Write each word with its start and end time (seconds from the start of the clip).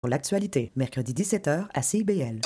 Pour 0.00 0.08
l'actualité, 0.08 0.72
mercredi 0.76 1.12
17h 1.12 1.66
à 1.74 1.82
CIBL. 1.82 2.40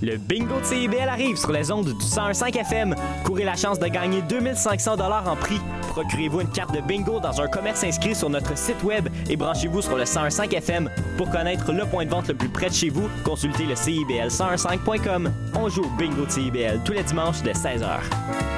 Le 0.00 0.16
bingo 0.16 0.60
de 0.60 0.64
CIBL 0.64 1.10
arrive 1.10 1.36
sur 1.36 1.52
les 1.52 1.70
ondes 1.70 1.92
du 1.92 2.04
101.5 2.04 2.58
FM. 2.58 2.94
Courez 3.22 3.44
la 3.44 3.54
chance 3.54 3.78
de 3.78 3.86
gagner 3.86 4.22
2500 4.22 4.96
dollars 4.96 5.28
en 5.28 5.36
prix. 5.36 5.60
Procurez-vous 5.90 6.40
une 6.40 6.50
carte 6.50 6.74
de 6.74 6.80
bingo 6.80 7.20
dans 7.20 7.42
un 7.42 7.48
commerce 7.48 7.84
inscrit 7.84 8.14
sur 8.14 8.30
notre 8.30 8.56
site 8.56 8.82
web 8.82 9.08
et 9.28 9.36
branchez-vous 9.36 9.82
sur 9.82 9.98
le 9.98 10.04
101.5 10.04 10.54
FM. 10.54 10.90
Pour 11.18 11.28
connaître 11.28 11.70
le 11.70 11.84
point 11.84 12.06
de 12.06 12.10
vente 12.10 12.28
le 12.28 12.34
plus 12.34 12.48
près 12.48 12.70
de 12.70 12.74
chez 12.74 12.88
vous, 12.88 13.06
consultez 13.22 13.66
le 13.66 13.74
CIBL101.5.com. 13.74 15.30
On 15.54 15.68
joue 15.68 15.84
au 15.84 15.96
bingo 15.98 16.24
de 16.24 16.30
CIBL 16.30 16.80
tous 16.82 16.92
les 16.92 17.02
dimanches 17.02 17.42
de 17.42 17.50
16h. 17.50 18.57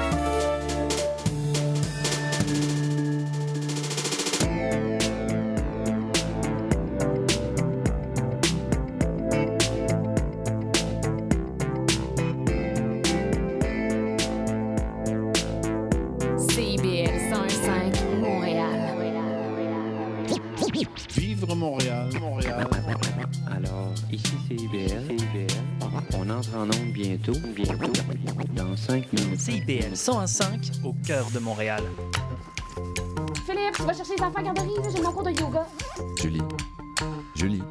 101.5 30.01 30.83
au 30.83 30.93
cœur 31.05 31.29
de 31.29 31.37
Montréal. 31.37 31.83
Philippe, 33.45 33.75
tu 33.75 33.83
vas 33.83 33.93
chercher 33.93 34.15
les 34.17 34.23
enfants 34.23 34.39
à 34.39 34.41
garderie, 34.41 34.73
j'ai 34.91 34.99
mon 34.99 35.11
cours 35.11 35.21
de 35.21 35.29
yoga. 35.29 35.67
Julie, 36.19 36.41
Julie, 37.35 37.61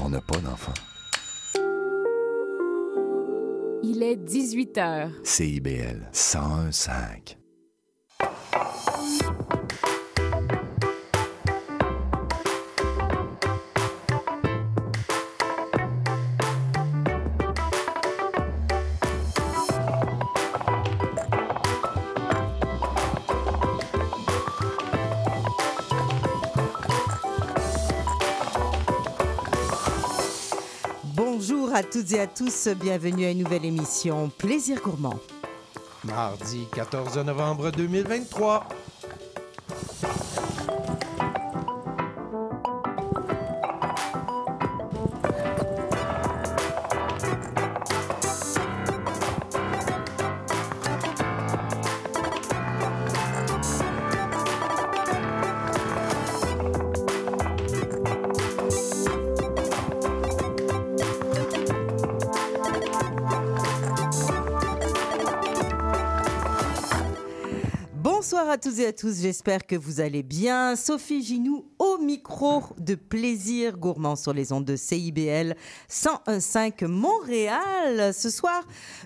on 0.00 0.08
n'a 0.08 0.22
pas 0.22 0.38
d'enfants. 0.38 0.72
Il 3.82 4.02
est 4.02 4.16
18h. 4.16 5.10
CIBL 5.22 6.08
101.5. 6.14 7.36
toutes 31.96 32.12
et 32.12 32.20
à 32.20 32.26
tous, 32.26 32.68
bienvenue 32.78 33.24
à 33.24 33.30
une 33.30 33.38
nouvelle 33.38 33.64
émission 33.64 34.30
Plaisir 34.36 34.82
gourmand. 34.82 35.18
Mardi 36.04 36.66
14 36.74 37.16
novembre 37.24 37.70
2023. 37.70 38.68
À 68.56 68.58
tous 68.58 68.80
et 68.80 68.86
à 68.86 68.92
tous, 68.94 69.20
j'espère 69.20 69.66
que 69.66 69.76
vous 69.76 70.00
allez 70.00 70.22
bien. 70.22 70.76
Sophie 70.76 71.22
Ginou 71.22 71.66
micro 72.06 72.62
de 72.78 72.94
Plaisir 72.94 73.76
gourmand 73.76 74.16
sur 74.16 74.32
les 74.32 74.52
ondes 74.52 74.64
de 74.64 74.76
CIBL 74.76 75.54
101.5 75.90 76.86
Montréal. 76.86 78.14
Ce 78.14 78.30
soir, 78.30 78.62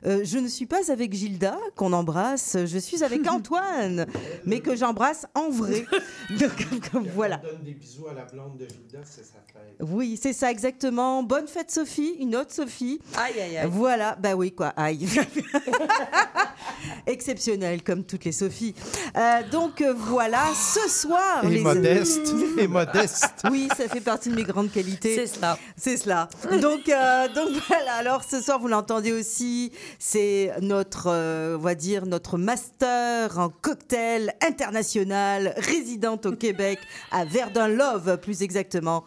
euh, 0.06 0.20
je 0.24 0.38
ne 0.38 0.46
suis 0.48 0.66
pas 0.66 0.90
avec 0.92 1.12
Gilda, 1.14 1.58
qu'on 1.76 1.92
embrasse, 1.92 2.56
je 2.66 2.78
suis 2.78 3.02
avec 3.02 3.26
Antoine, 3.30 4.06
mais 4.44 4.60
que 4.60 4.76
j'embrasse 4.76 5.26
en 5.34 5.48
vrai. 5.50 5.84
Donc 6.38 6.68
voilà. 7.14 7.38
donne 7.38 7.62
des 7.64 7.74
bisous 7.74 8.06
à 8.08 8.14
la 8.14 8.24
blonde 8.26 8.56
de 8.58 8.66
Gilda, 8.68 9.00
c'est 9.04 9.24
sa 9.24 9.38
fête. 9.52 9.76
Oui, 9.80 10.18
c'est 10.22 10.32
ça 10.34 10.50
exactement. 10.50 11.22
Bonne 11.22 11.48
fête 11.48 11.70
Sophie, 11.70 12.14
une 12.20 12.36
autre 12.36 12.52
Sophie. 12.52 13.00
Aïe, 13.16 13.40
aïe, 13.40 13.56
aïe. 13.58 13.68
Voilà, 13.72 14.14
bah 14.20 14.34
oui, 14.34 14.52
quoi, 14.52 14.68
aïe. 14.76 15.06
Exceptionnel, 17.06 17.82
comme 17.82 18.04
toutes 18.04 18.24
les 18.24 18.32
Sophies. 18.32 18.74
Euh, 19.16 19.40
donc 19.50 19.80
euh, 19.80 19.92
voilà, 19.96 20.44
ce 20.54 20.88
soir. 20.88 21.44
Et 21.44 21.48
les- 21.48 21.60
modeste, 21.62 22.34
et 22.58 22.66
modeste. 22.66 22.89
Oui, 23.50 23.68
ça 23.76 23.88
fait 23.88 24.00
partie 24.00 24.28
de 24.30 24.34
mes 24.34 24.42
grandes 24.42 24.70
qualités. 24.70 25.14
C'est 25.14 25.26
cela. 25.26 25.58
C'est 25.76 25.96
cela. 25.96 26.28
Donc, 26.60 26.88
euh, 26.88 27.28
donc 27.28 27.50
voilà. 27.68 27.94
Alors 27.94 28.24
ce 28.24 28.40
soir, 28.40 28.58
vous 28.58 28.68
l'entendez 28.68 29.12
aussi, 29.12 29.72
c'est 29.98 30.52
notre, 30.60 31.08
euh, 31.08 31.56
on 31.56 31.60
va 31.62 31.74
dire, 31.74 32.06
notre 32.06 32.38
master 32.38 33.38
en 33.38 33.48
cocktail 33.48 34.34
international, 34.46 35.54
résidente 35.56 36.26
au 36.26 36.32
Québec, 36.32 36.78
à 37.10 37.24
Verdun 37.24 37.68
Love, 37.68 38.18
plus 38.18 38.42
exactement. 38.42 39.04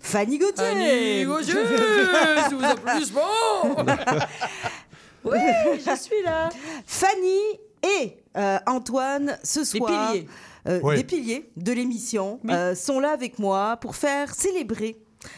Fanny 0.00 0.38
Gauthier. 0.38 0.64
Fanny 0.64 1.24
Gauthier, 1.24 1.54
si 2.48 2.54
vous 2.54 2.64
applaudissements. 2.64 3.20
Oui, 5.24 5.38
je 5.76 5.96
suis 5.96 6.22
là. 6.24 6.48
Fanny 6.86 7.60
et 7.82 8.16
euh, 8.36 8.58
Antoine, 8.66 9.38
ce 9.42 9.60
Les 9.60 9.64
soir, 9.66 10.12
piliers. 10.12 10.28
Euh, 10.68 10.80
Oui. 10.82 10.96
des 10.96 11.04
piliers 11.04 11.50
de 11.56 11.72
l'émission, 11.72 12.40
euh, 12.48 12.74
sont 12.74 13.00
là 13.00 13.10
avec 13.12 13.38
moi 13.38 13.76
pour 13.78 13.96
faire 13.96 14.34
célébrer. 14.34 14.96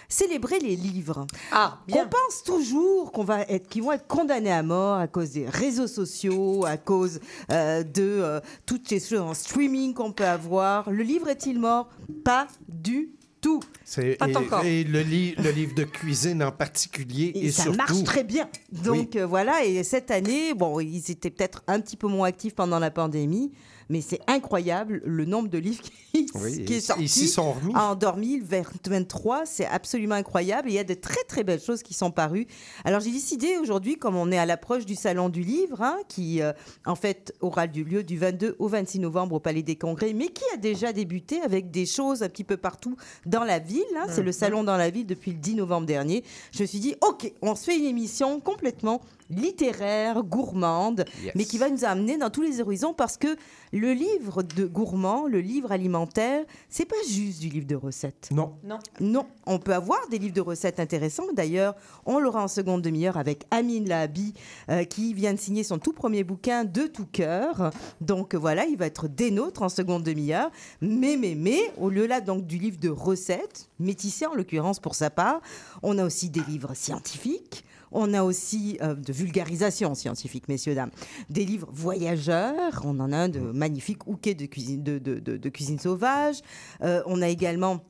Célébrer 0.08 0.60
les 0.60 0.76
livres. 0.76 1.26
Ah, 1.50 1.80
On 1.90 2.06
pense 2.06 2.44
toujours 2.44 3.10
qu'on 3.10 3.24
va 3.24 3.40
être, 3.42 3.68
qu'ils 3.68 3.82
vont 3.82 3.90
être 3.90 4.06
condamnés 4.06 4.52
à 4.52 4.62
mort 4.62 4.96
à 4.98 5.08
cause 5.08 5.30
des 5.32 5.48
réseaux 5.48 5.88
sociaux, 5.88 6.64
à 6.64 6.76
cause 6.76 7.18
euh, 7.50 7.82
de 7.82 8.02
euh, 8.02 8.40
toutes 8.64 8.88
les 8.90 9.00
choses 9.00 9.18
en 9.20 9.34
streaming 9.34 9.92
qu'on 9.92 10.12
peut 10.12 10.24
avoir. 10.26 10.88
Le 10.88 11.02
livre 11.02 11.28
est-il 11.28 11.58
mort? 11.58 11.88
Pas 12.24 12.46
du 12.68 13.10
tout. 13.40 13.58
C'est, 13.84 14.14
Pas 14.18 14.28
et, 14.28 14.36
encore. 14.36 14.64
et 14.64 14.84
le, 14.84 15.00
li- 15.00 15.34
le 15.36 15.50
livre 15.50 15.74
de 15.74 15.82
cuisine 15.82 16.44
en 16.44 16.52
particulier. 16.52 17.32
Et, 17.34 17.46
Et, 17.46 17.50
ça 17.50 17.64
surtout, 17.64 17.78
marche 17.78 18.04
très 18.04 18.22
bien. 18.22 18.48
Donc 18.70 19.16
euh, 19.16 19.26
voilà, 19.26 19.64
et 19.64 19.82
cette 19.82 20.12
année, 20.12 20.54
bon, 20.54 20.78
ils 20.78 21.10
étaient 21.10 21.30
peut-être 21.30 21.64
un 21.66 21.80
petit 21.80 21.96
peu 21.96 22.06
moins 22.06 22.28
actifs 22.28 22.54
pendant 22.54 22.78
la 22.78 22.92
pandémie, 22.92 23.50
mais 23.88 24.00
c'est 24.00 24.20
incroyable 24.26 25.02
le 25.04 25.24
nombre 25.24 25.48
de 25.48 25.58
livres 25.58 25.82
qui, 26.12 26.26
Oui, 26.34 26.64
qui 26.64 26.74
est 26.74 26.76
ils- 26.78 26.82
sorti. 26.82 27.02
ils 27.04 27.08
s'y 27.08 27.28
sont 27.28 27.52
remis. 27.52 27.74
En 27.74 27.94
2023, 27.94 29.46
c'est 29.46 29.66
absolument 29.66 30.14
incroyable. 30.14 30.68
Et 30.68 30.72
il 30.72 30.74
y 30.74 30.78
a 30.78 30.84
de 30.84 30.94
très 30.94 31.22
très 31.28 31.44
belles 31.44 31.60
choses 31.60 31.82
qui 31.82 31.94
sont 31.94 32.10
parues. 32.10 32.46
Alors 32.84 33.00
j'ai 33.00 33.10
décidé 33.10 33.56
aujourd'hui, 33.58 33.96
comme 33.96 34.16
on 34.16 34.30
est 34.32 34.38
à 34.38 34.46
l'approche 34.46 34.86
du 34.86 34.94
salon 34.94 35.28
du 35.28 35.42
livre, 35.42 35.80
hein, 35.82 35.96
qui 36.08 36.42
euh, 36.42 36.52
en 36.86 36.94
fait 36.94 37.34
aura 37.40 37.66
lieu 37.66 38.02
du 38.02 38.18
22 38.18 38.56
au 38.58 38.68
26 38.68 39.00
novembre 39.00 39.36
au 39.36 39.40
Palais 39.40 39.62
des 39.62 39.76
Congrès, 39.76 40.12
mais 40.12 40.28
qui 40.28 40.44
a 40.52 40.56
déjà 40.56 40.92
débuté 40.92 41.40
avec 41.42 41.70
des 41.70 41.86
choses 41.86 42.22
un 42.22 42.28
petit 42.28 42.44
peu 42.44 42.56
partout 42.56 42.96
dans 43.26 43.44
la 43.44 43.58
ville. 43.58 43.82
hein. 43.98 44.06
C'est 44.08 44.22
le 44.22 44.32
salon 44.32 44.64
dans 44.64 44.76
la 44.76 44.90
ville 44.90 45.06
depuis 45.06 45.32
le 45.32 45.38
10 45.38 45.54
novembre 45.56 45.86
dernier. 45.86 46.24
Je 46.52 46.62
me 46.62 46.66
suis 46.66 46.80
dit, 46.80 46.94
ok, 47.00 47.32
on 47.42 47.54
se 47.54 47.64
fait 47.64 47.76
une 47.78 47.84
émission 47.86 48.40
complètement 48.40 49.00
littéraire, 49.30 50.22
gourmande, 50.22 51.04
Yes. 51.22 51.32
mais 51.34 51.44
qui 51.44 51.58
va 51.58 51.68
nous 51.70 51.84
amener 51.84 52.16
dans 52.16 52.30
tous 52.30 52.42
les 52.42 52.60
horizons 52.60 52.94
parce 52.94 53.16
que 53.16 53.36
le 53.72 53.92
livre 53.92 54.42
de 54.42 54.66
gourmand, 54.66 55.26
le 55.26 55.40
livre 55.40 55.72
alimentaire, 55.72 56.44
c'est 56.68 56.84
pas 56.84 56.96
juste 57.08 57.40
du 57.40 57.48
livre 57.48 57.66
de 57.66 57.74
recettes. 57.76 58.28
Non. 58.32 58.54
Non, 59.00 59.26
on 59.46 59.58
peut 59.58 59.74
avoir 59.74 59.98
des 60.08 60.18
livres 60.18 60.34
de 60.34 60.40
recettes 60.40 60.80
intéressants. 60.80 61.32
D'ailleurs, 61.34 61.74
on 62.06 62.18
l'aura 62.18 62.42
en 62.44 62.48
seconde 62.48 62.82
demi-heure 62.82 63.16
avec 63.16 63.44
Amine 63.50 63.88
Lahabi, 63.88 64.34
euh, 64.68 64.84
qui 64.84 65.14
vient 65.14 65.32
de 65.34 65.38
signer 65.38 65.64
son 65.64 65.78
tout 65.78 65.92
premier 65.92 66.24
bouquin 66.24 66.64
de 66.64 66.82
tout 66.86 67.06
cœur. 67.10 67.70
Donc 68.00 68.34
voilà, 68.34 68.66
il 68.66 68.76
va 68.76 68.86
être 68.86 69.08
des 69.08 69.30
nôtres 69.30 69.62
en 69.62 69.68
seconde 69.68 70.02
demi-heure. 70.02 70.50
Mais, 70.80 71.16
mais, 71.16 71.34
mais, 71.34 71.60
au 71.78 71.88
lieu 71.88 72.06
là 72.06 72.20
donc 72.20 72.46
du 72.46 72.58
livre 72.58 72.78
de 72.80 72.88
recettes, 72.88 73.68
métissé 73.78 74.26
en 74.26 74.34
l'occurrence 74.34 74.78
pour 74.80 74.94
sa 74.94 75.10
part, 75.10 75.40
on 75.82 75.98
a 75.98 76.04
aussi 76.04 76.28
des 76.30 76.42
livres 76.42 76.74
scientifiques. 76.74 77.64
On 77.92 78.14
a 78.14 78.22
aussi 78.22 78.78
euh, 78.82 78.94
de 78.94 79.12
vulgarisation 79.12 79.94
scientifique, 79.94 80.48
messieurs, 80.48 80.74
dames. 80.74 80.90
Des 81.30 81.44
livres 81.44 81.68
voyageurs. 81.72 82.82
On 82.84 82.98
en 83.00 83.12
a 83.12 83.16
un 83.16 83.28
de 83.28 83.40
magnifique, 83.40 84.06
Houquet 84.06 84.34
de 84.34 84.46
cuisine, 84.46 84.82
de, 84.82 84.98
de- 84.98 85.18
de- 85.18 85.36
de 85.36 85.48
cuisine 85.48 85.78
sauvage. 85.78 86.40
Euh, 86.82 87.02
on 87.06 87.22
a 87.22 87.28
également 87.28 87.80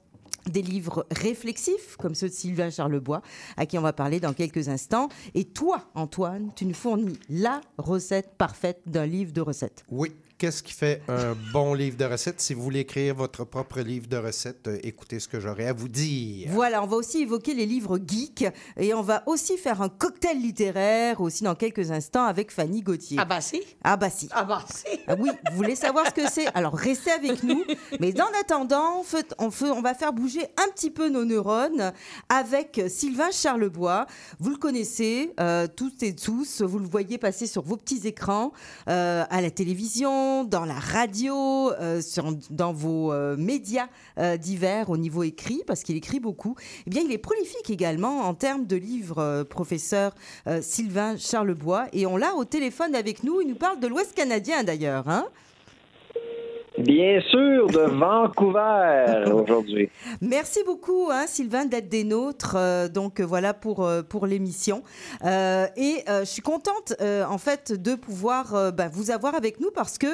des 0.51 0.63
livres 0.63 1.07
réflexifs, 1.13 1.97
comme 1.99 2.17
ceux 2.17 2.29
de 2.29 2.33
Sylvain 2.35 2.69
Charlebois, 2.69 3.23
à 3.57 3.65
qui 3.65 3.79
on 3.79 3.83
va 3.83 3.93
parler 3.93 4.19
dans 4.19 4.33
quelques 4.33 4.69
instants. 4.69 5.09
Et 5.35 5.45
toi, 5.45 5.85
Antoine, 5.95 6.51
tu 6.57 6.67
nous 6.67 6.75
fournis 6.75 7.17
la 7.29 7.61
recette 7.79 8.31
parfaite 8.37 8.81
d'un 8.87 9.07
livre 9.07 9.33
de 9.33 9.41
recettes. 9.41 9.85
Oui, 9.89 10.11
qu'est-ce 10.43 10.65
qui 10.65 10.73
fait 10.73 11.01
un 11.07 11.37
bon 11.53 11.73
livre 11.73 11.97
de 11.97 12.05
recettes? 12.05 12.41
Si 12.41 12.53
vous 12.53 12.63
voulez 12.63 12.81
écrire 12.81 13.15
votre 13.15 13.45
propre 13.45 13.79
livre 13.81 14.09
de 14.09 14.17
recettes, 14.17 14.67
euh, 14.67 14.77
écoutez 14.83 15.21
ce 15.21 15.29
que 15.29 15.39
j'aurais 15.39 15.69
à 15.69 15.73
vous 15.73 15.87
dire. 15.87 16.49
Voilà, 16.51 16.83
on 16.83 16.89
va 16.89 16.97
aussi 16.97 17.19
évoquer 17.23 17.55
les 17.55 17.65
livres 17.65 17.97
geeks 18.05 18.47
et 18.77 18.93
on 18.93 19.03
va 19.03 19.23
aussi 19.27 19.57
faire 19.57 19.81
un 19.83 19.89
cocktail 19.89 20.41
littéraire 20.43 21.21
aussi 21.21 21.45
dans 21.45 21.55
quelques 21.55 21.93
instants 21.93 22.25
avec 22.25 22.51
Fanny 22.51 22.83
Gauthier. 22.83 23.19
Ah 23.21 23.25
bah 23.25 23.41
si. 23.41 23.63
Ah 23.85 23.97
bah 23.97 24.11
si. 24.11 24.29
Ah 24.33 24.43
bah 24.43 24.65
si. 24.69 24.83
Ah 25.07 25.15
oui, 25.17 25.31
vous 25.51 25.57
voulez 25.57 25.77
savoir 25.77 26.07
ce 26.07 26.11
que 26.13 26.29
c'est? 26.29 26.47
Alors 26.57 26.75
restez 26.75 27.13
avec 27.13 27.45
nous. 27.45 27.63
Mais 28.01 28.13
en 28.21 28.27
attendant, 28.41 28.99
on, 28.99 29.03
fait- 29.05 29.35
on, 29.39 29.53
fait- 29.53 29.71
on 29.71 29.81
va 29.81 29.95
faire 29.95 30.13
bouger 30.13 30.43
un 30.57 30.69
petit 30.75 30.91
peu 30.91 31.09
nos 31.09 31.25
neurones 31.25 31.93
avec 32.29 32.81
Sylvain 32.89 33.31
Charlebois. 33.31 34.07
Vous 34.41 34.51
le 34.51 34.57
connaissez 34.57 35.33
euh, 35.39 35.69
toutes 35.69 36.03
et 36.03 36.17
tous. 36.17 36.63
Vous 36.63 36.81
le 36.81 36.87
voyez 36.89 37.19
passer 37.19 37.47
sur 37.47 37.63
vos 37.63 37.77
petits 37.77 38.09
écrans, 38.09 38.53
euh, 38.89 39.25
à 39.31 39.41
la 39.41 39.51
télévision, 39.53 40.32
dans 40.45 40.65
la 40.65 40.79
radio, 40.79 41.73
euh, 41.73 42.01
dans 42.51 42.73
vos 42.73 43.13
euh, 43.13 43.37
médias 43.37 43.89
euh, 44.19 44.37
divers 44.37 44.91
au 44.91 44.97
niveau 44.97 45.23
écrit, 45.23 45.63
parce 45.67 45.83
qu'il 45.83 45.97
écrit 45.97 46.21
beaucoup. 46.21 46.57
Eh 46.87 46.91
bien, 46.91 47.03
il 47.05 47.13
est 47.13 47.19
prolifique 47.19 47.71
également 47.71 48.23
en 48.23 48.35
termes 48.35 48.67
de 48.67 48.77
livres, 48.77 49.45
professeur 49.45 50.15
Sylvain 50.61 51.17
Charlebois. 51.17 51.87
Et 51.93 52.07
on 52.07 52.17
l'a 52.17 52.35
au 52.35 52.45
téléphone 52.45 52.95
avec 52.95 53.23
nous. 53.23 53.41
Il 53.41 53.49
nous 53.49 53.55
parle 53.55 53.81
de 53.81 53.87
l'Ouest 53.87 54.15
canadien 54.15 54.65
d'ailleurs. 54.65 55.09
Hein 55.09 55.27
Bien 56.83 57.21
sûr, 57.31 57.69
de 57.69 57.81
Vancouver 57.97 59.31
aujourd'hui. 59.33 59.89
Merci 60.21 60.61
beaucoup, 60.67 61.09
hein, 61.11 61.25
Sylvain, 61.29 61.65
d'être 61.65 61.89
des 61.89 62.03
nôtres. 62.05 62.57
euh, 62.57 62.89
donc 62.89 63.21
euh, 63.21 63.25
voilà 63.25 63.55
pour, 63.55 63.85
euh, 63.85 64.03
pour 64.03 64.27
l'émission. 64.27 64.83
Euh, 65.25 65.67
et 65.77 66.05
je 66.09 66.25
suis 66.25 66.43
contente, 66.43 66.95
en 67.01 67.39
fait, 67.39 67.73
de 67.73 67.95
pouvoir 67.95 68.73
bah, 68.73 68.89
vous 68.93 69.11
avoir 69.11 69.35
avec 69.35 69.61
nous 69.61 69.71
parce 69.71 69.99
que 69.99 70.07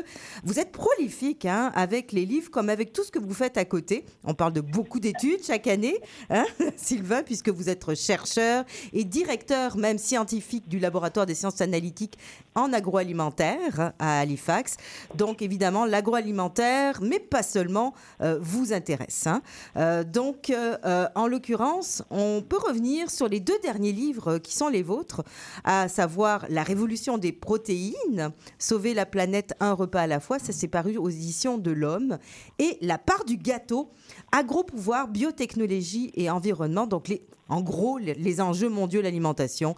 vous 0.44 0.58
êtes 0.58 0.72
prolifique 0.72 1.44
hein, 1.44 1.72
avec 1.74 2.12
les 2.12 2.26
livres 2.26 2.50
comme 2.50 2.68
avec 2.68 2.92
tout 2.92 3.02
ce 3.02 3.10
que 3.10 3.18
vous 3.18 3.34
faites 3.34 3.56
à 3.56 3.64
côté. 3.64 4.04
On 4.24 4.34
parle 4.34 4.52
de 4.52 4.60
beaucoup 4.60 5.00
d'études 5.00 5.42
chaque 5.44 5.66
année, 5.66 5.96
hein, 6.30 6.44
Sylvain, 6.76 7.22
puisque 7.22 7.48
vous 7.48 7.68
êtes 7.68 7.94
chercheur 7.94 8.64
et 8.92 9.04
directeur 9.04 9.76
même 9.76 9.98
scientifique 9.98 10.68
du 10.68 10.78
laboratoire 10.78 11.26
des 11.26 11.34
sciences 11.34 11.60
analytiques 11.60 12.18
en 12.54 12.72
agroalimentaire 12.72 13.92
à 13.98 14.20
Halifax. 14.20 14.76
Donc 15.14 15.42
évidemment, 15.42 15.84
l'agroalimentaire, 15.86 16.57
mais 17.00 17.18
pas 17.18 17.42
seulement, 17.42 17.94
euh, 18.20 18.38
vous 18.40 18.72
intéresse. 18.72 19.26
hein. 19.26 19.42
Euh, 19.76 20.04
donc, 20.04 20.50
euh, 20.50 21.06
en 21.14 21.26
l'occurrence, 21.26 22.02
on 22.10 22.42
peut 22.46 22.58
revenir 22.58 23.10
sur 23.10 23.28
les 23.28 23.40
deux 23.40 23.58
derniers 23.62 23.92
livres 23.92 24.38
qui 24.38 24.56
sont 24.56 24.68
les 24.68 24.82
vôtres, 24.82 25.22
à 25.64 25.88
savoir 25.88 26.46
La 26.48 26.62
révolution 26.62 27.18
des 27.18 27.32
protéines, 27.32 28.32
Sauver 28.58 28.94
la 28.94 29.06
planète 29.06 29.54
un 29.60 29.72
repas 29.72 30.02
à 30.02 30.06
la 30.06 30.20
fois, 30.20 30.38
ça 30.38 30.52
s'est 30.52 30.68
paru 30.68 30.96
aux 30.96 31.08
éditions 31.08 31.58
de 31.58 31.70
l'Homme, 31.70 32.18
et 32.58 32.78
La 32.80 32.98
part 32.98 33.24
du 33.24 33.36
gâteau, 33.36 33.90
Agro-pouvoir, 34.32 35.08
biotechnologie 35.08 36.10
et 36.14 36.30
environnement, 36.30 36.86
donc 36.86 37.08
les, 37.08 37.22
en 37.48 37.60
gros 37.60 37.98
les, 37.98 38.40
enjeux 38.40 38.68
mondiaux 38.68 39.00
de 39.00 39.04
l'alimentation. 39.04 39.74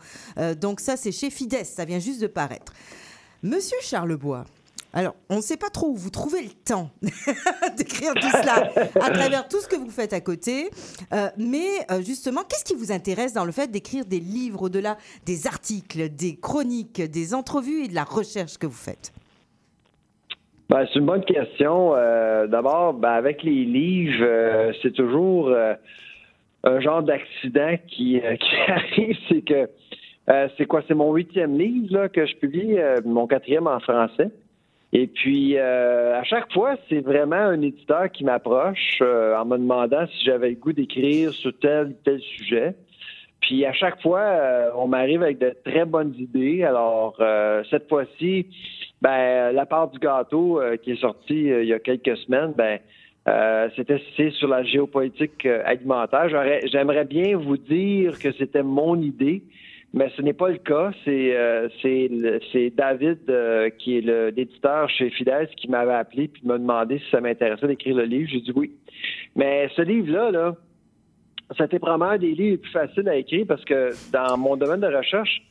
Donc 0.61 0.81
ça, 0.81 0.97
c'est 0.97 1.13
chez 1.13 1.31
Fides, 1.31 1.65
ça 1.65 1.85
vient 1.85 1.99
juste 1.99 2.21
de 2.21 2.27
paraître. 2.27 2.73
Monsieur 3.43 3.79
Charlebois, 3.81 4.45
alors, 4.93 5.15
on 5.29 5.37
ne 5.37 5.41
sait 5.41 5.57
pas 5.57 5.71
trop 5.71 5.89
où 5.89 5.95
vous 5.95 6.11
trouvez 6.11 6.43
le 6.43 6.51
temps 6.67 6.91
d'écrire 7.77 8.13
tout 8.15 8.29
cela 8.29 8.73
à 9.01 9.11
travers 9.11 9.47
tout 9.47 9.61
ce 9.61 9.69
que 9.69 9.77
vous 9.77 9.91
faites 9.91 10.13
à 10.13 10.21
côté. 10.21 10.69
Euh, 11.13 11.29
mais 11.39 11.69
euh, 11.91 12.01
justement, 12.03 12.41
qu'est-ce 12.49 12.65
qui 12.65 12.75
vous 12.75 12.91
intéresse 12.91 13.33
dans 13.33 13.45
le 13.45 13.53
fait 13.53 13.71
d'écrire 13.71 14.05
des 14.05 14.19
livres 14.19 14.63
au-delà 14.63 14.97
des 15.27 15.47
articles, 15.47 16.09
des 16.09 16.37
chroniques, 16.37 17.01
des 17.01 17.35
entrevues 17.35 17.85
et 17.85 17.89
de 17.89 17.95
la 17.95 18.03
recherche 18.03 18.59
que 18.59 18.67
vous 18.67 18.73
faites? 18.73 19.13
Ben, 20.69 20.87
c'est 20.93 20.99
une 20.99 21.07
bonne 21.07 21.25
question. 21.25 21.95
Euh, 21.95 22.49
D'abord, 22.49 22.95
ben, 22.95 23.11
avec 23.11 23.45
les 23.45 23.65
livres, 23.65 24.73
c'est 24.83 24.93
toujours 24.93 25.55
un 26.65 26.81
genre 26.81 27.05
d'accident 27.05 27.77
qui, 27.87 28.21
arrive. 28.69 29.17
C'est 29.29 29.43
que 29.43 29.71
c'est 30.59 30.67
quoi? 30.67 30.83
C'est 30.89 30.95
mon 30.95 31.13
huitième 31.13 31.57
livre 31.57 32.09
que 32.09 32.27
je 32.27 32.35
publie, 32.37 32.77
mon 33.05 33.29
quatrième 33.29 33.69
en 33.69 33.79
français. 33.79 34.31
Et 34.93 35.07
puis, 35.07 35.57
euh, 35.57 36.19
à 36.19 36.25
chaque 36.25 36.53
fois, 36.53 36.77
c'est 36.89 37.01
vraiment 37.01 37.37
un 37.37 37.63
éditeur 37.63 38.11
qui 38.11 38.25
m'approche 38.25 38.99
euh, 39.03 39.37
en 39.37 39.45
me 39.45 39.57
demandant 39.57 40.07
si 40.09 40.25
j'avais 40.25 40.51
le 40.51 40.57
goût 40.57 40.73
d'écrire 40.73 41.33
sur 41.33 41.57
tel 41.61 41.89
ou 41.89 41.95
tel 42.05 42.21
sujet. 42.21 42.75
Puis 43.41 43.65
à 43.65 43.73
chaque 43.73 44.01
fois, 44.03 44.21
euh, 44.21 44.71
on 44.77 44.87
m'arrive 44.89 45.23
avec 45.23 45.39
de 45.39 45.55
très 45.65 45.85
bonnes 45.85 46.15
idées. 46.19 46.63
Alors, 46.65 47.17
euh, 47.21 47.63
cette 47.71 47.89
fois-ci, 47.89 48.47
ben, 49.01 49.53
la 49.53 49.65
part 49.65 49.91
du 49.91 49.99
gâteau 49.99 50.61
euh, 50.61 50.77
qui 50.77 50.93
est 50.93 51.01
sortie 51.01 51.51
euh, 51.51 51.63
il 51.63 51.69
y 51.69 51.73
a 51.73 51.79
quelques 51.79 52.17
semaines, 52.19 52.53
ben, 52.57 52.79
c'était 53.77 54.03
c'est 54.17 54.31
sur 54.31 54.49
la 54.49 54.65
géopolitique 54.65 55.47
alimentaire. 55.47 56.29
J'aimerais 56.65 57.05
bien 57.05 57.37
vous 57.37 57.57
dire 57.57 58.19
que 58.19 58.33
c'était 58.33 58.65
mon 58.65 59.01
idée, 59.01 59.45
mais 59.93 60.11
ce 60.17 60.23
n'est 60.23 60.33
pas 60.33 60.49
le 60.49 60.59
cas. 60.59 60.93
C'est 61.05 61.37
euh, 61.37 61.69
c'est 61.81 62.71
David, 62.71 63.19
euh, 63.29 63.71
qui 63.71 63.99
est 63.99 64.01
l'éditeur 64.01 64.89
chez 64.89 65.11
Fides, 65.11 65.51
qui 65.57 65.69
m'avait 65.69 65.95
appelé 65.95 66.29
puis 66.29 66.43
m'a 66.45 66.59
demandé 66.59 66.99
si 66.99 67.11
ça 67.11 67.21
m'intéressait 67.21 67.67
d'écrire 67.67 67.97
le 67.97 68.05
livre. 68.05 68.29
J'ai 68.33 68.41
dit 68.41 68.53
oui. 68.55 68.73
Mais 69.35 69.69
ce 69.77 69.83
livre-là, 69.83 70.31
là, 70.31 70.57
c'était 71.59 71.79
probablement 71.79 72.13
un 72.13 72.19
des 72.19 72.35
livres 72.35 72.53
les 72.53 72.59
plus 72.59 72.71
faciles 72.71 73.09
à 73.09 73.17
écrire 73.17 73.45
parce 73.49 73.65
que 73.65 73.91
dans 74.13 74.37
mon 74.37 74.57
domaine 74.57 74.81
de 74.81 74.87
recherche, 74.87 75.43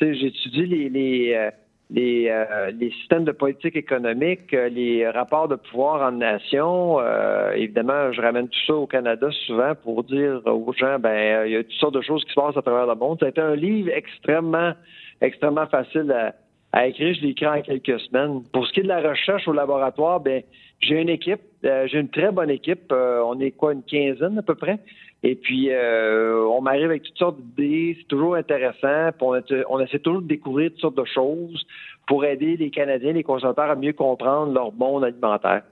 j'étudie 0.00 0.66
les, 0.66 0.88
les, 0.88 1.32
euh, 1.34 1.50
les, 1.90 2.28
euh, 2.28 2.70
les 2.78 2.90
systèmes 2.90 3.24
de 3.24 3.32
politique 3.32 3.76
économique, 3.76 4.52
euh, 4.52 4.68
les 4.68 5.08
rapports 5.08 5.48
de 5.48 5.56
pouvoir 5.56 6.06
en 6.06 6.12
nation. 6.12 7.00
Euh, 7.00 7.52
évidemment, 7.52 8.12
je 8.12 8.20
ramène 8.20 8.48
tout 8.48 8.60
ça 8.66 8.74
au 8.74 8.86
Canada 8.86 9.28
souvent 9.46 9.72
pour 9.82 10.04
dire 10.04 10.42
aux 10.46 10.72
gens, 10.74 10.98
ben, 10.98 11.08
euh, 11.08 11.46
il 11.46 11.52
y 11.52 11.56
a 11.56 11.62
toutes 11.62 11.72
sortes 11.72 11.94
de 11.94 12.02
choses 12.02 12.24
qui 12.24 12.30
se 12.30 12.40
passent 12.40 12.56
à 12.56 12.62
travers 12.62 12.86
le 12.86 12.94
monde. 12.94 13.22
Été 13.22 13.40
un 13.40 13.56
livre 13.56 13.90
extrêmement, 13.94 14.72
extrêmement 15.20 15.66
facile 15.66 16.12
à, 16.12 16.34
à 16.72 16.86
écrire. 16.86 17.14
Je 17.14 17.22
l'ai 17.22 17.30
écrit 17.30 17.46
en 17.46 17.62
quelques 17.62 18.00
semaines. 18.00 18.42
Pour 18.52 18.66
ce 18.66 18.72
qui 18.72 18.80
est 18.80 18.82
de 18.82 18.88
la 18.88 19.00
recherche 19.00 19.48
au 19.48 19.52
laboratoire, 19.52 20.20
ben, 20.20 20.42
j'ai 20.80 21.00
une 21.00 21.08
équipe, 21.08 21.40
euh, 21.64 21.86
j'ai 21.88 22.00
une 22.00 22.10
très 22.10 22.30
bonne 22.30 22.50
équipe. 22.50 22.92
Euh, 22.92 23.22
on 23.24 23.40
est 23.40 23.52
quoi, 23.52 23.72
une 23.72 23.82
quinzaine 23.82 24.38
à 24.38 24.42
peu 24.42 24.54
près? 24.54 24.78
Et 25.22 25.34
puis, 25.34 25.70
euh, 25.70 26.44
on 26.46 26.60
m'arrive 26.60 26.84
avec 26.84 27.02
toutes 27.02 27.18
sortes 27.18 27.38
d'idées. 27.40 27.96
C'est 27.98 28.06
toujours 28.08 28.36
intéressant. 28.36 29.10
Puis 29.12 29.22
on, 29.22 29.34
essa- 29.34 29.64
on 29.68 29.80
essaie 29.80 29.98
toujours 29.98 30.22
de 30.22 30.28
découvrir 30.28 30.70
toutes 30.70 30.80
sortes 30.80 30.96
de 30.96 31.04
choses 31.04 31.66
pour 32.08 32.24
aider 32.24 32.56
les 32.56 32.70
Canadiens, 32.70 33.12
les 33.12 33.22
consommateurs 33.22 33.70
à 33.70 33.76
mieux 33.76 33.92
comprendre 33.92 34.52
leur 34.52 34.72
monde 34.72 35.04
alimentaire. 35.04 35.62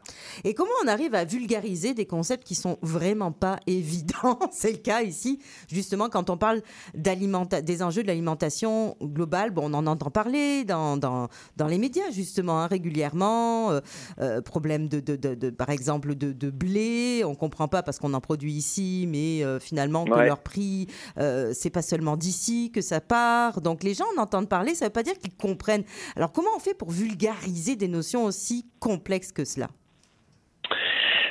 Et 0.45 0.53
comment 0.55 0.71
on 0.85 0.87
arrive 0.89 1.15
à 1.15 1.25
vulgariser 1.25 1.95
des 1.95 2.05
concepts 2.05 2.45
qui 2.45 2.55
sont 2.55 2.77
vraiment 2.83 3.33
pas 3.33 3.59
évidents? 3.67 4.39
C'est 4.53 4.71
le 4.73 4.79
cas 4.79 5.01
ici, 5.03 5.41
justement, 5.69 6.09
quand 6.11 6.29
on 6.31 6.37
parle 6.37 6.61
des 6.95 7.83
enjeux 7.83 8.03
de 8.03 8.07
l'alimentation 8.09 8.97
globale. 9.03 9.51
Bon, 9.51 9.71
on 9.71 9.75
en 9.75 9.87
entend 9.87 10.11
parler 10.11 10.65
dans, 10.65 10.97
dans, 10.97 11.29
dans 11.57 11.67
les 11.67 11.79
médias, 11.79 12.11
justement, 12.13 12.61
hein, 12.61 12.67
régulièrement. 12.67 13.71
Euh, 13.71 13.81
euh, 14.21 14.41
problème 14.43 14.89
de, 14.89 15.01
de, 15.01 15.17
de- 15.17 15.35
de- 15.35 15.51
par 15.51 15.71
exemple, 15.71 16.15
de, 16.15 16.33
de 16.33 16.51
blé. 16.51 17.23
On 17.25 17.35
comprend 17.35 17.69
pas 17.69 17.83
parce 17.83 17.99
qu'on 17.99 18.13
en 18.15 18.21
produit 18.21 18.53
ici, 18.53 19.07
mais 19.09 19.43
euh, 19.45 19.59
finalement, 19.59 20.05
que 20.05 20.11
Ouais. 20.17 20.27
leur 20.27 20.39
prix, 20.41 20.87
euh, 21.19 21.53
c'est 21.55 21.71
pas 21.71 21.83
seulement 21.83 22.17
d'ici 22.17 22.71
que 22.73 22.81
ça 22.81 23.01
part. 23.01 23.61
Donc, 23.61 23.83
les 23.83 23.95
gens 23.95 24.05
en 24.17 24.23
entendent 24.23 24.49
parler, 24.49 24.75
ça 24.75 24.87
veut 24.87 24.91
pas 24.93 25.03
dire 25.03 25.19
qu'ils 25.19 25.35
comprennent. 25.35 25.85
Alors, 26.17 26.26
comment 26.29 26.51
on 26.57 26.59
fait 26.59 26.75
pour 26.75 26.91
vulgariser 26.91 27.77
des 27.77 27.89
notions 27.89 28.25
aussi 28.25 28.67
complexes 28.81 29.33
que 29.33 29.45
cela? 29.45 29.69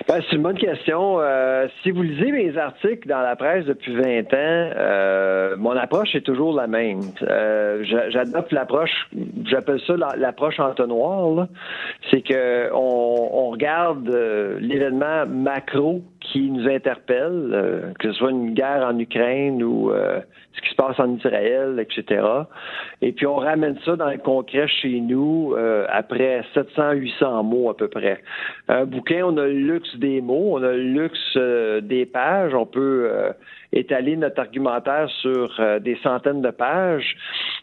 Ben, 0.08 0.20
c'est 0.30 0.36
une 0.36 0.42
bonne 0.44 0.58
question. 0.58 1.18
Euh, 1.20 1.68
si 1.82 1.92
vous 1.92 2.02
lisez 2.04 2.32
mes 2.32 2.58
articles 2.58 3.08
dans 3.08 3.22
la 3.22 3.36
presse 3.36 3.66
depuis 3.66 3.96
20 3.96 4.20
ans, 4.34 4.72
euh, 4.78 5.56
mon 5.58 5.72
approche 5.72 6.14
est 6.16 6.22
toujours 6.22 6.54
la 6.54 6.68
même. 6.68 7.00
Euh, 7.24 7.84
j'a- 7.84 8.10
J'adopte 8.10 8.52
l'approche, 8.52 9.08
j'appelle 9.46 9.80
ça 9.88 9.96
la- 9.98 10.16
l'approche 10.18 10.60
entonnoir. 10.60 11.48
C'est 12.12 12.22
que 12.22 12.72
on, 12.74 13.50
regarde 13.52 14.08
l'événement 14.60 15.26
macro 15.28 16.02
qui 16.20 16.50
nous 16.52 16.68
interpelle, 16.68 17.94
que 18.00 18.12
ce 18.12 18.18
soit 18.18 18.32
une 18.32 18.54
guerre 18.54 18.86
en 18.92 18.98
Ukraine 19.00 19.64
ou 19.64 19.92
ce 19.92 20.62
qui 20.62 20.70
se 20.72 20.76
passe 20.76 21.00
en 21.00 21.16
Israël, 21.16 21.80
etc. 21.80 22.26
Et 23.02 23.12
puis 23.12 23.28
on 23.28 23.36
ramène 23.36 23.78
ça 23.86 23.96
dans 23.96 24.10
le 24.10 24.18
concret 24.18 24.68
chez 24.68 25.00
nous 25.00 25.56
après 25.90 26.42
700-800 26.54 27.44
mots 27.44 27.70
à 27.70 27.78
peu 27.78 27.88
près. 27.88 28.22
Un 28.68 28.86
bouquin, 28.86 29.22
on 29.26 29.38
a 29.38 29.46
le 29.46 29.80
des 29.96 30.22
mots, 30.22 30.58
on 30.58 30.64
a 30.64 30.72
le 30.72 30.82
luxe 30.82 31.20
euh, 31.38 31.82
des 31.82 32.06
pages, 32.06 32.54
on 32.54 32.66
peut 32.66 33.08
euh, 33.12 33.32
étaler 33.76 34.16
notre 34.18 34.40
argumentaire 34.40 35.08
sur 35.22 35.54
euh, 35.60 35.80
des 35.80 35.98
centaines 36.02 36.42
de 36.42 36.50
pages. 36.52 37.16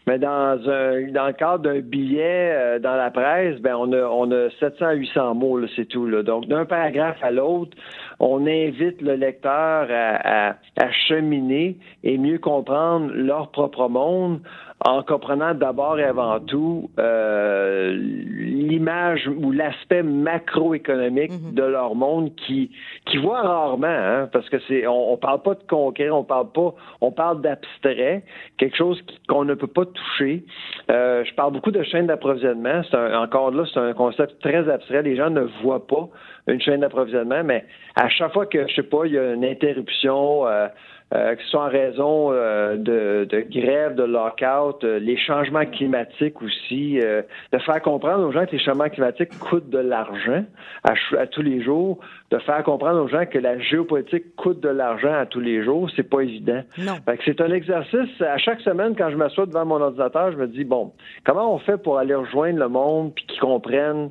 Mais 0.07 0.19
dans 0.19 0.59
un 0.69 1.11
dans 1.11 1.27
le 1.27 1.33
cadre 1.33 1.63
d'un 1.63 1.79
billet 1.79 2.51
euh, 2.53 2.79
dans 2.79 2.95
la 2.95 3.09
presse, 3.11 3.59
ben 3.59 3.75
on 3.75 3.91
a 3.93 4.03
on 4.05 4.31
a 4.31 4.49
700 4.59 4.85
à 4.85 4.93
800 4.93 5.35
mots 5.35 5.59
c'est 5.75 5.85
tout 5.85 6.05
là. 6.05 6.23
Donc 6.23 6.47
d'un 6.47 6.65
paragraphe 6.65 7.21
à 7.23 7.31
l'autre, 7.31 7.75
on 8.19 8.45
invite 8.47 9.01
le 9.01 9.15
lecteur 9.15 9.87
à, 9.89 10.49
à- 10.49 10.55
à 10.79 10.91
cheminer 11.07 11.77
et 12.03 12.17
mieux 12.17 12.37
comprendre 12.39 13.11
leur 13.13 13.51
propre 13.51 13.87
monde 13.89 14.39
en 14.85 15.01
comprenant 15.01 15.53
d'abord 15.53 15.97
et 15.99 16.03
avant 16.03 16.39
tout 16.41 16.89
euh, 16.99 17.93
l'image 17.95 19.27
ou 19.27 19.51
l'aspect 19.51 20.03
macroéconomique 20.03 21.31
de 21.53 21.63
leur 21.63 21.95
monde 21.95 22.35
qui 22.35 22.71
qui 23.05 23.17
voit 23.17 23.41
rarement 23.41 23.87
hein, 23.87 24.29
parce 24.31 24.49
que 24.49 24.57
c'est 24.67 24.85
on, 24.87 25.13
on 25.13 25.17
parle 25.17 25.41
pas 25.41 25.55
de 25.55 25.63
on 26.09 27.11
parle 27.11 27.41
d'abstrait 27.41 28.23
quelque 28.57 28.77
chose 28.77 29.01
qu'on 29.27 29.45
ne 29.45 29.53
peut 29.53 29.67
pas 29.67 29.85
toucher. 29.85 30.43
Euh, 30.89 31.23
je 31.25 31.33
parle 31.35 31.53
beaucoup 31.53 31.71
de 31.71 31.83
chaîne 31.83 32.07
d'approvisionnement. 32.07 32.81
C'est 32.89 33.15
encore 33.15 33.51
là 33.51 33.63
c'est 33.73 33.79
un 33.79 33.93
concept 33.93 34.39
très 34.41 34.69
abstrait. 34.69 35.01
Les 35.03 35.15
gens 35.15 35.29
ne 35.29 35.47
voient 35.61 35.87
pas 35.87 36.09
une 36.47 36.61
chaîne 36.61 36.81
d'approvisionnement 36.81 37.43
mais 37.43 37.65
à 37.95 38.09
chaque 38.09 38.33
fois 38.33 38.45
que 38.45 38.67
je 38.67 38.75
sais 38.75 38.83
pas 38.83 39.05
il 39.05 39.13
y 39.13 39.17
a 39.17 39.33
une 39.33 39.45
interruption 39.45 40.47
euh, 40.47 40.67
euh, 41.13 41.35
que 41.35 41.43
ce 41.43 41.49
soit 41.49 41.65
en 41.65 41.69
raison 41.69 42.31
euh, 42.31 42.75
de, 42.77 43.27
de 43.29 43.39
grève, 43.41 43.95
de 43.95 44.03
lockout, 44.03 44.83
euh, 44.83 44.99
les 44.99 45.17
changements 45.17 45.65
climatiques 45.65 46.41
aussi, 46.41 46.99
euh, 46.99 47.21
de 47.51 47.57
faire 47.59 47.81
comprendre 47.81 48.25
aux 48.25 48.31
gens 48.31 48.45
que 48.45 48.53
les 48.53 48.59
changements 48.59 48.89
climatiques 48.89 49.37
coûtent 49.39 49.69
de 49.69 49.77
l'argent 49.77 50.43
à, 50.83 51.27
tous 51.27 51.41
les 51.41 51.61
jours, 51.61 51.99
de 52.31 52.39
faire 52.39 52.63
comprendre 52.63 53.01
aux 53.03 53.07
gens 53.07 53.25
que 53.25 53.37
la 53.37 53.59
géopolitique 53.59 54.35
coûte 54.35 54.59
de 54.61 54.69
l'argent 54.69 55.13
à 55.13 55.25
tous 55.25 55.39
les 55.39 55.63
jours, 55.63 55.89
c'est 55.95 56.09
pas 56.09 56.21
évident. 56.21 56.61
Non. 56.77 56.95
Fait 57.05 57.17
que 57.17 57.23
c'est 57.25 57.41
un 57.41 57.51
exercice. 57.51 58.21
À 58.21 58.37
chaque 58.37 58.61
semaine, 58.61 58.95
quand 58.97 59.11
je 59.11 59.15
m'assois 59.15 59.45
devant 59.45 59.65
mon 59.65 59.81
ordinateur, 59.81 60.31
je 60.31 60.37
me 60.37 60.47
dis 60.47 60.63
bon, 60.63 60.93
comment 61.25 61.53
on 61.53 61.59
fait 61.59 61.77
pour 61.77 61.97
aller 61.97 62.15
rejoindre 62.15 62.59
le 62.59 62.69
monde 62.69 63.13
puis 63.13 63.25
qu'ils 63.25 63.39
comprennent 63.39 64.09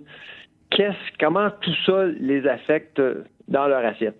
qu'est-ce, 0.71 1.18
comment 1.18 1.49
tout 1.61 1.75
ça 1.87 2.04
les 2.21 2.47
affecte 2.47 3.00
dans 3.49 3.66
leur 3.66 3.85
assiette? 3.85 4.16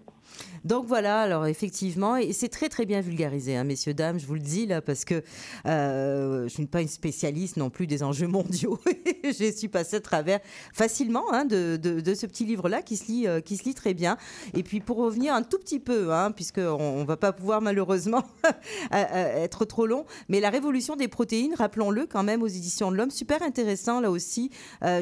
Donc 0.65 0.87
voilà, 0.87 1.23
alors 1.23 1.47
effectivement, 1.47 2.17
et 2.17 2.33
c'est 2.33 2.49
très 2.49 2.69
très 2.69 2.87
bien 2.87 3.01
vulgarisé, 3.01 3.57
hein, 3.57 3.65
messieurs, 3.65 3.95
dames, 3.95 4.21
je 4.21 4.27
vous 4.27 4.35
le 4.35 4.41
dis 4.41 4.67
là, 4.67 4.81
parce 4.81 5.05
que 5.05 5.23
euh, 5.67 6.39
je 6.41 6.45
ne 6.45 6.49
suis 6.49 6.67
pas 6.67 6.83
une 6.83 6.89
spécialiste 6.89 7.57
non 7.57 7.69
plus 7.69 7.89
des 7.89 8.05
enjeux 8.05 8.29
mondiaux. 8.29 8.79
J'ai 9.25 9.51
su 9.51 9.69
passer 9.69 9.97
à 9.97 10.01
travers 10.01 10.39
facilement 10.73 11.25
hein, 11.33 11.45
de, 11.45 11.79
ce 12.15 12.27
petit 12.27 12.45
livre-là 12.45 12.83
qui, 12.83 12.97
se 12.97 13.07
lit, 13.07 13.27
euh, 13.27 13.41
qui 13.41 13.57
se 13.57 13.65
lit 13.65 13.75
très 13.75 13.93
bien. 13.93 14.17
Et 14.55 14.63
puis 14.63 14.81
pour 14.81 14.99
revenir 14.99 15.35
un 15.35 15.43
tout 15.43 15.59
petit 15.59 15.81
peu, 15.81 16.13
hein, 16.13 16.31
puisqu'on 16.31 17.01
ne 17.01 17.05
va 17.05 17.17
pas 17.17 17.33
pouvoir 17.33 17.61
malheureusement 17.61 18.23
euh, 18.95 19.45
être 19.45 19.65
trop 19.65 19.87
long, 19.87 20.07
mais 20.29 20.39
la 20.39 20.51
révolution 20.51 20.95
des 20.95 21.09
protéines, 21.09 21.55
rappelons-le 21.55 22.07
quand 22.07 22.23
même 22.23 22.43
aux 22.43 22.47
éditions 22.47 22.93
de 22.93 22.97
l'Homme, 22.97 23.11
super 23.11 23.43
intéressant 23.43 24.01
là 24.01 24.11
aussi, 24.11 24.51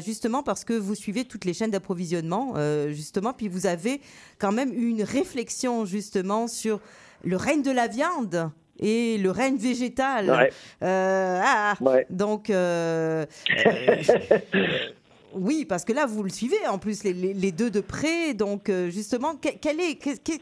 justement 0.05 0.43
parce 0.43 0.65
que 0.65 0.73
vous 0.73 0.95
suivez 0.95 1.25
toutes 1.25 1.45
les 1.45 1.53
chaînes 1.53 1.71
d'approvisionnement, 1.71 2.55
justement, 2.89 3.33
puis 3.33 3.49
vous 3.49 3.67
avez 3.67 4.01
quand 4.39 4.53
même 4.53 4.73
une 4.73 5.03
réflexion 5.03 5.50
justement 5.85 6.49
sur 6.49 6.81
le 7.25 7.37
règne 7.37 7.63
de 7.63 7.71
la 7.71 7.87
viande 7.87 8.51
et 8.79 9.19
le 9.19 9.31
règne 9.31 9.57
végétal. 9.57 10.31
Ouais. 10.31 10.53
Euh, 10.83 11.41
ah, 11.45 11.75
Ouais. 11.81 12.07
donc, 12.09 12.49
euh, 12.51 13.27
oui, 15.35 15.65
parce 15.65 15.85
que 15.85 15.93
là, 15.93 16.07
vous 16.07 16.23
le 16.23 16.31
suivez 16.31 16.67
en 16.69 16.79
plus, 16.79 17.05
les, 17.05 17.13
les- 17.13 17.35
les 17.35 17.53
deux 17.53 17.71
de 17.71 17.81
près. 17.81 18.35
Donc, 18.35 18.69
euh, 18.69 18.91
justement, 18.91 19.35
quel 19.37 19.81
est, 19.81 19.99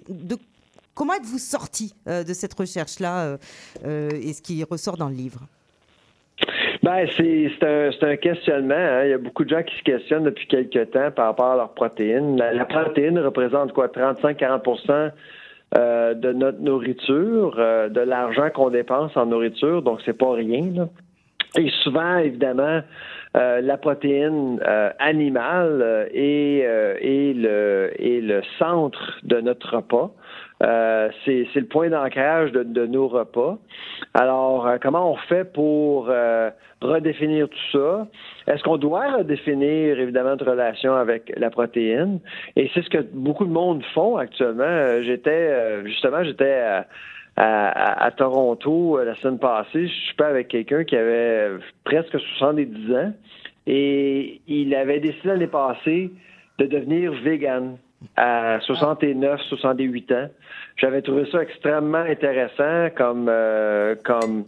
de- 0.09 0.39
comment 0.95 1.15
êtes-vous 1.15 1.39
sorti 1.39 1.95
de 2.07 2.33
cette 2.35 2.55
recherche-là 2.55 3.39
et 3.85 4.33
ce 4.33 4.43
qui 4.43 4.63
ressort 4.65 4.97
dans 4.97 5.09
le 5.09 5.15
livre? 5.15 5.41
Ben, 6.83 7.07
c'est 7.17 7.51
un, 7.63 7.91
un 8.03 8.17
questionnement. 8.17 8.75
hein. 8.75 9.05
Il 9.05 9.11
y 9.11 9.13
a 9.13 9.19
beaucoup 9.19 9.45
de 9.45 9.51
gens 9.51 9.63
qui 9.63 9.77
se 9.77 9.83
questionnent 9.83 10.25
depuis 10.25 10.47
quelques 10.47 10.91
temps 10.91 11.11
par 11.11 11.27
rapport 11.27 11.53
à 11.53 11.57
leurs 11.57 11.75
protéines. 11.75 12.37
La, 12.37 12.65
protéine 12.65 13.19
représente 13.19 13.73
quoi, 13.73 13.89
35-40% 13.89 15.11
euh, 15.77 16.15
de 16.15 16.33
notre 16.33 16.61
nourriture, 16.61 17.57
euh, 17.59 17.89
de 17.89 18.01
l'argent 18.01 18.49
qu'on 18.55 18.71
dépense 18.71 19.17
en 19.17 19.27
nourriture, 19.27 19.83
donc 19.83 20.01
c'est 20.05 20.17
pas 20.17 20.33
rien. 20.33 20.71
Là. 20.75 20.89
Et 21.59 21.71
souvent, 21.83 22.19
évidemment, 22.19 22.81
euh, 23.37 23.61
la 23.61 23.77
protéine 23.77 24.61
euh, 24.67 24.91
animale 24.99 26.09
est, 26.15 26.59
est 26.61 27.35
le, 27.35 27.91
est 27.99 28.21
le 28.21 28.43
centre 28.59 29.19
de 29.25 29.41
notre 29.41 29.77
repas. 29.77 30.13
Euh, 30.63 31.09
c'est 31.25 31.47
le 31.55 31.67
point 31.67 31.89
d'ancrage 31.89 32.51
de, 32.53 32.63
de 32.65 32.85
nos 32.87 33.07
repas. 33.07 33.59
Alors, 34.15 34.67
euh, 34.67 34.77
comment 34.83 35.13
on 35.13 35.17
fait 35.17 35.45
pour 35.53 36.09
euh, 36.11 36.51
redéfinir 36.81 37.49
tout 37.49 37.79
ça? 37.79 38.09
Est-ce 38.49 38.63
qu'on 38.65 38.77
doit 38.77 39.19
redéfinir, 39.19 40.01
évidemment, 40.01 40.31
notre 40.31 40.51
relation 40.51 40.95
avec 40.95 41.33
la 41.37 41.51
protéine? 41.51 42.19
Et 42.57 42.69
c'est 42.75 42.83
ce 42.83 42.91
que 42.91 42.99
beaucoup 43.13 43.45
de 43.45 43.53
monde 43.53 43.85
font 43.95 44.17
actuellement. 44.17 44.65
Euh, 44.65 45.03
J'étais, 45.03 45.31
euh, 45.31 45.85
justement, 45.87 46.25
j'étais 46.25 46.55
à, 46.55 46.87
à, 47.37 47.69
à- 47.69 48.05
à 48.07 48.11
Toronto 48.11 48.99
euh, 48.99 49.05
la 49.05 49.15
semaine 49.15 49.39
passée. 49.39 49.87
Je 49.87 49.93
suis 50.07 50.17
pas 50.17 50.27
avec 50.27 50.49
quelqu'un 50.49 50.83
qui 50.83 50.97
avait 50.97 51.51
presque 51.85 52.19
70 52.39 52.93
ans 52.97 53.13
et 53.69 54.41
il 54.49 54.75
avait 54.75 54.99
décidé 54.99 55.29
l'année 55.29 55.47
passée 55.47 56.11
de 56.59 56.67
devenir 56.67 57.13
vegan 57.13 57.77
à 58.17 58.61
69, 58.61 59.41
68 59.49 60.13
ans. 60.13 60.29
J'avais 60.77 61.03
trouvé 61.03 61.29
ça 61.31 61.43
extrêmement 61.43 61.99
intéressant 61.99 62.89
comme 62.97 63.29
euh, 63.29 63.97
comme 64.05 64.45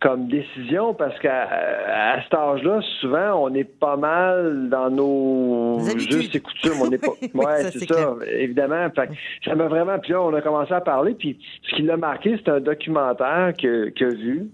comme 0.00 0.28
décision 0.28 0.94
parce 0.94 1.18
qu'à 1.18 1.46
à 1.46 2.22
cet 2.22 2.32
âge-là, 2.32 2.80
souvent, 3.00 3.44
on 3.44 3.54
est 3.54 3.64
pas 3.64 3.96
mal 3.96 4.70
dans 4.70 4.88
nos 4.88 5.78
justes 5.98 6.34
et 6.34 6.40
coutumes. 6.40 6.80
On 6.80 6.90
pas. 6.90 7.12
Oui, 7.20 7.30
Ouais, 7.34 7.70
c'est 7.70 7.86
ça, 7.86 8.14
évidemment. 8.32 8.88
Fait 8.94 9.08
que 9.08 9.12
ça 9.44 9.54
m'a 9.54 9.66
vraiment. 9.66 9.98
Puis 9.98 10.12
là, 10.12 10.22
on 10.22 10.32
a 10.32 10.40
commencé 10.40 10.72
à 10.72 10.80
parler. 10.80 11.14
Puis 11.14 11.38
ce 11.62 11.76
qui 11.76 11.82
l'a 11.82 11.98
marqué, 11.98 12.40
c'est 12.42 12.50
un 12.50 12.60
documentaire 12.60 13.52
que 13.58 13.90
qu'il 13.90 14.06
a 14.06 14.10
vu, 14.10 14.46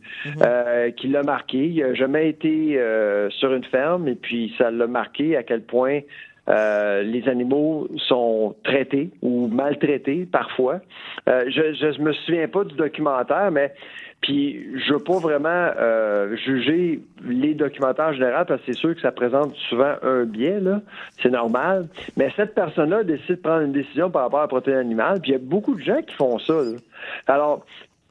euh, 0.43 0.90
qui 0.90 1.09
l'a 1.09 1.23
marqué. 1.23 1.69
Il 1.69 1.81
n'a 1.81 1.95
jamais 1.95 2.28
été 2.28 2.76
euh, 2.78 3.31
sur 3.31 3.55
une 3.55 3.64
ferme 3.64 4.09
et 4.09 4.16
puis 4.16 4.52
ça 4.59 4.73
l'a 4.73 4.88
marqué 4.88 5.37
à 5.37 5.45
quel 5.45 5.62
point 5.62 6.00
euh, 6.49 7.03
les 7.03 7.29
animaux 7.29 7.88
sont 7.97 8.55
traités 8.62 9.11
ou 9.23 9.49
maltraités 9.49 10.26
parfois. 10.31 10.81
Euh, 11.29 11.45
je, 11.49 11.75
je 11.75 12.00
me 12.00 12.12
souviens 12.12 12.47
pas 12.47 12.65
du 12.65 12.75
documentaire, 12.76 13.50
mais 13.50 13.75
puis 14.21 14.67
je 14.79 14.93
veux 14.93 15.03
pas 15.03 15.19
vraiment 15.19 15.71
euh, 15.79 16.37
juger 16.37 17.00
les 17.25 17.55
documentaires 17.55 18.07
en 18.07 18.12
général 18.12 18.47
parce 18.47 18.61
que 18.61 18.73
c'est 18.73 18.79
sûr 18.79 18.95
que 18.95 19.00
ça 19.00 19.12
présente 19.12 19.55
souvent 19.69 19.95
un 20.03 20.25
biais 20.25 20.61
là, 20.61 20.81
c'est 21.23 21.31
normal. 21.31 21.88
Mais 22.17 22.33
cette 22.37 22.55
personne-là 22.55 23.03
décide 23.05 23.37
de 23.37 23.41
prendre 23.41 23.62
une 23.62 23.73
décision 23.73 24.11
par 24.11 24.23
rapport 24.23 24.41
à 24.41 24.43
la 24.43 24.49
protéine 24.49 24.79
animale, 24.79 25.21
puis 25.21 25.33
il 25.33 25.35
y 25.35 25.37
a 25.37 25.41
beaucoup 25.41 25.75
de 25.75 25.83
gens 25.83 26.00
qui 26.03 26.15
font 26.15 26.38
ça. 26.38 26.55
là. 26.55 26.79
Alors 27.26 27.65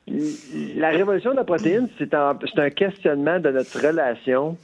la 0.08 0.90
révolution 0.90 1.32
de 1.32 1.38
la 1.38 1.44
protéine, 1.44 1.88
c'est 1.98 2.14
un, 2.14 2.38
c'est 2.54 2.62
un 2.62 2.70
questionnement 2.70 3.40
de 3.40 3.50
notre 3.50 3.80
relation 3.80 4.58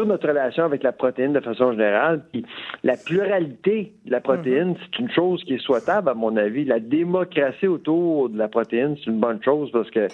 sur 0.00 0.06
notre 0.06 0.28
relation 0.28 0.64
avec 0.64 0.82
la 0.82 0.92
protéine 0.92 1.34
de 1.34 1.40
façon 1.40 1.72
générale. 1.72 2.22
Puis 2.32 2.46
la 2.84 2.96
pluralité 2.96 3.92
de 4.06 4.10
la 4.10 4.20
protéine, 4.20 4.74
c'est 4.80 4.98
une 4.98 5.10
chose 5.10 5.44
qui 5.44 5.54
est 5.54 5.62
souhaitable, 5.62 6.08
à 6.08 6.14
mon 6.14 6.36
avis. 6.38 6.64
La 6.64 6.80
démocratie 6.80 7.66
autour 7.66 8.30
de 8.30 8.38
la 8.38 8.48
protéine, 8.48 8.96
c'est 8.98 9.10
une 9.10 9.20
bonne 9.20 9.42
chose 9.42 9.70
parce 9.72 9.90
que 9.90 10.08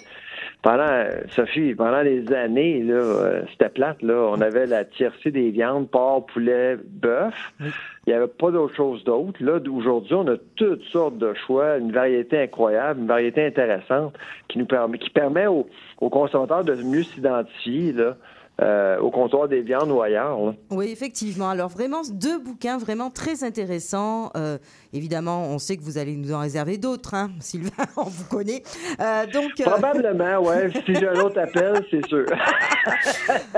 pendant, 0.61 1.05
Sophie, 1.29 1.73
pendant 1.73 2.03
des 2.03 2.33
années, 2.33 2.83
là, 2.83 2.95
euh, 2.95 3.41
c'était 3.51 3.69
plate, 3.69 4.01
là. 4.01 4.29
On 4.29 4.41
avait 4.41 4.65
la 4.65 4.83
tiercé 4.83 5.31
des 5.31 5.51
viandes, 5.51 5.89
porc, 5.89 6.25
poulet, 6.25 6.75
bœuf. 6.85 7.53
Il 7.61 7.71
n'y 8.07 8.13
avait 8.13 8.27
pas 8.27 8.51
d'autre 8.51 8.75
chose 8.75 9.03
d'autre. 9.05 9.41
Là, 9.41 9.59
aujourd'hui, 9.71 10.15
on 10.15 10.27
a 10.27 10.35
toutes 10.57 10.83
sortes 10.91 11.17
de 11.17 11.33
choix, 11.45 11.77
une 11.77 11.93
variété 11.93 12.41
incroyable, 12.41 12.99
une 13.01 13.07
variété 13.07 13.45
intéressante 13.45 14.17
qui 14.49 14.59
nous 14.59 14.65
permet, 14.65 14.97
qui 14.97 15.09
permet 15.09 15.47
aux, 15.47 15.65
aux 16.01 16.09
consommateurs 16.09 16.65
de 16.65 16.75
mieux 16.75 17.03
s'identifier, 17.03 17.93
là. 17.93 18.17
Euh, 18.61 18.97
au 18.99 19.11
comptoir 19.11 19.47
des 19.47 19.61
viandes 19.61 19.91
ou 19.91 20.01
ailleurs. 20.01 20.39
là. 20.43 20.53
Oui, 20.71 20.87
effectivement. 20.91 21.49
Alors 21.49 21.69
vraiment, 21.69 22.01
deux 22.09 22.39
bouquins 22.39 22.77
vraiment 22.79 23.09
très 23.11 23.43
intéressants. 23.43 24.31
Euh, 24.35 24.57
évidemment, 24.93 25.43
on 25.49 25.59
sait 25.59 25.77
que 25.77 25.83
vous 25.83 25.97
allez 25.99 26.15
nous 26.15 26.33
en 26.33 26.39
réserver 26.39 26.77
d'autres, 26.77 27.13
hein, 27.13 27.29
Sylvain, 27.39 27.69
on 27.97 28.03
vous 28.05 28.25
connaît. 28.25 28.63
Euh, 28.99 29.27
donc, 29.27 29.51
Probablement, 29.61 30.39
ouais. 30.43 30.71
si 30.85 30.95
j'ai 30.95 31.07
un 31.07 31.19
autre 31.19 31.39
appel, 31.39 31.85
c'est 31.91 32.05
sûr. 32.07 32.25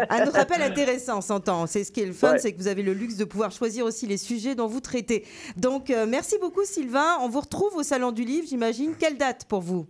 un 0.10 0.28
autre 0.28 0.38
appel 0.40 0.62
intéressant, 0.62 1.22
s'entend. 1.22 1.66
C'est 1.66 1.84
ce 1.84 1.92
qui 1.92 2.02
est 2.02 2.06
le 2.06 2.14
fun, 2.14 2.34
Ouais. 2.34 2.40
c'est 2.40 2.52
que 2.52 2.58
vous 2.58 2.68
avez 2.68 2.84
le 2.84 2.94
luxe 2.94 3.16
de 3.16 3.24
pouvoir 3.26 3.52
choisir 3.52 3.86
aussi 3.86 4.06
les 4.06 4.18
sujets 4.18 4.54
dont 4.56 4.68
vous 4.68 4.82
traitez. 4.82 5.26
Donc, 5.58 5.94
merci 6.08 6.36
beaucoup, 6.42 6.64
Sylvain. 6.66 7.18
On 7.22 7.30
vous 7.30 7.40
retrouve 7.40 7.76
au 7.76 7.84
Salon 7.84 8.12
du 8.12 8.24
Livre, 8.24 8.48
j'imagine. 8.50 8.94
Quelle 9.00 9.18
date 9.18 9.46
pour 9.46 9.62
vous? 9.62 9.88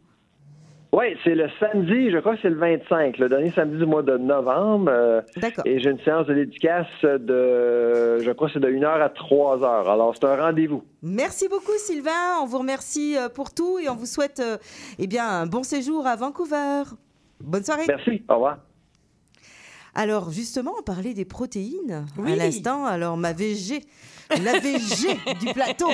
Oui, 0.92 1.06
c'est 1.24 1.36
le 1.36 1.48
samedi, 1.60 2.10
je 2.10 2.18
crois 2.18 2.36
que 2.36 2.42
c'est 2.42 2.50
le 2.50 2.56
25, 2.58 3.20
le 3.20 3.30
dernier 3.30 3.52
samedi 3.52 3.78
du 3.78 3.86
mois 3.86 4.02
de 4.02 4.18
novembre. 4.18 4.90
euh, 4.92 5.22
D'accord. 5.38 5.64
et 5.68 5.80
j'ai 5.80 5.92
une 5.92 6.00
séance 6.00 6.26
de 6.26 6.34
dédicace 6.34 6.88
de, 7.04 8.18
je 8.24 8.32
crois 8.32 8.48
que 8.48 8.54
c'est 8.56 8.60
de 8.60 8.70
1h 8.70 8.86
à 8.88 9.10
3h. 9.10 9.64
Alors, 9.92 10.16
c'est 10.16 10.26
un 10.26 10.36
rendez-vous. 10.36 10.84
Merci 11.04 11.48
beaucoup, 11.48 11.78
Sylvain. 11.78 12.40
On 12.42 12.48
vous 12.48 12.58
remercie 12.58 13.16
euh, 13.18 13.30
pour 13.30 13.54
tout 13.54 13.78
et 13.78 13.88
on 13.88 13.96
vous 13.96 14.08
souhaite 14.08 14.40
euh, 14.40 14.58
eh 14.98 15.06
bien, 15.06 15.28
un 15.28 15.46
bon 15.46 15.62
séjour 15.62 16.08
à 16.08 16.16
Vancouver. 16.16 16.84
Bonne 17.40 17.64
soirée. 17.64 17.86
Merci, 17.88 18.24
au 18.28 18.34
revoir. 18.34 18.58
Alors 19.96 20.32
justement, 20.32 20.74
on 20.80 20.84
parlait 20.84 21.14
des 21.14 21.26
protéines 21.26 22.06
Oui. 22.18 22.34
à 22.34 22.36
l'instant. 22.36 22.86
Alors 22.86 23.18
ma 23.18 23.34
VG, 23.34 23.82
la 24.44 24.54
VG 24.60 25.18
du 25.40 25.54
plateau, 25.54 25.90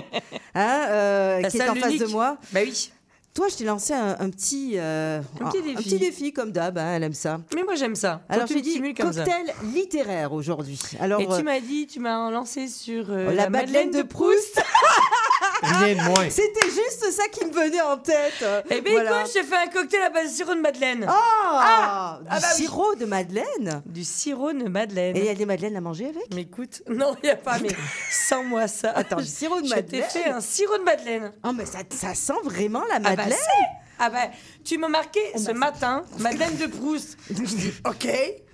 hein, 0.53 0.85
euh, 0.89 1.41
qui 1.43 1.57
est 1.57 1.69
en 1.69 1.75
face 1.75 1.97
de 1.97 2.05
moi. 2.07 2.37
Bah 2.53 2.59
oui. 2.63 2.91
Toi, 3.35 3.47
je 3.49 3.57
t'ai 3.57 3.65
lancé 3.65 3.91
un, 3.93 4.15
un 4.17 4.29
petit, 4.29 4.75
euh, 4.77 5.19
Un 5.41 5.49
petit 5.49 5.61
défi. 5.61 5.99
défi 5.99 6.33
comme 6.33 6.53
d'hab. 6.53 6.77
hein, 6.77 6.93
elle 6.95 7.03
aime 7.03 7.13
ça. 7.13 7.41
Mais 7.53 7.63
moi, 7.63 7.75
j'aime 7.75 7.95
ça. 7.95 8.21
Alors 8.29 8.47
tu 8.47 8.61
dis 8.61 8.75
ça. 8.95 9.03
cocktail 9.03 9.53
littéraire 9.73 10.31
aujourd'hui. 10.31 10.79
Alors 11.01 11.19
Et 11.19 11.27
euh, 11.29 11.37
tu 11.37 11.43
m'as 11.43 11.59
dit, 11.59 11.85
tu 11.85 11.99
m'as 11.99 12.31
lancé 12.31 12.69
sur 12.69 13.07
euh, 13.09 13.33
la, 13.33 13.49
Madeleine 13.49 13.91
de 13.91 14.03
Proust. 14.03 14.63
Rien 15.61 15.95
de 15.95 16.09
moins. 16.09 16.29
C'était 16.29 16.67
juste 16.69 17.11
ça 17.11 17.27
qui 17.29 17.43
me 17.45 17.51
venait 17.51 17.81
en 17.81 17.97
tête. 17.97 18.45
Eh 18.69 18.79
bien, 18.81 18.93
Voilà. 18.93 19.19
écoute, 19.21 19.31
je 19.35 19.39
te 19.41 19.45
fais 19.45 19.55
un 19.55 19.67
cocktail 19.67 20.01
à 20.03 20.09
base 20.09 20.31
de 20.31 20.35
sirop 20.35 20.55
de 20.55 20.61
Madeleine. 20.61 21.05
Ah, 21.07 22.19
du 22.21 22.27
ah 22.29 22.39
bah 22.39 22.47
oui. 22.55 22.61
sirop 22.63 22.95
de 22.95 23.05
madeleine. 23.05 23.81
Du 23.85 24.03
sirop 24.03 24.53
de 24.53 24.67
Madeleine. 24.69 25.15
Et 25.17 25.19
il 25.19 25.25
y 25.25 25.29
a 25.29 25.35
des 25.35 25.45
madeleines 25.45 25.75
à 25.75 25.81
manger 25.81 26.05
avec? 26.07 26.23
Mais 26.33 26.41
écoute, 26.41 26.83
non, 26.89 27.15
il 27.21 27.25
n'y 27.27 27.31
a 27.31 27.35
pas, 27.35 27.57
mais 27.59 27.69
sans 28.11 28.43
moi 28.43 28.67
ça. 28.67 28.91
Attends, 28.91 29.17
du 29.17 29.25
sirop 29.25 29.59
de 29.61 29.67
Je 29.67 29.73
t'ai 29.73 29.75
madeleine. 29.81 30.03
fait 30.09 30.29
un 30.29 30.41
sirop 30.41 30.77
de 30.77 30.83
Madeleine. 30.83 31.33
Oh, 31.43 31.51
mais 31.53 31.65
ça, 31.65 31.79
ça 31.89 32.13
sent 32.13 32.33
vraiment 32.43 32.81
la 32.89 32.95
Ah 32.95 32.99
bah, 32.99 33.09
madeleine. 33.11 33.24
C'est- 33.33 33.84
ah 33.99 34.09
bah, 34.09 34.29
tu 34.63 34.77
m'as 34.77 34.87
marqué 34.89 35.19
Oh, 35.35 35.39
ce 35.39 35.47
bah, 35.47 35.53
matin, 35.53 36.03
Madeleine 36.19 36.55
de 36.57 36.67
Proust. 36.67 37.17
Je 37.29 37.33
dis, 37.43 37.71
ok. 37.87 38.07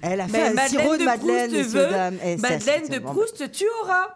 Elle 0.04 0.20
a 0.22 0.28
fait 0.28 0.52
Mais 0.54 0.62
un 0.62 0.68
sirop 0.68 0.98
de 0.98 1.04
madeleine, 1.04 1.52
Proust 1.52 1.70
veut. 1.70 1.88
Et 2.26 2.38
ça, 2.38 2.50
Madeleine 2.50 2.88
de 2.90 3.00
Proust, 3.00 3.52
tu 3.52 3.66
auras. 3.84 4.08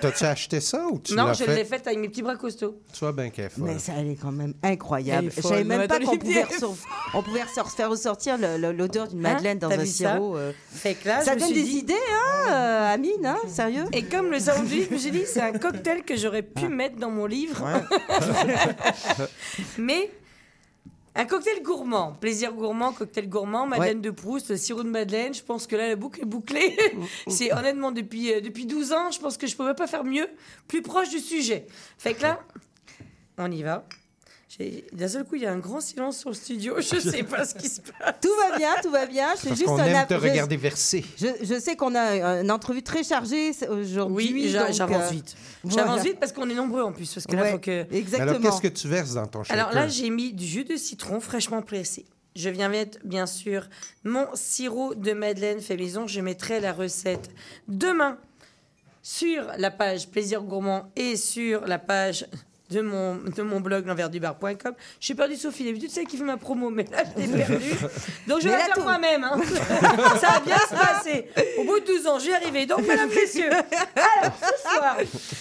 T'as-tu 0.00 0.24
acheté 0.24 0.60
ça 0.60 0.86
ou 0.86 1.00
tu 1.00 1.14
non, 1.14 1.26
l'as 1.26 1.32
je 1.32 1.44
fait? 1.44 1.56
l'ai 1.56 1.64
faite 1.64 1.84
avec 1.86 1.98
mes 1.98 2.08
petits 2.08 2.22
bras 2.22 2.36
costauds. 2.36 2.78
Sois 2.92 3.12
bien 3.12 3.30
careful. 3.30 3.64
Mais 3.64 3.78
ça, 3.80 3.92
elle 3.98 4.10
est 4.10 4.14
quand 4.16 4.30
même 4.32 4.54
incroyable. 4.62 5.32
Je 5.34 5.40
savais 5.42 5.64
même 5.64 5.86
pas 5.88 5.98
Madeleine 5.98 6.04
qu'on 6.08 6.16
pouvait, 6.18 6.42
Olivier. 6.44 6.56
ressor- 6.58 6.76
on 7.14 7.22
pouvait 7.22 7.42
ressor- 7.42 7.70
faire 7.74 7.90
ressortir 7.90 8.38
l'odeur 8.38 9.08
d'une 9.08 9.26
Hein 9.26 9.34
madeleine 9.34 9.58
dans 9.58 9.70
un 9.70 9.84
sirop. 9.84 10.36
euh. 10.36 10.52
Fait 10.70 10.94
que 10.94 11.08
là, 11.08 11.20
Ça 11.22 11.34
je 11.34 11.40
donne 11.40 11.52
des 11.52 11.62
dit- 11.62 11.78
idées, 11.78 11.94
hein, 11.94 12.50
euh, 12.50 12.94
Amine, 12.94 13.26
hein, 13.26 13.38
sérieux 13.48 13.84
Et 13.92 14.04
comme 14.04 14.30
le 14.30 14.36
livre, 14.36 14.86
je 14.90 14.94
me 14.94 14.98
suis 14.98 15.10
dit, 15.10 15.22
c'est 15.26 15.40
un 15.40 15.52
cocktail 15.52 16.04
que 16.04 16.16
j'aurais 16.16 16.42
pu 16.42 16.68
mettre 16.68 16.96
dans 16.96 17.10
mon 17.10 17.26
livre. 17.26 17.64
Mais 19.78 20.10
un 21.14 21.26
cocktail 21.26 21.62
gourmand, 21.62 22.12
plaisir 22.12 22.52
gourmand, 22.54 22.92
cocktail 22.92 23.28
gourmand, 23.28 23.66
Madeleine 23.66 24.00
de 24.00 24.10
Proust, 24.10 24.56
sirop 24.56 24.82
de 24.82 24.88
Madeleine. 24.88 25.34
Je 25.34 25.42
pense 25.42 25.66
que 25.66 25.76
là, 25.76 25.88
la 25.88 25.96
boucle 25.96 26.22
est 26.22 26.26
bouclée. 26.26 26.76
c'est 27.28 27.52
honnêtement 27.52 27.92
depuis, 27.92 28.32
euh, 28.32 28.40
depuis 28.40 28.64
12 28.64 28.92
ans, 28.92 29.10
je 29.10 29.20
pense 29.20 29.36
que 29.36 29.46
je 29.46 29.54
pouvais 29.54 29.74
pas 29.74 29.86
faire 29.86 30.04
mieux, 30.04 30.28
plus 30.68 30.80
proche 30.80 31.10
du 31.10 31.18
sujet. 31.18 31.66
Fait 31.98 32.14
que 32.14 32.22
là, 32.22 32.40
on 33.36 33.50
y 33.50 33.62
va. 33.62 33.86
D'un 34.92 35.08
seul 35.08 35.24
coup, 35.24 35.36
il 35.36 35.42
y 35.42 35.46
a 35.46 35.52
un 35.52 35.58
grand 35.58 35.80
silence 35.80 36.18
sur 36.18 36.28
le 36.28 36.34
studio. 36.34 36.76
Je 36.80 36.98
sais 37.00 37.22
pas 37.22 37.44
ce 37.44 37.54
qui 37.54 37.68
se 37.68 37.80
passe. 37.80 38.14
Tout 38.20 38.28
va 38.50 38.56
bien, 38.58 38.70
tout 38.82 38.90
va 38.90 39.06
bien. 39.06 39.28
Je 39.34 39.40
fais 39.40 39.48
Parce 39.48 39.60
juste 39.60 39.68
qu'on 39.70 39.78
un 39.78 39.86
aime 39.86 40.06
te 40.06 40.14
je- 40.14 40.20
regarder 40.20 40.56
verser. 40.56 41.04
Je, 41.16 41.26
je 41.42 41.58
sais 41.58 41.74
qu'on 41.76 41.94
a 41.94 42.40
une 42.42 42.50
entrevue 42.50 42.82
très 42.82 43.02
chargée 43.02 43.52
aujourd'hui. 43.68 44.30
Oui, 44.32 44.48
j'avance 44.50 44.80
euh, 44.80 45.10
vite. 45.10 45.34
voilà. 45.64 45.76
J'avance 45.86 46.02
vite 46.04 46.20
parce 46.20 46.32
qu'on 46.32 46.50
est 46.50 46.54
nombreux 46.54 46.82
en 46.82 46.92
plus. 46.92 47.12
Parce 47.14 47.26
que 47.26 47.34
là, 47.34 47.42
Ouais, 47.42 47.52
faut 47.52 47.58
que. 47.58 47.86
Exactement. 47.94 48.30
Alors, 48.30 48.42
qu'est-ce 48.42 48.60
que 48.60 48.68
tu 48.68 48.88
verses 48.88 49.14
dans 49.14 49.26
ton 49.26 49.42
shaker? 49.42 49.58
Alors 49.68 49.74
là, 49.74 49.88
j'ai 49.88 50.10
mis 50.10 50.32
du 50.32 50.44
jus 50.46 50.64
de 50.64 50.76
citron 50.76 51.20
fraîchement 51.20 51.62
pressé. 51.62 52.04
Je 52.36 52.48
viens 52.48 52.68
mettre, 52.68 52.98
bien 53.04 53.26
sûr, 53.26 53.68
mon 54.04 54.26
sirop 54.34 54.94
de 54.94 55.12
Madeleine 55.12 55.60
fait 55.60 55.76
maison. 55.76 56.06
Je 56.06 56.20
mettrai 56.20 56.60
la 56.60 56.72
recette 56.72 57.30
demain 57.68 58.18
sur 59.02 59.44
la 59.58 59.70
page 59.70 60.08
Plaisir 60.08 60.42
Gourmand 60.42 60.90
et 60.96 61.16
sur 61.16 61.66
la 61.66 61.78
page 61.78 62.26
de 62.72 62.80
mon, 62.82 63.16
de 63.16 63.42
mon 63.42 63.60
blog 63.60 63.86
l'enversdubar.com. 63.86 64.74
Suis 65.00 65.14
perdu 65.14 65.36
Sophie, 65.36 65.64
d'habitude 65.64 65.90
c'est 65.90 66.00
elle 66.02 66.06
qui 66.06 66.16
fait 66.16 66.24
ma 66.24 66.36
promo, 66.36 66.70
mais 66.70 66.84
là 66.90 67.02
je 67.16 67.20
l'ai 67.22 67.28
perdue. 67.44 67.70
Donc 68.26 68.40
je 68.40 68.48
vais 68.48 68.56
la 68.56 68.64
faire 68.64 68.80
moi-même. 68.82 69.24
hein. 69.24 69.40
Ça 70.20 70.28
va 70.28 70.40
bien 70.40 70.58
se 70.58 70.74
passer. 70.74 71.28
Au 71.58 71.64
bout 71.64 71.80
de 71.80 71.86
12 71.86 72.06
ans, 72.06 72.18
j'y 72.18 72.30
ai 72.30 72.34
arrivé. 72.34 72.66
Donc, 72.66 72.80
mesdames, 72.86 73.08
messieurs, 73.08 73.50
alors 73.50 74.32
ce 74.40 74.62
soir, 74.68 74.96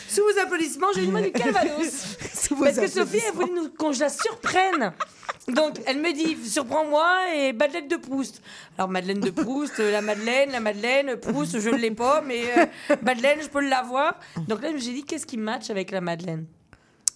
sous 0.08 0.22
vos 0.22 0.40
applaudissements, 0.42 0.88
j'ai 0.96 1.04
une 1.04 1.12
main 1.12 1.22
du 1.22 1.32
Calvados. 1.32 2.18
Parce 2.60 2.78
que 2.78 2.88
Sophie, 2.88 3.20
elle 3.28 3.34
voulait 3.34 3.54
nous, 3.54 3.70
qu'on 3.70 3.92
je 3.94 4.00
la 4.02 4.10
surprenne. 4.10 4.92
Donc, 5.48 5.76
elle 5.86 5.98
me 6.00 6.14
dit, 6.14 6.38
surprends-moi 6.50 7.34
et 7.36 7.54
Madeleine 7.54 7.88
de 7.88 7.96
Proust. 7.98 8.42
Alors, 8.78 8.90
Madeleine 8.90 9.20
de 9.20 9.30
Proust, 9.32 9.80
euh, 9.80 9.92
la 9.92 10.02
Madeleine, 10.02 10.52
la 10.52 10.60
Madeleine, 10.60 11.18
Proust, 11.18 11.60
je 11.60 11.70
ne 11.70 11.78
l'ai 11.78 11.92
pas, 11.92 12.22
mais 12.22 12.44
euh, 12.58 12.66
Madeleine, 13.02 13.40
je 13.42 13.48
peux 13.50 13.62
l'avoir. 13.62 14.20
Donc 14.48 14.62
là, 14.62 14.70
j'ai 14.76 14.94
dit, 14.94 15.04
qu'est-ce 15.04 15.26
qui 15.26 15.38
match 15.38 15.70
avec 15.70 15.92
la 15.92 16.02
Madeleine? 16.02 16.46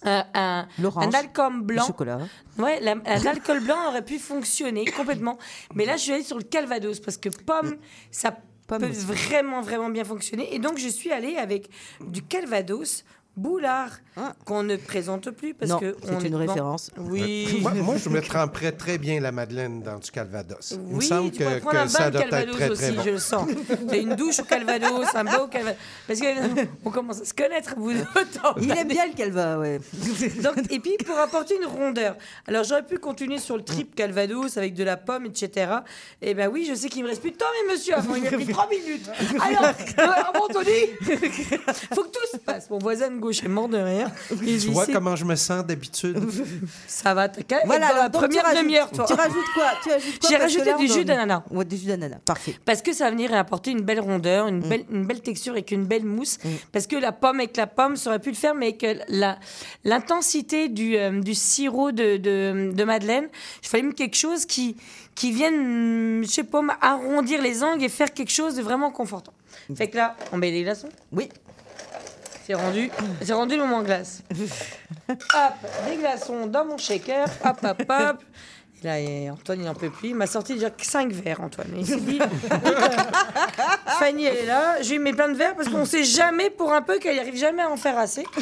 Euh, 0.04 0.22
un, 0.34 0.66
alcool 1.14 1.62
blanc. 1.62 1.86
Ouais, 2.58 2.80
la- 2.80 2.96
un 3.06 3.26
alcool 3.26 3.60
blanc 3.60 3.88
aurait 3.88 4.04
pu 4.04 4.18
fonctionner 4.18 4.84
complètement. 4.84 5.38
Mais 5.74 5.84
là, 5.86 5.96
je 5.96 6.02
suis 6.02 6.12
allée 6.12 6.22
sur 6.22 6.36
le 6.36 6.44
Calvados 6.44 7.00
parce 7.00 7.16
que 7.16 7.28
pomme, 7.28 7.76
ça 8.10 8.36
Pomme 8.66 8.80
peut 8.80 8.88
aussi. 8.90 9.00
vraiment, 9.06 9.60
vraiment 9.62 9.88
bien 9.88 10.04
fonctionner. 10.04 10.54
Et 10.54 10.58
donc, 10.58 10.78
je 10.78 10.88
suis 10.88 11.12
allée 11.12 11.36
avec 11.36 11.70
du 12.00 12.22
Calvados 12.22 13.04
boulard 13.36 13.90
Ah. 14.16 14.32
qu'on 14.46 14.62
ne 14.62 14.76
présente 14.76 15.30
plus 15.30 15.52
parce 15.52 15.70
Non, 15.70 15.78
que 15.78 15.94
c'est 16.02 16.10
une 16.10 16.24
est- 16.26 16.30
bon, 16.30 16.38
référence. 16.38 16.90
Oui. 16.98 17.58
Moi, 17.60 17.72
moi, 17.74 17.96
je 17.98 18.08
me 18.08 18.22
tremperais 18.22 18.72
très 18.72 18.96
bien 18.96 19.20
la 19.20 19.30
Madeleine 19.30 19.82
dans 19.82 19.98
du 19.98 20.10
Calvados. 20.10 20.70
Il 20.72 20.78
me 20.78 20.94
Oui, 20.98 21.04
semble 21.06 21.30
tu 21.32 21.40
que, 21.40 21.44
un 21.44 21.60
que 21.60 21.88
ça 21.90 21.98
bain 21.98 22.06
de 22.06 22.12
doit 22.12 22.22
être 22.22 22.30
Calvados 22.30 22.56
très, 22.56 22.70
aussi, 22.70 22.82
très 22.82 22.92
bon. 22.92 23.02
je 23.04 23.10
le 23.10 23.18
sens. 23.18 23.48
T'as 23.88 23.98
une 23.98 24.14
douche 24.14 24.38
au 24.40 24.44
Calvados, 24.44 25.06
un 25.14 25.24
bain 25.24 25.38
au 25.40 25.48
Calvados. 25.48 25.78
Parce 26.06 26.20
que 26.20 26.26
on 26.86 26.90
commence 26.90 27.20
à 27.20 27.24
se 27.26 27.34
connaître, 27.34 27.74
vous 27.76 27.90
autant. 27.90 28.54
Il 28.60 28.70
aime 28.70 28.88
bien 28.88 29.06
le 29.06 29.12
calva, 29.14 29.58
ouais. 29.58 29.80
Donc, 30.42 30.56
et 30.70 30.80
puis 30.80 30.96
pour 31.04 31.18
apporter 31.18 31.56
une 31.56 31.66
rondeur. 31.66 32.16
Alors 32.46 32.64
j'aurais 32.64 32.86
pu 32.86 32.96
continuer 32.98 33.38
sur 33.38 33.56
le 33.58 33.62
trip 33.64 33.94
Calvados 33.94 34.56
avec 34.56 34.72
de 34.74 34.82
la 34.84 34.96
pomme, 34.96 35.26
etc. 35.26 35.72
Et 36.22 36.32
ben 36.32 36.48
oui, 36.50 36.66
je 36.68 36.74
sais 36.74 36.88
qu'il 36.88 37.02
me 37.04 37.08
reste 37.08 37.20
plus 37.20 37.32
de 37.32 37.36
temps, 37.36 37.44
mais 37.66 37.74
monsieur, 37.74 37.94
avant 37.96 38.14
il 38.14 38.22
m'a 38.24 38.30
pris 38.30 38.46
trois 38.46 38.68
minutes. 38.70 39.10
Alors, 39.42 39.74
euh, 39.98 40.40
Anthony, 40.48 40.70
faut 41.94 42.02
que 42.04 42.08
tout 42.08 42.26
se 42.32 42.38
passe. 42.38 42.70
Mon 42.70 42.78
voisin 42.78 43.10
de 43.10 43.16
gauche 43.26 43.42
est 43.44 43.48
mort 43.48 43.68
de 43.68 43.78
rire. 43.78 44.10
Il 44.42 44.60
Tu 44.60 44.68
vois 44.70 44.86
c'est- 44.86 44.92
comment 44.92 45.14
je 45.16 45.24
me 45.24 45.36
sens 45.36 45.64
d'habitude? 45.64 46.18
ça 46.86 47.14
va, 47.14 47.26
être 47.26 47.40
Voilà, 47.64 47.92
la 47.92 48.08
donc, 48.08 48.22
première 48.22 48.54
demi-heure, 48.54 48.90
toi. 48.90 49.04
Tu 49.06 49.14
rajoutes 49.14 49.52
quoi? 49.54 49.64
Tu 49.82 49.90
ajoutes 49.92 50.18
quoi 50.20 50.28
J'ai 50.30 50.36
rajouté 50.36 50.74
du 50.74 50.86
jus 50.88 51.04
d'ananas. 51.04 51.42
Ouais, 51.50 51.64
du 51.64 51.76
jus 51.76 51.86
d'ananas. 51.86 52.18
Parfait. 52.24 52.56
Parce 52.64 52.82
que 52.82 52.92
ça 52.92 53.04
va 53.04 53.10
venir 53.10 53.34
apporter 53.34 53.70
une 53.72 53.82
belle 53.82 54.00
rondeur, 54.00 54.46
une, 54.48 54.60
belle, 54.60 54.84
une 54.90 55.04
belle 55.06 55.20
texture 55.20 55.56
et 55.56 55.62
qu'une 55.62 55.84
belle 55.86 56.04
mousse. 56.04 56.38
Parce 56.72 56.86
que 56.86 56.96
la 56.96 57.12
pomme 57.12 57.38
avec 57.40 57.56
la 57.56 57.66
pomme, 57.66 57.96
ça 57.96 58.10
aurait 58.10 58.18
pu 58.20 58.30
le 58.30 58.36
faire, 58.36 58.54
mais 58.54 58.76
que 58.76 58.96
la- 59.08 59.38
l'intensité 59.84 60.68
du, 60.68 60.96
euh, 60.96 61.20
du 61.20 61.34
sirop 61.34 61.92
de, 61.92 62.16
de, 62.16 62.72
de 62.72 62.84
Madeleine, 62.84 63.26
il 63.62 63.68
fallait 63.68 63.82
mettre 63.84 63.96
quelque 63.96 64.16
chose 64.16 64.46
qui, 64.46 64.76
qui 65.14 65.32
vienne, 65.32 66.22
je 66.24 66.28
sais 66.30 66.44
pas, 66.44 66.60
arrondir 66.80 67.40
les 67.42 67.62
angles 67.62 67.82
et 67.84 67.88
faire 67.88 68.12
quelque 68.12 68.32
chose 68.32 68.56
de 68.56 68.62
vraiment 68.62 68.90
confortant. 68.90 69.32
Fait 69.74 69.88
que 69.88 69.96
là, 69.96 70.16
on 70.32 70.36
met 70.36 70.50
les 70.50 70.62
glaçons. 70.62 70.88
Oui. 71.12 71.28
C'est 72.46 72.54
rendu, 72.54 72.92
c'est 73.22 73.32
rendu 73.32 73.56
le 73.56 73.62
moment 73.62 73.82
glace. 73.82 74.22
hop, 75.08 75.18
des 75.88 75.96
glaçons 75.96 76.46
dans 76.46 76.64
mon 76.64 76.78
shaker. 76.78 77.26
Hop, 77.44 77.56
hop, 77.64 77.82
hop. 77.88 78.22
Et 78.80 78.86
là, 78.86 79.00
et 79.00 79.28
Antoine, 79.30 79.58
il 79.58 79.64
n'en 79.64 79.74
peut 79.74 79.90
plus. 79.90 80.10
Il 80.10 80.14
m'a 80.14 80.28
sorti 80.28 80.54
déjà 80.54 80.68
5 80.80 81.10
verres, 81.10 81.40
Antoine. 81.40 81.74
Il 81.76 81.84
s'est 81.84 81.96
dit, 81.96 82.20
Fanny, 83.98 84.26
elle 84.26 84.36
est 84.36 84.46
là. 84.46 84.80
Je 84.80 84.92
lui 84.92 85.00
mets 85.00 85.12
plein 85.12 85.28
de 85.28 85.34
verres 85.34 85.56
parce 85.56 85.68
qu'on 85.68 85.84
sait 85.84 86.04
jamais 86.04 86.50
pour 86.50 86.72
un 86.72 86.82
peu 86.82 87.00
qu'elle 87.00 87.18
arrive 87.18 87.36
jamais 87.36 87.62
à 87.62 87.68
en 87.68 87.76
faire 87.76 87.98
assez. 87.98 88.22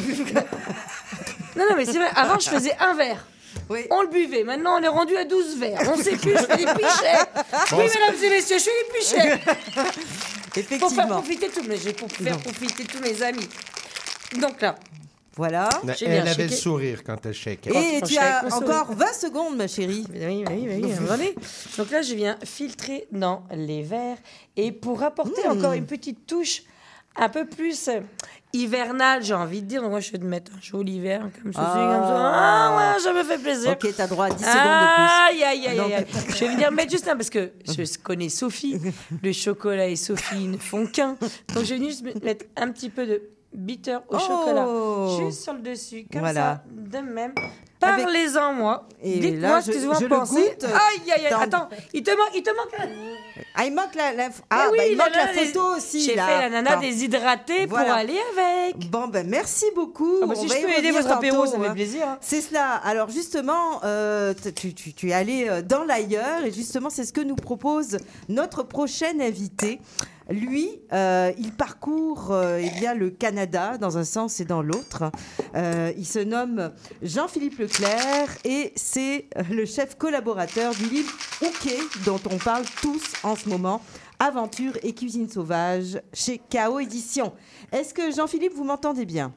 non, 1.55 1.63
non, 1.67 1.75
mais 1.75 1.85
c'est 1.85 1.97
vrai. 1.97 2.09
Avant, 2.15 2.37
je 2.37 2.47
faisais 2.47 2.75
un 2.79 2.93
verre. 2.93 3.25
Oui. 3.71 3.87
On 3.89 4.03
le 4.03 4.09
buvait. 4.09 4.43
Maintenant, 4.43 4.77
on 4.79 4.83
est 4.83 4.87
rendu 4.87 5.17
à 5.17 5.25
12 5.25 5.57
verres. 5.57 5.81
On 5.91 5.97
sait 5.97 6.15
plus. 6.15 6.33
Je 6.33 6.43
fais 6.43 6.57
des 6.57 6.65
pichets. 6.65 7.25
Oui, 7.71 7.85
mesdames 7.85 8.23
et 8.23 8.29
messieurs, 8.29 8.59
je 8.59 8.63
fais 8.63 8.69
des 8.83 8.99
pichets. 8.99 9.39
Pour 9.39 10.91
faire 10.91 11.05
Effectivement. 11.05 11.07
profiter 11.07 11.49
tous 11.49 11.63
mes, 11.63 11.93
pour 11.93 12.11
faire 12.11 12.37
profiter 12.37 12.83
tous 12.83 12.99
mes 12.99 13.23
amis. 13.23 13.49
Donc 14.39 14.61
là, 14.61 14.75
Voilà. 15.35 15.67
J'ai 15.97 16.05
Elle 16.07 16.27
avait 16.27 16.47
le 16.47 16.53
sourire 16.53 17.03
quand 17.03 17.25
elle 17.25 17.33
shake. 17.33 17.67
Et 17.67 18.01
tu 18.05 18.17
as 18.17 18.45
encore 18.55 18.93
20 18.93 19.05
secondes, 19.13 19.57
ma 19.57 19.67
chérie. 19.67 20.05
Oui, 20.13 20.43
oui, 20.49 20.67
oui, 20.67 20.79
oui, 20.83 20.91
attendez. 20.93 21.35
Donc 21.77 21.91
là, 21.91 22.01
je 22.01 22.15
viens 22.15 22.37
filtrer 22.43 23.07
dans 23.11 23.43
les 23.51 23.81
verres. 23.83 24.17
Et 24.55 24.71
pour 24.71 25.03
apporter 25.03 25.47
encore 25.47 25.73
une 25.73 25.85
petite 25.85 26.25
touche 26.25 26.63
un 27.17 27.29
peu 27.29 27.45
plus 27.45 27.87
euh, 27.87 28.01
hivernale, 28.51 29.23
j'ai 29.23 29.33
envie 29.33 29.61
de 29.61 29.67
dire, 29.67 29.81
donc 29.81 29.91
moi, 29.91 29.99
je 30.01 30.11
vais 30.11 30.17
te 30.17 30.23
mettre 30.25 30.51
un 30.53 30.61
joli 30.61 30.99
verre 30.99 31.29
comme 31.41 31.53
ceci, 31.53 31.63
Ah. 31.65 31.97
comme 31.97 32.07
ça. 32.07 32.31
Ah, 32.33 32.93
ouais, 32.95 32.99
ça 33.01 33.13
me 33.13 33.23
fait 33.23 33.37
plaisir. 33.37 33.71
Ok, 33.71 33.87
t'as 33.95 34.07
droit 34.07 34.25
à 34.25 34.29
10 34.31 34.43
secondes 34.43 34.53
de 34.53 34.59
Aïe, 34.59 35.43
aïe, 35.43 35.67
aïe, 35.67 35.79
aïe, 35.79 35.93
aïe. 35.93 36.05
Je 36.29 36.39
vais 36.45 36.47
venir 36.49 36.71
mettre 36.73 36.91
juste 36.91 37.07
un 37.07 37.15
parce 37.15 37.29
que 37.29 37.51
je 37.65 37.97
connais 37.99 38.27
Sophie. 38.29 38.79
Le 39.23 39.31
chocolat 39.31 39.87
et 39.87 39.95
Sophie 39.95 40.45
ne 40.47 40.57
font 40.57 40.87
qu'un. 40.87 41.15
Donc 41.53 41.63
je 41.65 41.75
vais 41.75 41.85
juste 41.85 42.03
mettre 42.23 42.45
un 42.57 42.69
petit 42.71 42.89
peu 42.89 43.05
de 43.05 43.21
bitter 43.55 43.95
au 44.09 44.15
Oh 44.15 44.19
chocolat. 44.19 44.67
Juste 45.25 45.43
sur 45.43 45.53
le 45.53 45.59
dessus, 45.59 46.05
comme 46.11 46.21
Voilà. 46.21 46.61
ça, 46.63 46.63
de 46.69 46.97
même. 46.99 47.33
Parlez-en, 47.79 48.53
moi. 48.53 48.87
Dites-moi 49.03 49.61
ce 49.61 49.69
que 49.71 49.79
je- 49.79 49.85
vous 49.85 49.91
en 50.05 50.07
pensez. 50.09 50.57
Aïe, 50.63 51.11
aïe, 51.11 51.25
aïe. 51.27 51.33
Attends, 51.39 51.69
il 51.93 52.01
te 52.01 52.09
manque, 52.11 52.31
il 52.33 52.41
te 52.41 52.49
manque. 52.49 52.89
Ah, 53.53 53.65
il 53.65 53.73
manque 53.75 53.93
la, 53.95 54.11
la- 54.13 54.29
ah, 54.49 54.65
Eh 54.67 54.71
oui, 54.71 54.77
bah, 54.77 54.83
il 54.87 54.97
la 54.97 55.03
manque 55.05 55.15
la 55.15 55.33
des- 55.33 55.45
photo 55.45 55.75
aussi. 55.77 56.01
J'ai 56.01 56.13
fait 56.13 56.15
la 56.15 56.49
nana 56.49 56.77
déshydratée 56.77 57.67
Voilà. 57.67 57.85
pour 57.85 57.93
aller 57.93 58.17
avec. 58.35 58.89
Bon, 58.89 59.07
ben 59.07 59.27
merci 59.27 59.65
beaucoup. 59.75 60.15
Ah 60.23 60.25
bah, 60.25 60.33
si 60.35 60.45
On 60.45 60.47
je 60.47 60.61
peux 60.61 60.79
aider 60.79 60.91
votre 60.91 61.11
apéro, 61.11 61.45
ça 61.45 61.59
fait 61.59 61.67
hein. 61.67 61.73
plaisir, 61.73 62.07
hein. 62.07 62.17
C'est 62.21 62.41
cela. 62.41 62.71
Alors 62.83 63.09
justement, 63.09 63.81
euh, 63.83 64.33
tu, 64.55 64.73
tu- 64.73 64.93
tu 64.93 65.09
es 65.09 65.13
allé 65.13 65.47
euh, 65.47 65.61
dans 65.61 65.83
l'ailleurs 65.83 66.43
et 66.45 66.51
justement, 66.51 66.89
c'est 66.89 67.05
ce 67.05 67.13
que 67.13 67.21
nous 67.21 67.35
propose 67.35 67.97
notre 68.29 68.63
prochain 68.63 69.19
invité. 69.19 69.79
Lui, 70.29 70.69
euh, 70.91 71.31
il 71.37 71.51
parcourt 71.51 72.31
euh, 72.31 72.59
le 72.95 73.09
Canada 73.09 73.77
dans 73.77 73.97
un 73.97 74.03
sens 74.03 74.39
et 74.39 74.45
dans 74.45 74.61
l'autre. 74.61 75.11
Euh, 75.55 75.93
il 75.97 76.05
se 76.05 76.19
nomme 76.19 76.71
Jean-Philippe 77.03 77.59
Leclerc 77.59 78.29
et 78.43 78.73
c'est 78.75 79.27
le 79.51 79.65
chef 79.65 79.97
collaborateur 79.97 80.73
du 80.73 80.85
livre 80.85 81.13
OK 81.43 81.71
dont 82.05 82.19
on 82.31 82.37
parle 82.37 82.65
tous 82.81 83.13
en 83.23 83.35
ce 83.35 83.49
moment. 83.49 83.81
Aventure 84.19 84.73
et 84.81 84.93
cuisine 84.93 85.29
sauvage 85.29 86.01
chez 86.13 86.39
KO 86.39 86.79
Édition. 86.79 87.33
Est-ce 87.71 87.93
que 87.93 88.11
Jean-Philippe, 88.11 88.53
vous 88.53 88.63
m'entendez 88.63 89.05
bien? 89.05 89.33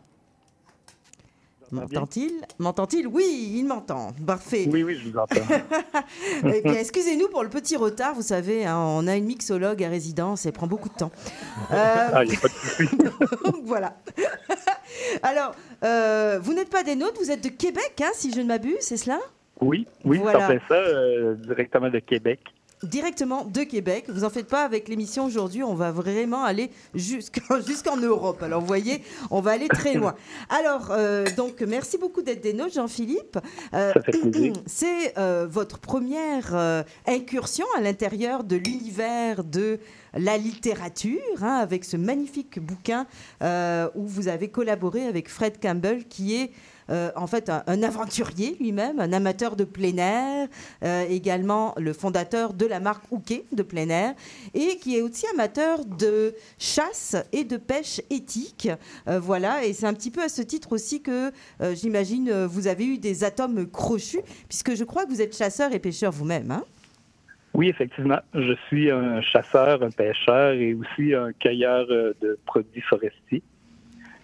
M'entend-il? 1.70 2.32
M'entend-il? 2.58 3.06
Oui, 3.06 3.52
il 3.56 3.64
m'entend. 3.64 4.12
Parfait. 4.26 4.68
Oui, 4.70 4.82
oui, 4.82 4.96
je 5.02 5.10
vous 5.10 5.18
entends. 5.18 5.34
Eh 6.44 6.62
bien, 6.62 6.74
excusez-nous 6.74 7.28
pour 7.28 7.42
le 7.42 7.48
petit 7.48 7.76
retard. 7.76 8.14
Vous 8.14 8.22
savez, 8.22 8.64
hein, 8.64 8.76
on 8.78 9.06
a 9.06 9.16
une 9.16 9.24
mixologue 9.26 9.82
à 9.84 9.88
résidence 9.88 10.44
et 10.44 10.48
elle 10.48 10.54
prend 10.54 10.66
beaucoup 10.66 10.88
de 10.88 10.94
temps. 10.94 11.10
Euh, 11.72 12.08
Ah, 12.14 12.24
il 12.24 12.30
n'y 12.30 12.36
a 12.36 12.40
pas 12.40 12.48
de 12.48 12.52
souci. 12.54 12.88
voilà. 13.64 13.96
Alors, 15.22 15.54
euh, 15.84 16.38
vous 16.42 16.54
n'êtes 16.54 16.70
pas 16.70 16.82
des 16.82 16.96
nôtres, 16.96 17.20
vous 17.20 17.30
êtes 17.30 17.42
de 17.44 17.48
Québec, 17.50 18.00
hein, 18.02 18.10
si 18.14 18.32
je 18.32 18.40
ne 18.40 18.46
m'abuse, 18.46 18.76
c'est 18.80 18.96
cela? 18.96 19.18
Oui, 19.60 19.86
oui, 20.04 20.18
Voilà. 20.18 20.48
ça 20.68 20.74
euh, 20.74 21.34
directement 21.34 21.90
de 21.90 21.98
Québec. 21.98 22.40
Directement 22.84 23.44
de 23.44 23.64
Québec. 23.64 24.04
Vous 24.08 24.22
en 24.22 24.30
faites 24.30 24.46
pas 24.46 24.64
avec 24.64 24.88
l'émission 24.88 25.24
aujourd'hui, 25.24 25.64
on 25.64 25.74
va 25.74 25.90
vraiment 25.90 26.44
aller 26.44 26.70
jusqu'en 26.94 27.96
Europe. 27.96 28.42
Alors, 28.42 28.60
vous 28.60 28.66
voyez, 28.66 29.02
on 29.30 29.40
va 29.40 29.52
aller 29.52 29.66
très 29.66 29.94
loin. 29.94 30.14
Alors, 30.48 30.90
euh, 30.90 31.24
donc, 31.36 31.60
merci 31.62 31.98
beaucoup 31.98 32.22
d'être 32.22 32.40
des 32.40 32.52
nôtres, 32.52 32.74
Jean-Philippe. 32.74 33.38
Euh, 33.74 33.92
fait 33.94 34.20
plaisir. 34.20 34.52
C'est 34.66 35.18
euh, 35.18 35.48
votre 35.50 35.78
première 35.78 36.84
incursion 37.06 37.66
à 37.76 37.80
l'intérieur 37.80 38.44
de 38.44 38.56
l'univers 38.56 39.42
de 39.42 39.80
la 40.14 40.38
littérature, 40.38 41.18
hein, 41.42 41.56
avec 41.56 41.84
ce 41.84 41.96
magnifique 41.96 42.60
bouquin 42.60 43.06
où 43.42 44.06
vous 44.06 44.28
avez 44.28 44.48
collaboré 44.48 45.06
avec 45.06 45.28
Fred 45.28 45.60
Campbell, 45.60 46.06
qui 46.06 46.36
est 46.36 46.52
euh, 46.90 47.10
en 47.16 47.26
fait 47.26 47.50
un, 47.50 47.82
aventurier 47.82 48.56
lui-même, 48.60 48.98
un 49.00 49.12
amateur 49.12 49.56
de 49.56 49.64
plein 49.64 49.96
air, 49.96 50.48
euh, 50.82 51.04
également 51.08 51.74
le 51.76 51.92
fondateur 51.92 52.54
de 52.54 52.66
la 52.66 52.80
marque 52.80 53.04
Houquet 53.10 53.44
de 53.52 53.62
plein 53.62 53.88
air, 53.88 54.14
et 54.54 54.76
qui 54.78 54.96
est 54.96 55.02
aussi 55.02 55.26
amateur 55.32 55.84
de 55.84 56.34
chasse 56.58 57.16
et 57.32 57.44
de 57.44 57.56
pêche 57.56 58.00
éthique. 58.10 58.68
Euh, 59.06 59.18
voilà, 59.18 59.64
et 59.64 59.72
c'est 59.72 59.86
un 59.86 59.94
petit 59.94 60.10
peu 60.10 60.22
à 60.22 60.28
ce 60.28 60.42
titre 60.42 60.72
aussi 60.72 61.02
que 61.02 61.30
j'imagine 61.74 62.44
vous 62.44 62.66
avez 62.66 62.86
eu 62.86 62.98
des 62.98 63.24
atomes 63.24 63.66
crochus, 63.66 64.20
puisque 64.48 64.74
je 64.74 64.84
crois 64.84 65.04
que 65.04 65.10
vous 65.10 65.22
êtes 65.22 65.36
chasseur 65.36 65.72
et 65.72 65.78
pêcheur 65.78 66.12
vous-même. 66.12 66.50
hein? 66.50 66.64
Oui, 67.54 67.68
effectivement, 67.68 68.20
je 68.34 68.54
suis 68.66 68.90
un 68.90 69.20
chasseur, 69.22 69.82
un 69.82 69.90
pêcheur 69.90 70.52
et 70.52 70.74
aussi 70.74 71.14
un 71.14 71.32
cueilleur 71.32 71.86
de 71.86 72.38
produits 72.46 72.82
forestiers. 72.82 73.42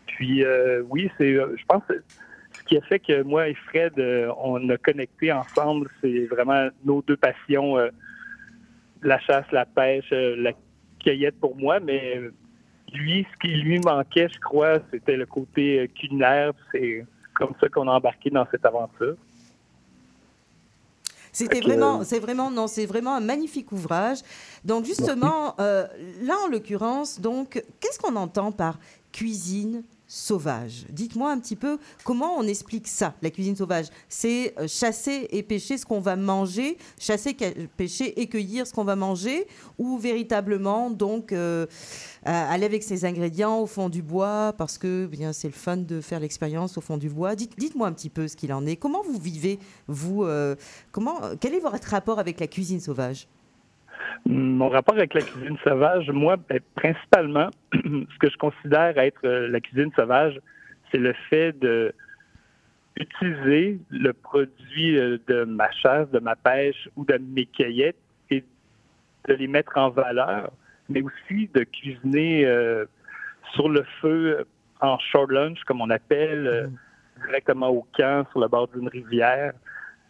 Puis 0.06 0.44
oui, 0.88 1.10
c'est, 1.18 1.34
je 1.34 1.64
pense, 1.66 1.82
ce 2.64 2.68
qui 2.68 2.76
a 2.78 2.80
fait 2.82 2.98
que 2.98 3.22
moi 3.22 3.48
et 3.48 3.54
Fred, 3.54 3.92
euh, 3.98 4.32
on 4.38 4.68
a 4.70 4.76
connecté 4.78 5.30
ensemble, 5.30 5.90
c'est 6.00 6.26
vraiment 6.26 6.68
nos 6.84 7.02
deux 7.02 7.16
passions, 7.16 7.76
euh, 7.76 7.90
la 9.02 9.18
chasse, 9.20 9.44
la 9.52 9.66
pêche, 9.66 10.08
euh, 10.12 10.34
la 10.36 10.52
cueillette 10.98 11.38
pour 11.38 11.54
moi, 11.56 11.78
mais 11.78 12.20
lui, 12.94 13.26
ce 13.30 13.38
qui 13.40 13.54
lui 13.54 13.78
manquait, 13.80 14.28
je 14.32 14.38
crois, 14.40 14.78
c'était 14.90 15.16
le 15.16 15.26
côté 15.26 15.80
euh, 15.80 15.86
culinaire. 15.88 16.52
C'est 16.72 17.04
comme 17.34 17.52
ça 17.60 17.68
qu'on 17.68 17.88
a 17.88 17.92
embarqué 17.92 18.30
dans 18.30 18.46
cette 18.50 18.64
aventure. 18.64 19.16
C'était 21.32 21.60
vraiment, 21.60 22.04
c'est 22.04 22.20
vraiment, 22.20 22.48
non, 22.48 22.68
c'est 22.68 22.86
vraiment 22.86 23.16
un 23.16 23.20
magnifique 23.20 23.72
ouvrage. 23.72 24.18
Donc 24.64 24.84
justement, 24.84 25.56
euh, 25.58 25.84
là 26.22 26.34
en 26.46 26.48
l'occurrence, 26.48 27.20
donc, 27.20 27.60
qu'est-ce 27.80 27.98
qu'on 27.98 28.14
entend 28.14 28.52
par 28.52 28.78
cuisine? 29.10 29.82
Sauvage 30.14 30.86
Dites-moi 30.90 31.32
un 31.32 31.40
petit 31.40 31.56
peu 31.56 31.78
comment 32.04 32.36
on 32.38 32.44
explique 32.44 32.86
ça, 32.86 33.14
la 33.20 33.30
cuisine 33.30 33.56
sauvage. 33.56 33.86
C'est 34.08 34.54
euh, 34.58 34.68
chasser 34.68 35.26
et 35.30 35.42
pêcher 35.42 35.76
ce 35.76 35.84
qu'on 35.84 36.00
va 36.00 36.14
manger, 36.14 36.78
chasser, 37.00 37.36
pêcher 37.76 38.20
et 38.20 38.28
cueillir 38.28 38.64
ce 38.66 38.72
qu'on 38.72 38.84
va 38.84 38.94
manger, 38.94 39.46
ou 39.76 39.98
véritablement 39.98 40.90
donc 40.90 41.32
euh, 41.32 41.66
euh, 41.66 42.52
aller 42.52 42.64
avec 42.64 42.84
ses 42.84 43.04
ingrédients 43.04 43.58
au 43.58 43.66
fond 43.66 43.88
du 43.88 44.02
bois 44.02 44.54
parce 44.56 44.78
que 44.78 45.06
bien 45.06 45.32
c'est 45.32 45.48
le 45.48 45.54
fun 45.54 45.78
de 45.78 46.00
faire 46.00 46.20
l'expérience 46.20 46.78
au 46.78 46.80
fond 46.80 46.96
du 46.96 47.10
bois. 47.10 47.34
Dites, 47.34 47.58
dites-moi 47.58 47.88
un 47.88 47.92
petit 47.92 48.10
peu 48.10 48.28
ce 48.28 48.36
qu'il 48.36 48.52
en 48.52 48.64
est. 48.66 48.76
Comment 48.76 49.02
vous 49.02 49.18
vivez 49.18 49.58
vous 49.88 50.26
Comment 50.92 51.20
quel 51.40 51.54
est 51.54 51.60
votre 51.60 51.88
rapport 51.88 52.18
avec 52.20 52.38
la 52.38 52.46
cuisine 52.46 52.80
sauvage? 52.80 53.26
Mon 54.26 54.68
rapport 54.68 54.96
avec 54.96 55.14
la 55.14 55.22
cuisine 55.22 55.56
sauvage, 55.64 56.10
moi, 56.10 56.36
ben, 56.36 56.60
principalement, 56.74 57.50
ce 57.74 58.18
que 58.18 58.30
je 58.30 58.36
considère 58.36 58.98
être 58.98 59.20
euh, 59.24 59.48
la 59.48 59.60
cuisine 59.60 59.90
sauvage, 59.96 60.40
c'est 60.90 60.98
le 60.98 61.12
fait 61.28 61.58
de 61.58 61.94
utiliser 62.96 63.80
le 63.90 64.12
produit 64.12 64.98
euh, 64.98 65.18
de 65.26 65.44
ma 65.44 65.70
chasse, 65.72 66.08
de 66.10 66.20
ma 66.20 66.36
pêche 66.36 66.88
ou 66.96 67.04
de 67.04 67.18
mes 67.18 67.46
cueillettes 67.46 67.98
et 68.30 68.44
de 69.28 69.34
les 69.34 69.48
mettre 69.48 69.76
en 69.76 69.90
valeur, 69.90 70.52
mais 70.88 71.02
aussi 71.02 71.48
de 71.54 71.64
cuisiner 71.64 72.46
euh, 72.46 72.84
sur 73.54 73.68
le 73.68 73.84
feu 74.00 74.46
en 74.80 74.98
short 74.98 75.30
lunch, 75.30 75.58
comme 75.64 75.80
on 75.80 75.90
appelle, 75.90 76.46
euh, 76.46 76.66
directement 77.26 77.68
au 77.68 77.86
camp, 77.96 78.26
sur 78.30 78.40
le 78.40 78.48
bord 78.48 78.68
d'une 78.68 78.88
rivière. 78.88 79.52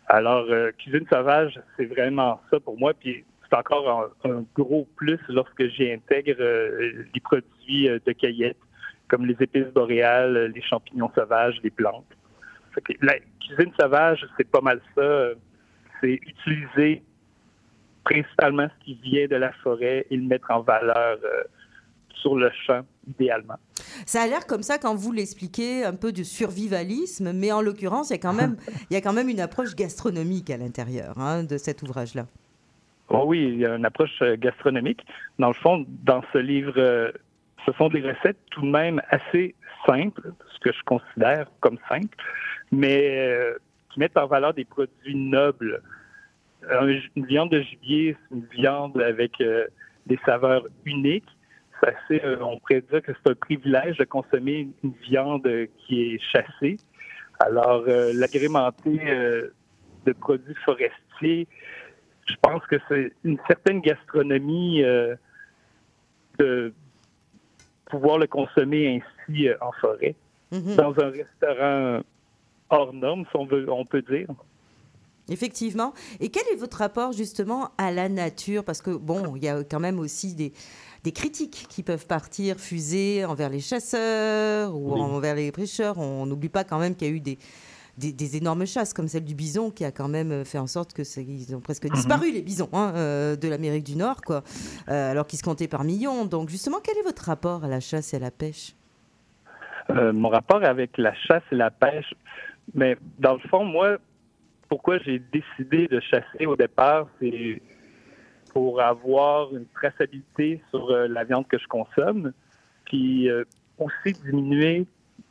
Alors, 0.06 0.46
euh, 0.50 0.70
cuisine 0.78 1.06
sauvage, 1.10 1.60
c'est 1.76 1.86
vraiment 1.86 2.40
ça 2.50 2.60
pour 2.60 2.78
moi. 2.78 2.92
Puis 2.94 3.24
c'est 3.54 3.58
encore 3.58 4.12
un, 4.24 4.30
un 4.30 4.44
gros 4.54 4.88
plus 4.96 5.20
lorsque 5.28 5.66
j'y 5.68 5.92
intègre 5.92 6.36
euh, 6.40 7.04
les 7.14 7.20
produits 7.20 7.88
euh, 7.88 7.98
de 8.04 8.12
cueillette, 8.12 8.58
comme 9.08 9.26
les 9.26 9.36
épices 9.40 9.72
boréales, 9.74 10.36
euh, 10.36 10.48
les 10.48 10.62
champignons 10.62 11.10
sauvages, 11.14 11.58
les 11.62 11.70
plantes. 11.70 12.06
Que 12.84 12.92
la 13.02 13.14
cuisine 13.40 13.72
sauvage, 13.78 14.26
c'est 14.36 14.50
pas 14.50 14.60
mal 14.60 14.80
ça. 14.96 15.28
C'est 16.00 16.14
utiliser 16.14 17.02
principalement 18.04 18.66
ce 18.68 18.84
qui 18.84 18.94
vient 18.94 19.28
de 19.28 19.36
la 19.36 19.52
forêt 19.52 20.06
et 20.10 20.16
le 20.16 20.24
mettre 20.24 20.50
en 20.50 20.60
valeur 20.62 21.18
euh, 21.22 21.44
sur 22.16 22.34
le 22.34 22.50
champ, 22.66 22.82
idéalement. 23.06 23.54
Ça 24.06 24.22
a 24.22 24.26
l'air 24.26 24.46
comme 24.46 24.62
ça 24.62 24.78
quand 24.78 24.96
vous 24.96 25.12
l'expliquez, 25.12 25.84
un 25.84 25.94
peu 25.94 26.10
de 26.10 26.24
survivalisme, 26.24 27.32
mais 27.32 27.52
en 27.52 27.60
l'occurrence, 27.60 28.10
il 28.10 28.14
y 28.14 28.16
a 28.16 28.18
quand 28.18 28.32
même, 28.32 28.56
il 28.90 28.94
y 28.94 28.96
a 28.96 29.00
quand 29.00 29.12
même 29.12 29.28
une 29.28 29.40
approche 29.40 29.76
gastronomique 29.76 30.50
à 30.50 30.56
l'intérieur 30.56 31.16
hein, 31.18 31.44
de 31.44 31.56
cet 31.58 31.82
ouvrage-là. 31.82 32.26
Oh 33.16 33.24
oui, 33.26 33.44
il 33.44 33.58
y 33.58 33.66
a 33.66 33.76
une 33.76 33.84
approche 33.84 34.20
euh, 34.22 34.36
gastronomique. 34.36 35.04
Dans 35.38 35.48
le 35.48 35.54
fond, 35.54 35.84
dans 36.02 36.22
ce 36.32 36.38
livre, 36.38 36.74
euh, 36.76 37.12
ce 37.64 37.72
sont 37.72 37.88
des 37.88 38.00
recettes 38.00 38.38
tout 38.50 38.62
de 38.62 38.70
même 38.70 39.00
assez 39.10 39.54
simples, 39.86 40.32
ce 40.52 40.58
que 40.58 40.72
je 40.72 40.82
considère 40.84 41.46
comme 41.60 41.78
simple, 41.88 42.16
mais 42.72 42.98
euh, 43.30 43.54
qui 43.90 44.00
mettent 44.00 44.16
en 44.16 44.26
valeur 44.26 44.52
des 44.54 44.64
produits 44.64 45.14
nobles. 45.14 45.80
Un- 46.70 46.98
une 47.14 47.26
viande 47.26 47.50
de 47.50 47.60
gibier, 47.60 48.16
c'est 48.28 48.34
une 48.36 48.46
viande 48.46 49.00
avec 49.00 49.32
des 50.06 50.18
saveurs 50.24 50.66
uniques. 50.84 51.28
On 52.40 52.58
pourrait 52.60 52.80
dire 52.90 53.02
que 53.02 53.12
c'est 53.12 53.30
un 53.30 53.34
privilège 53.34 53.98
de 53.98 54.04
consommer 54.04 54.68
une 54.82 54.92
viande 55.02 55.46
qui 55.78 56.14
est 56.14 56.18
chassée. 56.32 56.78
Alors, 57.40 57.84
l'agrémenter 57.86 58.98
de 60.06 60.12
produits 60.12 60.54
forestiers, 60.64 61.46
je 62.26 62.34
pense 62.42 62.62
que 62.66 62.76
c'est 62.88 63.12
une 63.24 63.38
certaine 63.46 63.80
gastronomie 63.80 64.82
euh, 64.82 65.14
de 66.38 66.72
pouvoir 67.86 68.18
le 68.18 68.26
consommer 68.26 69.02
ainsi 69.28 69.48
euh, 69.48 69.56
en 69.60 69.72
forêt, 69.80 70.14
Mhm. 70.52 70.76
dans 70.76 70.94
un 71.00 71.10
restaurant 71.10 72.00
hors 72.70 72.92
norme, 72.92 73.24
si 73.30 73.36
on, 73.36 73.44
veut, 73.46 73.70
on 73.70 73.84
peut 73.84 74.02
dire. 74.02 74.28
Effectivement. 75.28 75.94
Et 76.20 76.28
quel 76.28 76.42
est 76.52 76.56
votre 76.56 76.76
rapport 76.78 77.12
justement 77.12 77.70
à 77.78 77.90
la 77.90 78.08
nature? 78.08 78.62
Parce 78.62 78.82
que 78.82 78.90
bon, 78.90 79.36
il 79.36 79.44
y 79.44 79.48
a 79.48 79.64
quand 79.64 79.80
même 79.80 79.98
aussi 79.98 80.34
des, 80.34 80.52
des 81.02 81.12
critiques 81.12 81.66
qui 81.70 81.82
peuvent 81.82 82.06
partir, 82.06 82.58
fuser 82.58 83.24
envers 83.24 83.48
les 83.48 83.60
chasseurs 83.60 84.74
ou 84.76 84.94
Oui. 84.94 85.00
envers 85.00 85.34
les 85.34 85.50
pêcheurs. 85.50 85.98
On 85.98 86.26
n'oublie 86.26 86.50
pas 86.50 86.62
quand 86.64 86.78
même 86.78 86.94
qu'il 86.94 87.08
y 87.08 87.10
a 87.10 87.14
eu 87.14 87.20
des, 87.20 87.38
des, 87.98 88.12
des 88.12 88.36
énormes 88.36 88.66
chasses 88.66 88.92
comme 88.92 89.08
celle 89.08 89.24
du 89.24 89.34
bison 89.34 89.70
qui 89.70 89.84
a 89.84 89.92
quand 89.92 90.08
même 90.08 90.44
fait 90.44 90.58
en 90.58 90.66
sorte 90.66 90.92
que 90.92 91.02
ils 91.20 91.54
ont 91.54 91.60
presque 91.60 91.88
disparu 91.92 92.32
les 92.32 92.42
bisons 92.42 92.68
hein, 92.72 92.92
euh, 92.96 93.36
de 93.36 93.48
l'Amérique 93.48 93.84
du 93.84 93.96
Nord, 93.96 94.20
quoi, 94.22 94.42
Euh, 94.88 95.10
alors 95.10 95.26
qu'ils 95.26 95.38
se 95.38 95.44
comptaient 95.44 95.68
par 95.68 95.84
millions. 95.84 96.24
Donc 96.24 96.48
justement, 96.48 96.78
quel 96.82 96.96
est 96.98 97.02
votre 97.02 97.24
rapport 97.24 97.64
à 97.64 97.68
la 97.68 97.80
chasse 97.80 98.12
et 98.14 98.16
à 98.16 98.20
la 98.20 98.30
pêche? 98.30 98.74
Euh, 99.90 100.12
mon 100.12 100.28
rapport 100.28 100.64
avec 100.64 100.96
la 100.98 101.14
chasse 101.14 101.42
et 101.52 101.56
la 101.56 101.70
pêche. 101.70 102.14
Mais 102.74 102.96
dans 103.18 103.34
le 103.34 103.40
fond, 103.50 103.64
moi, 103.64 103.98
pourquoi 104.68 104.98
j'ai 104.98 105.20
décidé 105.32 105.86
de 105.88 106.00
chasser 106.00 106.46
au 106.46 106.56
départ, 106.56 107.06
c'est 107.20 107.60
pour 108.52 108.80
avoir 108.80 109.54
une 109.54 109.66
traçabilité 109.74 110.62
sur 110.70 110.90
euh, 110.90 111.06
la 111.08 111.24
viande 111.24 111.46
que 111.48 111.58
je 111.58 111.66
consomme, 111.66 112.32
puis 112.84 113.28
euh, 113.28 113.44
aussi 113.78 114.14
diminuer 114.24 114.86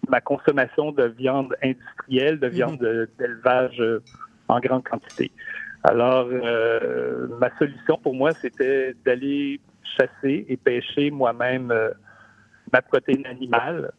ma 0.09 0.21
consommation 0.21 0.91
de 0.91 1.03
viande 1.05 1.55
industrielle, 1.63 2.39
de 2.39 2.47
viande 2.47 2.77
de- 2.79 3.09
d'élevage 3.17 3.79
euh, 3.79 3.99
en 4.47 4.59
grande 4.59 4.83
quantité. 4.83 5.31
Alors, 5.83 6.27
euh, 6.31 7.27
ma 7.39 7.49
solution 7.57 7.97
pour 7.97 8.13
moi, 8.13 8.33
c'était 8.41 8.93
d'aller 9.05 9.59
chasser 9.97 10.45
et 10.47 10.57
pêcher 10.57 11.11
moi-même 11.11 11.71
euh, 11.71 11.91
ma 12.71 12.81
protéine 12.81 13.25
animale. 13.25 13.91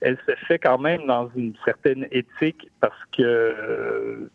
Elle 0.00 0.18
se 0.26 0.32
fait 0.46 0.58
quand 0.58 0.78
même 0.78 1.06
dans 1.06 1.30
une 1.36 1.54
certaine 1.64 2.06
éthique 2.10 2.70
parce 2.80 2.98
que 3.16 3.22
euh, 3.22 4.30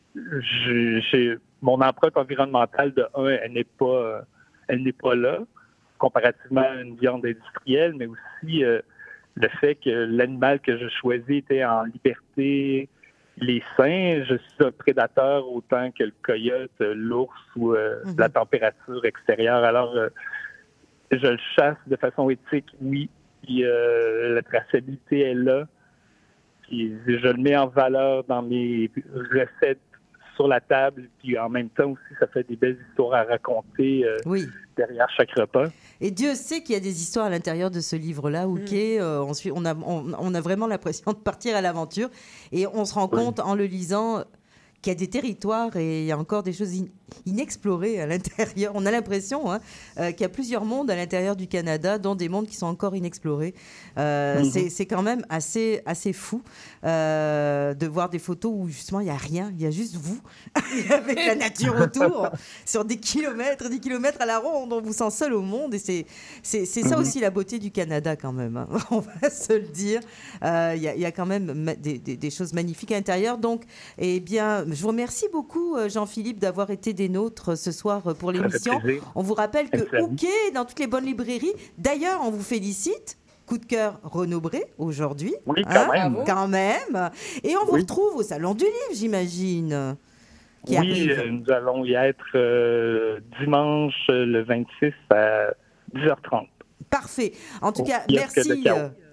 j'ai- 1.12 1.38
mon 1.62 1.82
empreinte 1.82 2.16
environnementale 2.18 2.94
de 2.94 3.06
un, 3.16 3.28
elle 3.28 3.54
n'est 3.54 3.64
pas, 3.64 4.22
elle 4.68 4.84
n'est 4.84 4.92
pas 4.94 5.16
là 5.16 5.40
comparativement 5.98 6.62
à 6.62 6.82
une 6.82 6.96
viande 6.96 7.26
industrielle, 7.26 7.94
mais 7.98 8.06
aussi 8.08 8.64
le 9.36 9.48
fait 9.60 9.76
que 9.76 9.90
l'animal 9.90 10.60
que 10.60 10.78
je 10.78 10.88
choisis 10.88 11.30
était 11.38 11.64
en 11.66 11.84
liberté, 11.84 12.88
les 13.38 13.62
singes, 13.76 14.28
je 14.30 14.36
suis 14.36 14.64
un 14.66 14.72
prédateur 14.72 15.52
autant 15.52 15.92
que 15.92 16.06
le 16.06 16.14
coyote, 16.24 16.72
l'ours 16.80 17.34
ou 17.58 17.74
euh, 17.74 17.98
Mhm. 18.06 18.16
la 18.18 18.30
température 18.30 19.04
extérieure. 19.04 19.64
Alors, 19.64 19.94
euh, 19.96 20.10
je 21.12 21.28
le 21.28 21.40
chasse 21.56 21.78
de 21.88 21.96
façon 21.98 22.30
éthique, 22.30 22.70
oui. 22.82 23.10
Puis 23.44 23.66
euh, 23.66 24.34
la 24.36 24.42
traçabilité 24.42 25.22
est 25.22 25.34
là. 25.34 25.68
Puis 26.64 26.94
je 27.06 27.28
le 27.28 27.34
mets 27.42 27.58
en 27.58 27.68
valeur 27.68 28.24
dans 28.24 28.42
mes 28.42 28.90
recettes 29.14 29.80
sur 30.36 30.48
la 30.48 30.60
table. 30.62 31.10
Puis 31.20 31.38
en 31.38 31.50
même 31.50 31.70
temps 31.70 31.92
aussi, 31.92 32.16
ça 32.20 32.28
fait 32.28 32.48
des 32.48 32.56
belles 32.56 32.78
histoires 32.90 33.14
à 33.14 33.24
raconter 33.24 34.06
euh, 34.06 34.18
Oui. 34.26 34.46
derrière 34.78 35.08
chaque 35.16 35.32
repas. 35.32 35.66
Et 36.02 36.12
Dieu 36.12 36.36
sait 36.36 36.62
qu'il 36.62 36.74
y 36.74 36.78
a 36.78 36.82
des 36.82 37.02
histoires 37.02 37.26
à 37.26 37.30
l'intérieur 37.30 37.72
de 37.72 37.80
ce 37.80 37.96
livre-là, 37.96 38.48
ok. 38.48 38.74
euh, 38.74 39.20
on, 39.22 39.34
suit- 39.34 39.52
on, 39.56 39.66
a, 39.66 39.74
on, 39.76 40.12
on 40.20 40.34
a 40.34 40.42
vraiment 40.42 40.68
l'impression 40.68 41.12
de 41.12 41.18
partir 41.18 41.56
à 41.56 41.62
l'aventure. 41.62 42.10
Et 42.52 42.68
on 42.68 42.86
se 42.86 42.94
rend 42.94 43.08
compte 43.08 43.40
en 43.40 43.56
le 43.56 43.66
lisant 43.66 44.24
qu'il 44.82 44.92
y 44.94 44.96
a 44.96 45.00
des 45.00 45.10
territoires 45.10 45.76
et 45.78 46.02
il 46.02 46.06
y 46.06 46.12
a 46.12 46.18
encore 46.18 46.44
des 46.44 46.54
choses 46.54 46.74
in- 46.80 46.86
inexplorées 47.26 48.00
à 48.02 48.06
l'intérieur. 48.08 48.72
On 48.76 48.86
a 48.86 48.92
l'impression 48.92 49.52
hein, 49.52 49.60
euh, 50.00 50.12
qu'il 50.12 50.22
y 50.22 50.26
a 50.26 50.30
plusieurs 50.30 50.64
mondes 50.66 50.92
à 50.92 50.96
l'intérieur 50.96 51.36
du 51.36 51.48
Canada, 51.48 51.98
dont 51.98 52.14
des 52.16 52.30
mondes 52.30 52.48
qui 52.48 52.56
sont 52.56 52.68
encore 52.68 52.96
inexplorés. 52.96 53.56
Euh, 53.98 54.44
Mhm. 54.44 54.70
c'est- 54.70 54.86
quand 54.86 55.02
même 55.02 55.26
assez, 55.30 55.82
assez 55.86 56.14
fou 56.14 56.42
euh, 56.84 57.74
de 57.74 57.88
voir 57.88 58.10
des 58.10 58.20
photos 58.20 58.52
où 58.56 58.68
justement 58.68 59.00
il 59.00 59.06
n'y 59.06 59.10
a 59.10 59.16
rien, 59.18 59.52
il 59.56 59.62
y 59.62 59.66
a 59.66 59.72
juste 59.72 59.96
vous 59.96 60.20
avec 60.92 61.18
la 61.26 61.36
nature 61.36 61.76
autour 61.80 62.30
sur 62.66 62.86
des 62.86 62.98
kilomètres, 62.98 63.70
des 63.70 63.80
kilomètres 63.80 64.22
à 64.22 64.26
la 64.26 64.38
ronde. 64.40 64.72
On 64.74 64.82
vous 64.82 64.94
sent 64.94 65.10
seul 65.12 65.34
au 65.34 65.42
monde 65.42 65.74
et 65.74 65.80
c'est 65.80 66.66
ça 66.66 66.96
Mhm. 66.96 67.02
aussi 67.02 67.20
la 67.20 67.30
beauté 67.32 67.58
du 67.60 67.72
Canada 67.72 68.16
quand 68.16 68.34
même. 68.34 68.58
hein. 68.58 68.68
On 68.92 69.00
va 69.00 69.30
se 69.30 69.54
le 69.54 69.68
dire. 69.68 70.02
Euh, 70.44 70.74
Il 70.76 70.82
y, 70.82 71.00
y 71.02 71.06
a 71.06 71.12
quand 71.12 71.26
même 71.26 71.74
des- 71.80 71.98
des 72.00 72.30
choses 72.30 72.54
magnifiques 72.54 72.92
à 72.92 72.96
l'intérieur. 72.96 73.38
Donc, 73.38 73.64
eh 73.98 74.20
bien, 74.20 74.66
je 74.76 74.82
vous 74.82 74.90
remercie 74.90 75.28
beaucoup 75.32 75.76
euh, 75.76 75.90
Jean-Philippe 75.90 76.40
d'avoir 76.40 76.70
été 76.70 76.94
des 76.94 77.10
nôtres 77.10 77.50
euh, 77.54 77.56
ce 77.56 77.72
soir 77.72 78.02
euh, 78.08 78.14
pour 78.14 78.32
l'émission. 78.32 78.74
On 79.16 79.22
vous 79.24 79.34
rappelle 79.34 79.70
que. 79.70 80.02
OK 80.02 80.24
est 80.24 80.52
dans 80.54 80.66
toutes 80.66 80.80
les 80.80 80.88
bonnes 80.88 81.06
librairies. 81.06 81.54
D'ailleurs, 81.78 82.20
on 82.24 82.30
vous 82.30 82.44
félicite. 82.44 83.18
Coup 83.48 83.60
de 83.60 83.66
cœur 83.66 84.00
Renaud 84.04 84.42
Bré 84.42 84.64
aujourd'hui. 84.80 85.36
Oui, 85.46 85.62
quand 85.72 85.92
même. 85.92 86.14
Bravo. 86.14 86.24
Quand 86.26 86.48
même. 86.48 87.12
Et 87.44 87.56
on 87.56 87.64
vous 87.66 87.74
Oui. 87.76 87.82
retrouve 87.82 88.16
au 88.16 88.24
Salon 88.24 88.56
du 88.56 88.64
Livre, 88.64 88.76
j'imagine. 88.94 89.96
Oui, 90.68 90.78
arrive. 90.78 91.24
nous 91.30 91.54
allons 91.54 91.86
y 91.86 91.94
être 91.94 92.26
euh, 92.34 93.20
dimanche 93.40 93.94
le 94.10 94.44
26 94.44 94.92
à 95.12 95.52
10h30. 95.94 96.48
Parfait. 96.90 97.34
En 97.62 97.72
tout 97.72 97.84
Au 97.84 97.86
cas, 97.86 98.02
merci. 98.12 98.64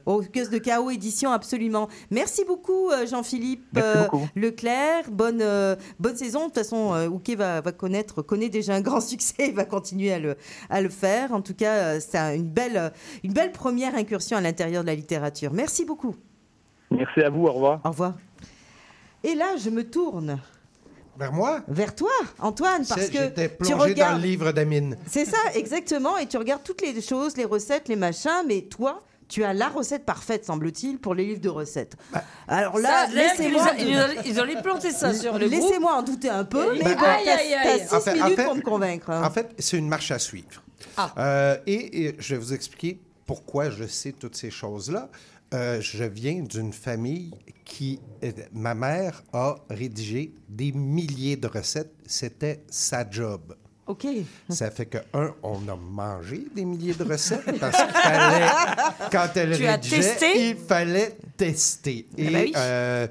Chaos. 0.05 0.17
au 0.19 0.23
kiosque 0.23 0.53
de 0.53 0.59
Chaos 0.59 0.91
Édition, 0.91 1.31
absolument. 1.33 1.89
Merci 2.11 2.45
beaucoup, 2.45 2.91
euh, 2.91 3.07
Jean-Philippe 3.07 3.65
Merci 3.73 3.89
euh, 3.99 4.03
beaucoup. 4.05 4.29
Leclerc. 4.37 5.11
Bonne, 5.11 5.41
euh, 5.43 5.77
bonne 5.99 6.17
saison. 6.17 6.41
De 6.41 6.45
toute 6.47 6.55
façon, 6.55 6.93
euh, 6.95 7.09
Ouké 7.09 7.35
va, 7.37 7.61
va 7.61 7.73
connaître, 7.73 8.23
connaît 8.23 8.49
déjà 8.49 8.75
un 8.75 8.81
grand 8.81 9.01
succès 9.07 9.49
et 9.49 9.53
va 9.53 9.65
continuer 9.65 10.13
à 10.13 10.19
le, 10.19 10.37
à 10.71 10.81
le 10.81 10.89
faire. 10.89 11.33
En 11.33 11.43
tout 11.43 11.55
cas, 11.55 11.73
euh, 11.75 12.01
c'est 12.01 12.19
un- 12.19 12.35
une 12.35 12.49
belle, 12.49 12.93
une 13.25 13.33
belle 13.33 13.53
première 13.53 13.95
incursion 13.95 14.37
à 14.37 14.41
l'intérieur 14.41 14.83
de 14.83 14.89
la 14.89 14.95
littérature. 14.95 15.53
Merci 15.53 15.85
beaucoup. 15.85 16.17
Merci 16.91 17.21
à 17.21 17.31
vous, 17.31 17.45
au 17.47 17.53
revoir. 17.53 17.81
Au 17.85 17.91
revoir. 17.91 18.15
Et 19.25 19.35
là, 19.35 19.57
je 19.57 19.71
me 19.71 19.85
tourne. 19.89 20.39
Vers 21.19 21.33
moi? 21.33 21.61
Vers 21.69 21.95
toi, 21.95 22.11
Antoine, 22.39 22.85
parce 22.89 23.09
que 23.09 23.19
J'étais 23.19 23.51
tu 23.51 23.57
plongé 23.57 23.75
regardes. 23.91 24.15
dans 24.15 24.19
le 24.23 24.27
livre 24.27 24.53
d'Amine. 24.53 24.97
C'est 25.07 25.27
ça, 25.27 25.37
exactement. 25.55 26.17
Et 26.17 26.27
tu 26.27 26.39
regardes 26.39 26.63
toutes 26.65 26.81
les 26.81 27.01
choses, 27.03 27.37
les 27.37 27.45
recettes, 27.45 27.89
les 27.89 27.97
machins, 27.97 28.43
mais 28.49 28.63
toi, 28.63 29.03
tu 29.33 29.45
as 29.45 29.55
la 29.55 29.69
recette 29.69 30.05
parfaite, 30.05 30.45
semble-t-il, 30.45 30.99
pour 30.99 31.15
les 31.15 31.25
livres 31.25 31.41
de 31.41 31.49
recettes. 31.49 31.97
Alors 32.47 32.79
là, 32.79 33.07
laissez-moi. 33.07 33.67
ils 34.27 34.39
ont 34.39 34.45
les 34.45 34.61
planté 34.61 34.91
ça 34.91 35.15
sur 35.15 35.39
le 35.39 35.49
groupe. 35.49 35.63
Laissez-moi 35.63 35.95
en 35.95 36.03
douter 36.03 36.29
un 36.29 36.45
peu, 36.45 36.75
mais 36.75 36.85
Ben, 36.85 36.95
bon, 36.97 37.01
t'as 37.03 37.79
six 37.79 37.95
En 37.95 38.01
fait- 38.01 38.11
en 38.21 38.25
minutes 38.25 38.37
fait- 38.37 38.45
pour 38.45 38.55
me 38.57 38.61
convaincre. 38.61 39.09
En 39.11 39.31
fait, 39.31 39.55
c'est 39.59 39.79
une 39.79 39.89
marche 39.89 40.11
à 40.11 40.19
suivre. 40.19 40.63
Ah. 40.99 41.15
Euh, 41.17 41.57
et, 41.67 42.05
et 42.05 42.17
je 42.19 42.35
vais 42.35 42.41
vous 42.41 42.53
expliquer 42.53 43.01
pourquoi 43.25 43.71
je 43.71 43.87
sais 43.87 44.13
toutes 44.13 44.37
ces 44.37 44.51
choses-là. 44.51 45.09
Euh, 45.55 45.81
je 45.81 46.05
viens 46.05 46.43
d'une 46.43 46.73
famille 46.75 47.31
qui... 47.65 48.01
euh, 48.25 48.33
ma 48.53 48.75
mère 48.75 49.23
a 49.33 49.57
rédigé 49.71 50.35
des 50.49 50.73
milliers 50.73 51.37
de 51.37 51.47
recettes. 51.47 51.95
C'était 52.07 52.63
sa 52.69 53.09
job. 53.09 53.55
OK. 53.85 54.07
Ça 54.49 54.71
fait 54.71 54.87
que, 54.87 54.99
un, 55.13 55.35
on 55.43 55.57
a 55.69 55.75
mangé 55.77 56.45
des 56.55 56.65
milliers 56.65 56.95
de 56.95 57.03
recettes 57.03 57.59
parce 57.59 57.77
qu'il 57.77 57.93
fallait, 57.93 58.47
quand 59.11 59.29
elle 59.35 59.57
Tu 59.57 59.67
rédigeait, 59.67 60.51
il 60.51 60.57
fallait 60.57 61.17
tester. 61.37 62.07
Et, 62.17 62.29
Ah 62.29 62.31
ben 62.31 62.43
oui. 62.45 62.53
euh, 62.57 63.07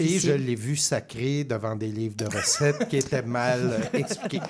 et 0.00 0.18
je 0.18 0.32
l'ai 0.32 0.56
vu 0.56 0.76
sacré 0.76 1.44
devant 1.44 1.76
des 1.76 1.86
livres 1.88 2.16
de 2.16 2.24
recettes 2.26 2.88
qui 2.88 2.96
étaient 2.96 3.22
mal 3.22 3.60
euh, 3.94 3.98
expliqués. 3.98 4.40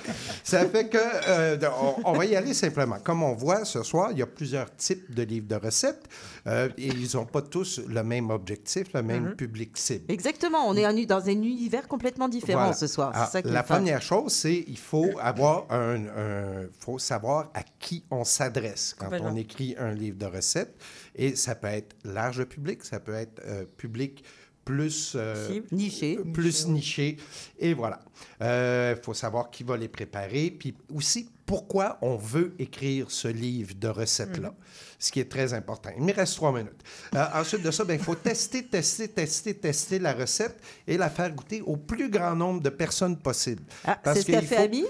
Ça 0.43 0.65
fait 0.67 0.89
que, 0.89 0.97
euh, 1.29 1.59
on, 2.05 2.11
on 2.11 2.13
va 2.15 2.25
y 2.25 2.35
aller 2.35 2.55
simplement. 2.55 2.97
Comme 3.05 3.23
on 3.23 3.35
voit 3.35 3.67
ce 3.67 3.83
soir, 3.83 4.09
il 4.13 4.19
y 4.19 4.23
a 4.23 4.27
plusieurs 4.27 4.75
types 4.77 5.15
de 5.15 5.23
livres 5.25 5.47
de 5.49 5.57
recettes 5.57 6.05
euh, 6.47 6.69
et 6.79 6.89
ils 6.89 7.17
n'ont 7.17 7.25
pas 7.27 7.43
tous 7.43 7.81
le 7.87 8.03
même 8.03 8.31
objectif, 8.31 8.93
le 8.95 9.03
même 9.03 9.25
Mhm. 9.31 9.37
public 9.37 9.77
cible. 9.77 10.05
Exactement, 10.11 10.69
on 10.69 10.75
est 10.77 11.07
dans 11.07 11.25
un 11.27 11.31
univers 11.31 11.89
complètement 11.89 12.29
différent 12.29 12.61
Voilà. 12.61 12.73
ce 12.75 12.87
soir. 12.87 13.29
Ça 13.31 13.41
est 13.41 13.47
la 13.47 13.63
première 13.63 14.03
chose, 14.03 14.33
c'est 14.33 14.65
il 14.69 14.79
faut 14.79 15.11
avoir 15.21 15.67
un, 15.71 16.07
un- 16.07 16.67
faut 16.79 16.99
savoir 16.99 17.51
à 17.55 17.63
qui 17.79 18.05
on 18.11 18.25
s'adresse 18.25 18.95
quand 18.99 19.11
on 19.21 19.37
écrit 19.37 19.75
un 19.79 19.93
livre 19.93 20.17
de 20.19 20.27
recettes. 20.27 20.75
Et 21.15 21.35
ça 21.35 21.55
peut 21.55 21.69
être 21.69 21.97
large 22.05 22.45
public, 22.45 22.85
ça 22.85 23.01
peut 23.01 23.15
être 23.15 23.41
euh, 23.47 23.65
public 23.77 24.23
plus 24.67 25.13
euh. 25.15 25.61
Niché. 25.73 26.19
plus 26.35 26.67
niché. 26.67 27.17
Et 27.59 27.73
voilà. 27.73 28.01
Il 28.41 29.01
faut 29.03 29.15
savoir 29.15 29.51
qui 29.51 29.63
va 29.63 29.79
les 29.79 29.89
préparer, 29.89 30.51
puis 30.51 30.75
aussi 30.95 31.31
pourquoi 31.47 31.97
on 32.03 32.17
veut 32.17 32.55
écrire 32.59 33.11
ce 33.11 33.29
livre 33.29 33.73
de 33.79 33.87
recettes-là, 33.89 34.53
ce 34.99 35.13
qui 35.13 35.21
est 35.21 35.31
très 35.31 35.55
important. 35.55 35.91
Il 35.97 36.03
me 36.05 36.13
reste 36.13 36.35
trois 36.35 36.53
minutes. 36.53 36.83
Euh, 37.15 37.25
ensuite 37.35 37.63
de 37.63 37.71
ça, 37.71 37.85
ben, 37.85 37.95
il 37.95 38.03
faut 38.03 38.17
tester, 38.17 38.65
tester, 38.67 39.07
tester, 39.09 39.55
tester 39.55 39.99
la 40.01 40.13
recette 40.13 40.59
et 40.89 40.97
la 40.99 41.09
faire 41.09 41.31
goûter 41.33 41.63
au 41.63 41.77
plus 41.77 42.11
grand 42.11 42.35
nombre 42.35 42.61
de 42.61 42.69
personnes 42.71 43.17
possible. 43.17 43.63
Ah, 43.85 43.99
Parce 44.03 44.19
c'est 44.19 44.23
ce 44.27 44.33
qu'a 44.33 44.43
fait 44.43 44.57
faut- 44.57 44.63
Amine? 44.63 44.85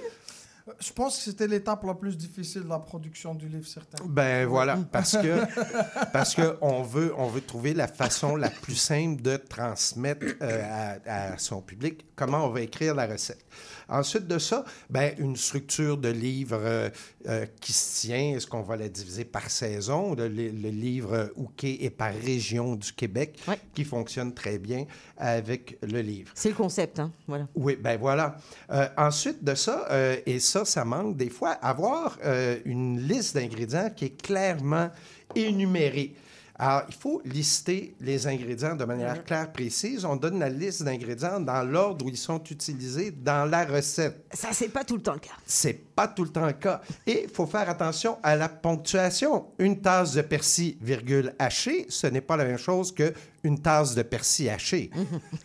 Je 0.81 0.92
pense 0.92 1.16
que 1.18 1.22
c'était 1.22 1.46
l'étape 1.46 1.85
la 1.85 1.94
plus 1.94 2.16
difficile 2.16 2.64
de 2.64 2.68
la 2.68 2.81
production 2.81 3.35
du 3.35 3.46
livre, 3.48 3.66
certain. 3.66 4.05
Ben 4.05 4.46
voilà, 4.46 4.76
parce 4.90 5.16
que 5.16 5.40
parce 6.12 6.35
que 6.35 6.57
on 6.61 6.83
veut 6.83 7.14
on 7.16 7.29
veut 7.29 7.40
trouver 7.40 7.72
la 7.72 7.87
façon 7.87 8.35
la 8.35 8.50
plus 8.50 8.74
simple 8.74 9.22
de 9.22 9.37
transmettre 9.37 10.26
euh, 10.42 10.96
à, 11.07 11.33
à 11.35 11.38
son 11.38 11.61
public 11.62 12.05
comment 12.16 12.46
on 12.46 12.50
va 12.50 12.62
écrire 12.62 12.94
la 12.96 13.07
recette. 13.07 13.44
Ensuite 13.88 14.26
de 14.26 14.38
ça, 14.40 14.64
ben 14.90 15.14
une 15.18 15.37
structure 15.37 15.96
de 15.98 16.09
livre 16.09 16.59
euh, 16.61 16.90
euh, 17.29 17.46
qui 17.61 17.72
se 17.72 18.00
tient. 18.00 18.35
Est-ce 18.35 18.48
qu'on 18.48 18.62
va 18.62 18.76
la 18.76 18.88
diviser 18.88 19.24
par 19.24 19.48
saison 19.48 20.14
Le, 20.14 20.26
le- 20.26 20.48
livre 20.50 21.31
Ouké 21.37 21.85
est 21.85 21.90
par 21.90 22.12
région 22.12 22.74
du 22.74 22.92
Québec, 22.92 23.38
qui 23.74 23.85
fonctionne 23.85 24.35
très 24.35 24.59
bien 24.59 24.87
avec 25.16 25.79
le 25.83 26.00
livre. 26.00 26.33
C'est 26.35 26.48
le 26.48 26.55
concept, 26.57 26.98
hein. 26.98 27.12
Voilà. 27.29 27.46
Oui, 27.55 27.76
ben 27.76 27.96
voilà. 27.98 28.37
Euh, 28.72 28.88
ensuite 28.96 29.44
de 29.44 29.55
ça, 29.55 29.87
euh, 29.90 30.16
et 30.26 30.40
ça, 30.40 30.56
ça 30.64 30.85
manque 30.85 31.16
des 31.16 31.31
fois, 31.31 31.51
avoir 31.51 32.19
euh, 32.25 32.59
une 32.64 33.01
liste 33.01 33.35
d'ingrédients 33.35 33.90
qui 33.95 34.07
est 34.07 34.23
clairement 34.23 34.90
énumérée. 35.35 36.14
Alors, 36.59 36.85
il 36.88 36.95
faut 36.95 37.21
lister 37.27 37.95
les 38.01 38.27
ingrédients 38.27 38.75
de 38.75 38.85
manière 38.87 39.16
Mhm. 39.16 39.23
claire, 39.25 39.53
précise. 39.53 40.07
On 40.07 40.16
donne 40.16 40.38
la 40.38 40.49
liste 40.49 40.83
d'ingrédients 40.85 41.38
dans 41.38 41.62
l'ordre 41.62 42.07
où 42.07 42.09
ils 42.09 42.16
sont 42.16 42.42
utilisés 42.51 43.11
dans 43.11 43.45
la 43.45 43.66
recette. 43.66 44.25
Ça, 44.33 44.49
c'est 44.53 44.69
pas 44.71 44.83
tout 44.83 44.97
le 44.97 45.03
temps 45.03 45.12
le 45.12 45.19
cas. 45.19 45.35
C'est 45.45 45.75
pas 45.95 46.09
tout 46.09 46.25
le 46.25 46.31
temps 46.31 46.47
le 46.47 46.55
cas. 46.55 46.81
Et 47.07 47.25
il 47.25 47.29
faut 47.31 47.45
faire 47.47 47.69
attention 47.69 48.16
à 48.23 48.37
la 48.37 48.49
ponctuation. 48.49 49.49
Une 49.59 49.81
tasse 49.83 50.14
de 50.14 50.23
persil, 50.23 50.79
virgule, 50.81 51.35
haché, 51.38 51.85
ce 51.90 52.07
n'est 52.07 52.23
pas 52.23 52.38
la 52.38 52.45
même 52.47 52.59
chose 52.59 52.90
que 52.95 53.12
une 53.45 53.61
tasse 53.61 53.95
de 53.95 54.03
persil 54.03 54.49
haché. 54.49 54.90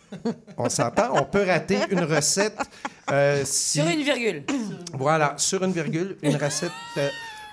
on 0.56 0.70
s'entend? 0.70 1.10
On 1.14 1.24
peut 1.24 1.44
rater 1.44 1.78
une 1.90 2.04
recette 2.04 2.58
euh, 3.10 3.42
si... 3.44 3.80
Sur 3.80 3.88
une 3.88 4.02
virgule. 4.02 4.44
Voilà, 4.94 5.34
sur 5.36 5.62
une 5.62 5.72
virgule, 5.72 6.16
une 6.22 6.36
recette 6.36 6.72
euh, 6.96 7.08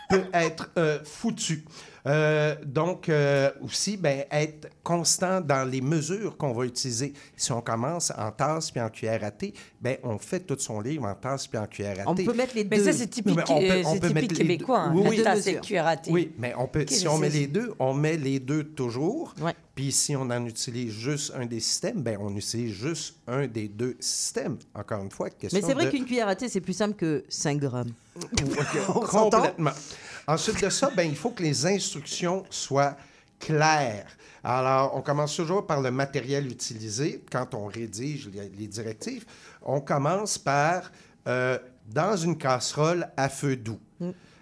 peut 0.10 0.24
être 0.34 0.69
euh, 0.78 1.00
foutue. 1.04 1.65
Euh, 2.07 2.55
donc, 2.65 3.09
euh, 3.09 3.51
aussi, 3.62 3.97
ben, 3.97 4.23
être 4.31 4.69
constant 4.83 5.41
dans 5.41 5.69
les 5.69 5.81
mesures 5.81 6.38
qu'on 6.38 6.53
va 6.53 6.65
utiliser. 6.65 7.13
Si 7.35 7.51
on 7.51 7.62
commence 7.62 8.12
en 8.17 8.31
tasse 8.31 8.71
puis 8.71 8.79
en 8.81 8.89
cuillère 8.89 9.23
à 9.23 9.31
thé, 9.31 9.53
ben, 9.81 9.97
on 10.03 10.17
fait 10.17 10.39
tout 10.39 10.57
son 10.59 10.79
livre 10.79 11.05
en 11.05 11.13
tasse 11.15 11.47
puis 11.47 11.57
en 11.59 11.67
cuillère 11.67 11.99
à 12.07 12.09
On 12.09 12.15
thé. 12.15 12.23
peut 12.23 12.33
mettre 12.33 12.55
les 12.55 12.63
Mais 12.63 12.77
deux. 12.77 12.85
ça, 12.85 12.93
c'est 12.93 13.07
typique, 13.07 13.35
Mais 13.35 13.43
on 13.49 13.59
peut- 13.59 13.65
euh, 13.71 13.83
on 13.85 13.93
c'est 13.93 13.99
peut 13.99 14.07
typique 14.07 14.21
mettre 14.21 14.33
les 14.35 14.38
québécois. 14.47 14.79
Hein. 14.79 14.91
Oui, 14.95 15.03
La 15.03 15.09
oui. 15.09 15.23
tasse 15.23 15.47
et 15.47 15.53
le 15.55 15.59
cuillère 15.59 15.88
à 15.88 15.97
thé. 15.97 16.12
Oui, 16.12 16.31
mais 16.38 16.53
on 16.57 16.67
peut, 16.67 16.85
si 16.88 17.03
mais 17.03 17.09
on 17.09 17.17
met 17.17 17.29
les 17.29 17.47
deux, 17.47 17.73
on 17.79 17.93
met 17.93 18.17
les 18.17 18.39
deux 18.39 18.63
toujours. 18.63 19.33
Ouais. 19.41 19.53
Puis 19.75 19.91
si 19.91 20.15
on 20.15 20.21
en 20.23 20.45
utilise 20.45 20.91
juste 20.93 21.33
un 21.38 21.45
des 21.45 21.59
systèmes, 21.59 22.01
ben, 22.01 22.17
on 22.19 22.35
utilise 22.35 22.73
juste 22.73 23.15
un 23.27 23.47
des 23.47 23.67
deux 23.67 23.95
systèmes. 23.99 24.57
Encore 24.73 25.03
une 25.03 25.12
fois, 25.12 25.29
question 25.29 25.57
Mais 25.59 25.65
c'est 25.65 25.73
vrai 25.73 25.85
de- 25.85 25.91
qu'une 25.91 26.05
cuillère 26.05 26.27
à 26.27 26.35
thé, 26.35 26.49
c'est 26.49 26.59
plus 26.62 26.73
simple 26.73 26.95
que 26.95 27.23
5 27.29 27.59
grammes. 27.59 27.91
On? 28.89 28.99
Complètement. 28.99 29.71
Ensuite 30.30 30.63
de 30.63 30.70
ça, 30.70 30.92
ben, 30.96 31.10
il 31.10 31.15
faut 31.15 31.32
que 31.32 31.42
les 31.42 31.65
instructions 31.65 32.44
soient 32.52 32.96
claires. 33.39 34.06
Alors, 34.44 34.96
on 34.96 35.02
commence 35.02 35.36
toujours 35.36 35.65
par 35.65 35.82
le 35.82 35.89
matériel 35.89 36.46
utilisé 36.52 37.24
quand 37.32 37.56
on 37.56 37.65
rédige 37.65 38.30
les, 38.32 38.48
les 38.50 38.68
directives. 38.68 39.26
On 39.63 39.82
commence 39.82 40.38
par 40.38 40.92
euh, 41.28 41.58
dans 41.88 42.15
une 42.15 42.38
casserole 42.38 43.08
à 43.18 43.28
feu 43.28 43.56
doux. 43.56 43.80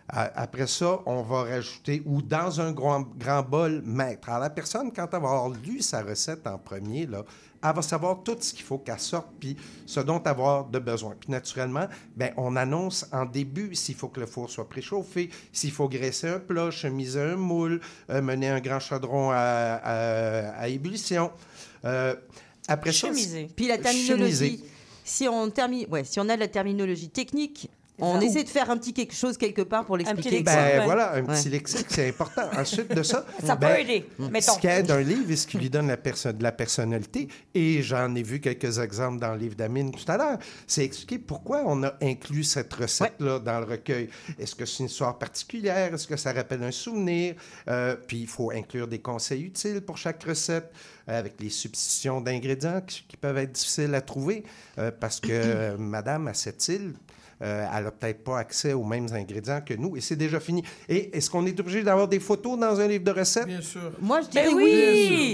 A- 0.09 0.41
Après 0.41 0.67
ça, 0.67 0.99
on 1.05 1.21
va 1.21 1.43
rajouter, 1.43 2.01
ou 2.05 2.21
dans 2.21 2.59
un 2.59 2.73
grand, 2.73 3.01
grand 3.17 3.41
bol 3.43 3.81
maître. 3.85 4.27
Alors, 4.29 4.41
la 4.41 4.49
personne, 4.49 4.91
quand 4.91 5.03
elle 5.13 5.21
va 5.21 5.29
avoir 5.29 5.49
lu 5.49 5.81
sa 5.81 6.01
recette 6.01 6.45
en 6.47 6.57
premier, 6.57 7.05
là, 7.05 7.23
elle 7.69 7.75
va 7.75 7.81
savoir 7.81 8.23
tout 8.23 8.35
ce 8.39 8.53
qu'il 8.53 8.63
faut 8.65 8.77
qu'elle 8.77 8.99
sorte, 8.99 9.27
puis 9.39 9.55
ce 9.85 9.99
dont 9.99 10.19
avoir 10.19 10.65
de 10.65 10.79
besoin. 10.79 11.15
Puis 11.19 11.31
naturellement, 11.31 11.87
ben, 12.15 12.31
on 12.37 12.55
annonce 12.55 13.05
en 13.11 13.25
début 13.25 13.73
s'il 13.75 13.95
faut 13.95 14.07
que 14.09 14.19
le 14.19 14.25
four 14.25 14.49
soit 14.49 14.67
préchauffé, 14.69 15.29
s'il 15.51 15.71
faut 15.71 15.87
graisser 15.89 16.27
un 16.29 16.39
plat, 16.39 16.71
chemiser 16.71 17.21
un 17.21 17.35
moule, 17.35 17.79
euh, 18.09 18.21
mener 18.21 18.49
un 18.49 18.59
grand 18.59 18.79
chaudron 18.79 19.31
à, 19.31 19.35
à- 19.35 20.49
à 20.61 20.67
ébullition. 20.67 21.31
Euh, 21.85 22.15
après 22.67 22.91
ça, 22.91 23.07
Chemiser. 23.07 23.49
Puis 23.55 23.67
la 23.67 23.75
Chemiser. 23.81 24.07
terminologie. 24.07 24.63
Si 25.03 25.27
on, 25.27 25.49
termine, 25.49 25.87
ouais, 25.89 26.03
si 26.03 26.19
on 26.19 26.27
a 26.27 26.35
de 26.35 26.41
la 26.41 26.47
terminologie 26.49 27.09
technique, 27.09 27.69
on 27.99 28.19
ça. 28.19 28.25
essaie 28.25 28.43
de 28.43 28.49
faire 28.49 28.69
un 28.69 28.77
petit 28.77 28.93
quelque 28.93 29.13
chose 29.15 29.37
quelque 29.37 29.61
part 29.61 29.85
pour 29.85 29.97
l'expliquer. 29.97 30.29
lexique. 30.29 30.45
Ben 30.45 30.79
Ouais. 30.79 30.85
voilà, 30.85 31.13
un 31.15 31.23
Ouais. 31.25 31.35
petit 31.35 31.49
lexique, 31.49 31.87
c'est 31.89 32.09
important. 32.09 32.49
Ensuite 32.57 32.93
de 32.93 33.03
ça, 33.03 33.25
Ça 33.43 33.55
ben, 33.55 33.69
peut 33.75 33.79
aider, 33.81 34.05
mettons. 34.19 34.53
Ce 34.53 34.59
qui 34.59 34.67
aide 34.67 34.91
un 34.91 35.01
livre 35.01 35.31
et 35.31 35.35
ce 35.35 35.47
qui 35.47 35.57
lui 35.57 35.69
donne 35.69 35.87
la 35.87 35.97
perso- 35.97 36.31
de 36.31 36.43
la 36.43 36.51
personnalité, 36.51 37.27
et 37.53 37.81
j'en 37.81 38.13
ai 38.15 38.23
vu 38.23 38.39
quelques 38.39 38.77
exemples 38.79 39.19
dans 39.19 39.33
le 39.33 39.39
livre 39.39 39.55
d'Amine 39.55 39.91
tout 39.91 40.09
à 40.11 40.17
l'heure, 40.17 40.37
c'est 40.67 40.83
expliquer 40.83 41.19
pourquoi 41.19 41.63
on 41.65 41.83
a 41.83 41.93
inclus 42.01 42.43
cette 42.43 42.73
recette-là 42.73 43.39
dans 43.39 43.59
le 43.59 43.65
recueil. 43.65 44.09
Est-ce 44.39 44.55
que 44.55 44.65
c'est 44.65 44.79
une 44.79 44.85
histoire 44.87 45.17
particulière? 45.17 45.93
Est-ce 45.93 46.07
que 46.07 46.17
ça 46.17 46.33
rappelle 46.33 46.63
un 46.63 46.71
souvenir? 46.71 47.35
Euh, 47.67 47.95
puis 48.07 48.17
il 48.21 48.27
faut 48.27 48.51
inclure 48.51 48.87
des 48.87 48.99
conseils 48.99 49.43
utiles 49.43 49.81
pour 49.81 49.97
chaque 49.97 50.23
recette, 50.23 50.71
euh, 51.09 51.19
avec 51.19 51.33
les 51.39 51.49
substitutions 51.49 52.21
d'ingrédients 52.21 52.81
qui, 52.85 53.03
qui 53.07 53.17
peuvent 53.17 53.37
être 53.37 53.51
difficiles 53.53 53.93
à 53.95 54.01
trouver, 54.01 54.43
euh, 54.77 54.91
parce 54.97 55.19
que 55.19 55.29
euh, 55.31 55.77
Madame 55.77 56.27
à 56.27 56.33
cette 56.33 56.67
île, 56.67 56.93
euh, 57.41 57.67
elle 57.75 57.83
n'a 57.83 57.91
peut-être 57.91 58.23
pas 58.23 58.39
accès 58.39 58.73
aux 58.73 58.83
mêmes 58.83 59.07
ingrédients 59.13 59.61
que 59.65 59.73
nous, 59.73 59.95
et 59.95 60.01
c'est 60.01 60.15
déjà 60.15 60.39
fini. 60.39 60.63
Et 60.89 61.15
est-ce 61.15 61.29
qu'on 61.29 61.45
est 61.45 61.59
obligé 61.59 61.83
d'avoir 61.83 62.07
des 62.07 62.19
photos 62.19 62.57
dans 62.57 62.79
un 62.79 62.87
livre 62.87 63.03
de 63.03 63.11
recettes? 63.11 63.45
Bien 63.45 63.61
sûr. 63.61 63.91
Moi, 63.99 64.21
je 64.21 64.27
dirais 64.27 64.45
Ben 64.47 64.55
oui. 64.55 64.63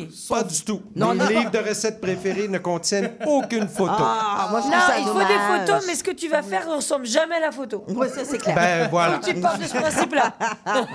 oui! 0.10 0.16
Pas 0.30 0.44
du 0.44 0.62
tout. 0.64 0.82
Non, 0.96 1.14
Mes 1.14 1.20
non. 1.24 1.28
livres 1.28 1.52
de 1.52 1.60
recettes 1.60 2.02
préférés 2.02 2.48
ne 2.48 2.58
contiennent 2.58 3.14
aucune 3.26 3.68
photo. 3.68 3.94
Ah, 3.98 4.48
moi, 4.52 4.60
je 4.62 4.68
trouve 4.68 4.76
Non, 4.76 4.88
ça 4.88 5.00
il 5.00 5.06
faut 5.06 5.20
des 5.20 5.66
photos, 5.68 5.88
mais 5.88 5.96
ce 5.96 6.04
que 6.04 6.12
tu 6.12 6.28
vas 6.30 6.42
faire 6.44 6.68
ne 6.68 6.76
ressemble 6.76 7.06
jamais 7.06 7.36
à 7.36 7.40
la 7.40 7.52
photo. 7.52 7.84
Ouais, 7.90 8.10
ça, 8.10 8.26
c'est 8.26 8.38
clair. 8.38 8.56
Ben 8.56 8.88
voilà. 8.90 9.20
Tu 9.20 9.34
parles 9.36 9.60
de 9.60 9.66
ce 9.66 9.74
principe-là. 9.76 10.34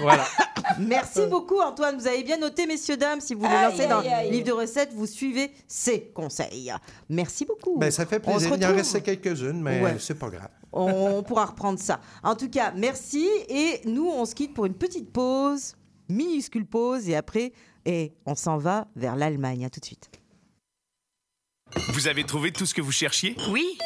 voilà. 0.00 0.24
Merci 0.78 1.26
beaucoup, 1.28 1.60
Antoine. 1.60 1.96
Vous 1.98 2.06
avez 2.06 2.22
bien 2.22 2.38
noté, 2.38 2.66
messieurs, 2.66 2.96
dames. 2.96 3.20
Si 3.20 3.34
vous 3.34 3.40
voulez 3.40 3.54
Aïe, 3.54 3.70
lancer 3.72 3.86
dans 3.88 4.00
aïe, 4.00 4.26
le 4.26 4.30
livre 4.32 4.46
de 4.46 4.52
recettes, 4.52 4.90
vous 4.94 5.06
suivez 5.06 5.50
ces 5.66 6.10
conseils. 6.14 6.72
Merci 7.08 7.44
beaucoup. 7.44 7.78
Ben, 7.78 7.90
ça 7.90 8.06
fait 8.06 8.20
plaisir. 8.20 8.48
Il 8.48 8.52
en 8.52 8.68
retrouve. 8.68 8.76
restait 8.76 9.00
quelques-unes, 9.02 9.60
mais 9.60 9.80
Ouais. 9.82 9.96
c'est 9.98 10.18
pas 10.18 10.28
grave. 10.28 10.48
On 10.72 11.22
pourra 11.22 11.46
reprendre 11.46 11.78
ça. 11.78 12.00
En 12.22 12.34
tout 12.34 12.48
cas, 12.48 12.72
merci. 12.72 13.28
Et 13.48 13.80
nous, 13.84 14.08
on 14.08 14.24
se 14.24 14.34
quitte 14.34 14.54
pour 14.54 14.64
une 14.64 14.74
petite 14.74 15.12
pause, 15.12 15.76
minuscule 16.08 16.64
pause. 16.64 17.08
Et 17.08 17.16
après, 17.16 17.52
et 17.84 18.14
on 18.24 18.34
s'en 18.34 18.56
va 18.56 18.86
vers 18.96 19.16
l'Allemagne. 19.16 19.64
À 19.66 19.70
tout 19.70 19.80
de 19.80 19.84
suite. 19.84 20.10
Vous 21.88 22.08
avez 22.08 22.24
trouvé 22.24 22.52
tout 22.52 22.66
ce 22.66 22.74
que 22.74 22.80
vous 22.80 22.92
cherchiez? 22.92 23.36
Oui. 23.50 23.78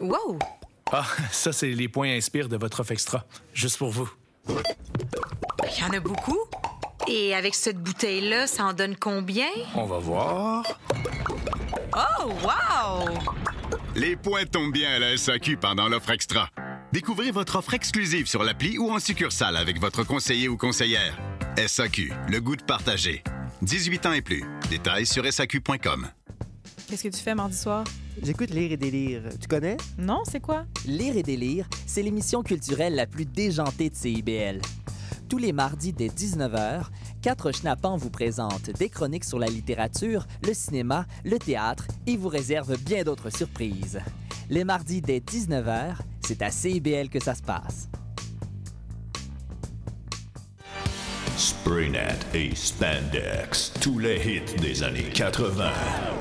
Wow! 0.00 0.38
Ah, 0.92 1.06
ça, 1.30 1.52
c'est 1.52 1.70
les 1.70 1.88
points 1.88 2.16
inspire 2.16 2.48
de 2.48 2.56
votre 2.56 2.80
offre 2.80 2.92
extra. 2.92 3.24
Juste 3.52 3.78
pour 3.78 3.90
vous. 3.90 4.08
Il 4.48 5.80
y 5.80 5.84
en 5.84 5.90
a 5.90 6.00
beaucoup. 6.00 6.38
Et 7.08 7.34
avec 7.34 7.54
cette 7.54 7.78
bouteille-là, 7.78 8.46
ça 8.46 8.64
en 8.64 8.72
donne 8.72 8.96
combien? 8.96 9.48
On 9.74 9.84
va 9.84 9.98
voir. 9.98 10.64
Oh, 11.94 12.30
wow! 12.42 13.08
Les 13.98 14.14
points 14.14 14.44
tombent 14.44 14.74
bien 14.74 14.90
à 14.90 14.98
la 14.98 15.16
SAQ 15.16 15.56
pendant 15.56 15.88
l'offre 15.88 16.10
extra. 16.10 16.50
Découvrez 16.92 17.30
votre 17.30 17.56
offre 17.56 17.72
exclusive 17.72 18.26
sur 18.26 18.44
l'appli 18.44 18.76
ou 18.76 18.90
en 18.90 18.98
succursale 18.98 19.56
avec 19.56 19.80
votre 19.80 20.04
conseiller 20.04 20.48
ou 20.48 20.58
conseillère. 20.58 21.18
SAQ, 21.56 22.12
le 22.28 22.40
goût 22.42 22.56
de 22.56 22.62
partager. 22.62 23.24
18 23.62 24.04
ans 24.04 24.12
et 24.12 24.20
plus. 24.20 24.44
Détails 24.68 25.06
sur 25.06 25.24
SAQ.com. 25.24 26.08
Qu'est-ce 26.86 27.04
que 27.04 27.08
tu 27.08 27.22
fais 27.22 27.34
mardi 27.34 27.56
soir? 27.56 27.84
J'écoute 28.22 28.50
Lire 28.50 28.72
et 28.72 28.76
délire. 28.76 29.22
Tu 29.40 29.48
connais? 29.48 29.78
Non, 29.96 30.24
c'est 30.30 30.40
quoi? 30.40 30.66
Lire 30.84 31.16
et 31.16 31.22
délire, 31.22 31.66
c'est 31.86 32.02
l'émission 32.02 32.42
culturelle 32.42 32.96
la 32.96 33.06
plus 33.06 33.24
déjantée 33.24 33.88
de 33.88 33.96
CIBL. 33.96 34.60
Tous 35.26 35.38
les 35.38 35.54
mardis 35.54 35.94
dès 35.94 36.08
19h, 36.08 36.82
quatre 37.26 37.50
schnappants 37.50 37.96
vous 37.96 38.08
présentent 38.08 38.70
des 38.78 38.88
chroniques 38.88 39.24
sur 39.24 39.40
la 39.40 39.48
littérature, 39.48 40.28
le 40.46 40.54
cinéma, 40.54 41.06
le 41.24 41.40
théâtre 41.40 41.88
et 42.06 42.16
vous 42.16 42.28
réservent 42.28 42.78
bien 42.78 43.02
d'autres 43.02 43.30
surprises. 43.30 43.98
Les 44.48 44.62
mardis 44.62 45.00
dès 45.00 45.18
19h, 45.18 45.96
c'est 46.24 46.40
à 46.40 46.52
CIBL 46.52 47.08
que 47.08 47.18
ça 47.20 47.34
se 47.34 47.42
passe. 47.42 47.88
Spraynet 51.36 52.16
et 52.32 52.54
Spandex, 52.54 53.72
tous 53.80 53.98
les 53.98 54.18
hits 54.24 54.60
des 54.60 54.84
années 54.84 55.10
80. 55.12 55.72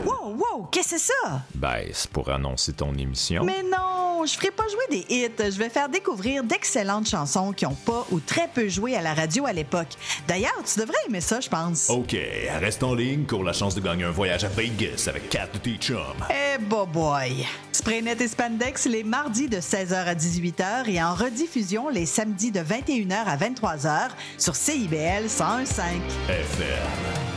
Wow, 0.08 0.36
wow, 0.38 0.64
qu'est-ce 0.72 0.96
que 0.96 0.98
c'est 0.98 1.14
ça? 1.24 1.44
Ben, 1.54 1.86
c'est 1.94 2.10
pour 2.10 2.32
annoncer 2.32 2.74
ton 2.74 2.96
émission. 2.96 3.44
Mais 3.44 3.62
non, 3.62 3.95
je 4.26 4.34
ferai 4.34 4.52
pas 4.52 4.64
jouer 4.68 4.84
des 4.90 5.16
hits. 5.16 5.32
Je 5.38 5.58
vais 5.58 5.70
faire 5.70 5.90
découvrir 5.90 6.44
d'excellentes 6.44 7.08
chansons 7.08 7.52
qui 7.52 7.66
ont 7.66 7.76
pas 7.86 8.06
ou 8.12 8.20
très 8.20 8.48
peu 8.48 8.68
joué 8.68 8.96
à 8.96 9.02
la 9.02 9.14
radio 9.14 9.46
à 9.46 9.54
l'époque. 9.54 9.90
D'ailleurs, 10.28 10.62
tu 10.66 10.80
devrais 10.80 10.98
aimer 11.08 11.22
ça, 11.22 11.40
je 11.40 11.50
pense. 11.50 11.90
OK, 11.90 12.16
reste 12.60 12.84
en 12.84 12.94
ligne 12.96 13.24
pour 13.24 13.44
la 13.44 13.54
chance 13.54 13.76
de 13.76 13.82
gagner 13.82 14.04
un 14.04 14.12
voyage 14.12 14.44
à 14.44 14.50
Vegas 14.50 15.06
avec 15.08 15.30
Kat 15.30 15.48
de 15.54 15.58
tes 15.60 15.76
chums. 15.76 16.00
Eh, 16.30 16.58
boy, 16.58 16.88
boy. 16.92 17.46
Spraynet 17.72 18.18
et 18.20 18.28
Spandex 18.28 18.86
les 18.86 19.04
mardis 19.04 19.48
de 19.48 19.58
16h 19.58 19.94
à 19.94 20.16
18h 20.16 20.90
et 20.90 21.02
en 21.04 21.14
rediffusion 21.14 21.90
les 21.90 22.06
samedis 22.06 22.52
de 22.52 22.62
21h 22.62 23.26
à 23.26 23.38
23h 23.38 24.10
sur 24.38 24.56
CIBL 24.56 25.28
101.5. 25.28 25.82
FM. 26.30 27.35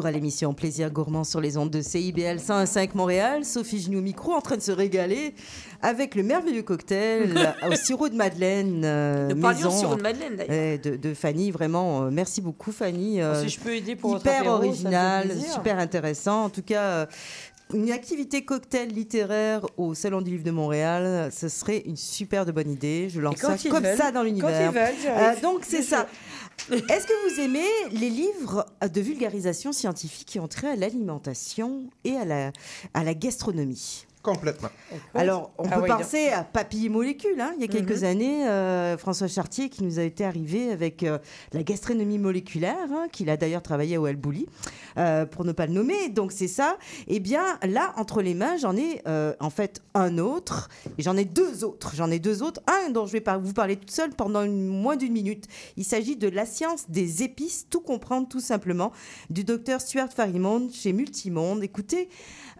Retour 0.00 0.06
à 0.06 0.12
l'émission 0.12 0.54
Plaisir 0.54 0.90
Gourmand 0.90 1.24
sur 1.24 1.40
les 1.42 1.58
ondes 1.58 1.68
de 1.70 1.82
CIBL 1.82 2.38
105 2.40 2.94
Montréal. 2.94 3.44
Sophie 3.44 3.80
Genoux 3.82 4.00
micro 4.00 4.32
en 4.32 4.40
train 4.40 4.56
de 4.56 4.62
se 4.62 4.72
régaler 4.72 5.34
avec 5.82 6.14
le 6.14 6.22
merveilleux 6.22 6.62
cocktail 6.62 7.54
au 7.70 7.74
sirop 7.74 8.08
de 8.08 8.14
Madeleine. 8.14 8.80
euh, 8.84 9.28
Nous 9.28 9.40
parlions 9.40 9.66
maison, 9.66 9.78
sirop 9.78 9.96
de 9.96 10.02
Madeleine, 10.02 10.36
d'ailleurs. 10.36 10.78
de, 10.82 10.96
de 10.96 11.14
Fanny, 11.14 11.50
vraiment, 11.50 12.04
euh, 12.04 12.10
merci 12.10 12.40
beaucoup 12.40 12.72
Fanny. 12.72 13.20
euh, 13.20 13.42
Si 13.42 13.50
je 13.50 13.60
peux 13.60 13.74
aider 13.74 13.94
pour 13.94 14.16
Hyper 14.16 14.46
original, 14.46 15.28
super 15.52 15.78
intéressant. 15.78 16.44
En 16.44 16.48
tout 16.50 16.62
cas, 16.62 16.82
euh, 16.82 17.06
une 17.74 17.90
activité 17.90 18.44
cocktail 18.44 18.88
littéraire 18.88 19.66
au 19.76 19.94
Salon 19.94 20.20
du 20.22 20.30
Livre 20.32 20.44
de 20.44 20.50
Montréal, 20.50 21.30
ce 21.32 21.48
serait 21.48 21.82
une 21.86 21.96
super 21.96 22.46
de 22.46 22.52
bonne 22.52 22.70
idée. 22.70 23.08
Je 23.08 23.20
lance 23.20 23.36
ça 23.38 23.56
comme 23.68 23.82
veulent, 23.82 23.96
ça 23.96 24.10
dans 24.10 24.22
l'univers. 24.22 24.72
Euh, 24.74 25.40
donc 25.40 25.60
c'est 25.66 25.82
ça. 25.82 26.06
Est-ce 26.70 27.06
que 27.06 27.34
vous 27.34 27.40
aimez 27.40 27.66
les 27.92 28.10
livres 28.10 28.66
de 28.82 29.00
vulgarisation 29.00 29.72
scientifique 29.72 30.26
qui 30.26 30.40
ont 30.40 30.48
trait 30.48 30.70
à 30.70 30.76
l'alimentation 30.76 31.84
et 32.04 32.16
à 32.16 32.24
la, 32.24 32.52
à 32.94 33.04
la 33.04 33.14
gastronomie? 33.14 34.06
Complètement. 34.22 34.68
alors, 35.14 35.50
on 35.56 35.64
Ah 35.70 35.76
peut 35.76 35.82
oui, 35.84 35.88
penser 35.88 36.28
à 36.28 36.44
Papy 36.44 36.84
et 36.84 36.88
Molécules. 36.90 37.40
hein. 37.40 37.52
Il 37.56 37.62
y 37.62 37.64
a 37.64 37.68
quelques 37.68 38.00
Mhm. 38.00 38.04
années, 38.04 38.46
euh, 38.48 38.98
François 38.98 39.28
Chartier 39.28 39.70
qui 39.70 39.82
nous 39.82 39.98
a 39.98 40.02
été 40.02 40.26
arrivé 40.26 40.70
avec 40.72 41.02
euh, 41.04 41.18
la 41.54 41.62
gastronomie 41.62 42.18
moléculaire, 42.18 42.76
hein, 42.92 43.06
qu'il 43.10 43.30
a 43.30 43.38
d'ailleurs 43.38 43.62
travaillé 43.62 43.96
au 43.96 44.04
Albouli, 44.04 44.46
euh, 44.98 45.24
pour 45.24 45.46
ne 45.46 45.52
pas 45.52 45.64
le 45.66 45.72
nommer. 45.72 46.10
Donc, 46.10 46.32
c'est 46.32 46.48
ça. 46.48 46.76
Eh 47.08 47.18
bien, 47.18 47.42
là, 47.66 47.94
entre 47.96 48.20
les 48.20 48.34
mains, 48.34 48.58
j'en 48.58 48.76
ai 48.76 49.00
euh, 49.08 49.32
en 49.40 49.48
fait 49.48 49.80
un 49.94 50.18
autre. 50.18 50.68
Et 50.98 51.02
j'en 51.02 51.16
ai 51.16 51.24
deux 51.24 51.64
autres. 51.64 51.92
J'en 51.96 52.10
ai 52.10 52.18
deux 52.18 52.42
autres. 52.42 52.60
Un 52.66 52.90
dont 52.90 53.06
je 53.06 53.12
vais 53.12 53.20
par- 53.22 53.40
vous 53.40 53.54
parler 53.54 53.76
toute 53.76 53.90
seule 53.90 54.10
pendant 54.10 54.42
une- 54.42 54.66
moins 54.66 54.96
d'une 54.96 55.14
minute. 55.14 55.46
Il 55.78 55.84
s'agit 55.84 56.16
de 56.16 56.28
La 56.28 56.44
science 56.44 56.90
des 56.90 57.22
épices, 57.22 57.66
tout 57.70 57.80
comprendre 57.80 58.28
tout 58.28 58.40
simplement, 58.40 58.92
du 59.30 59.44
docteur 59.44 59.80
Stuart 59.80 60.12
Farimonde 60.12 60.70
chez 60.74 60.92
Multimonde. 60.92 61.62
Écoutez, 61.64 62.10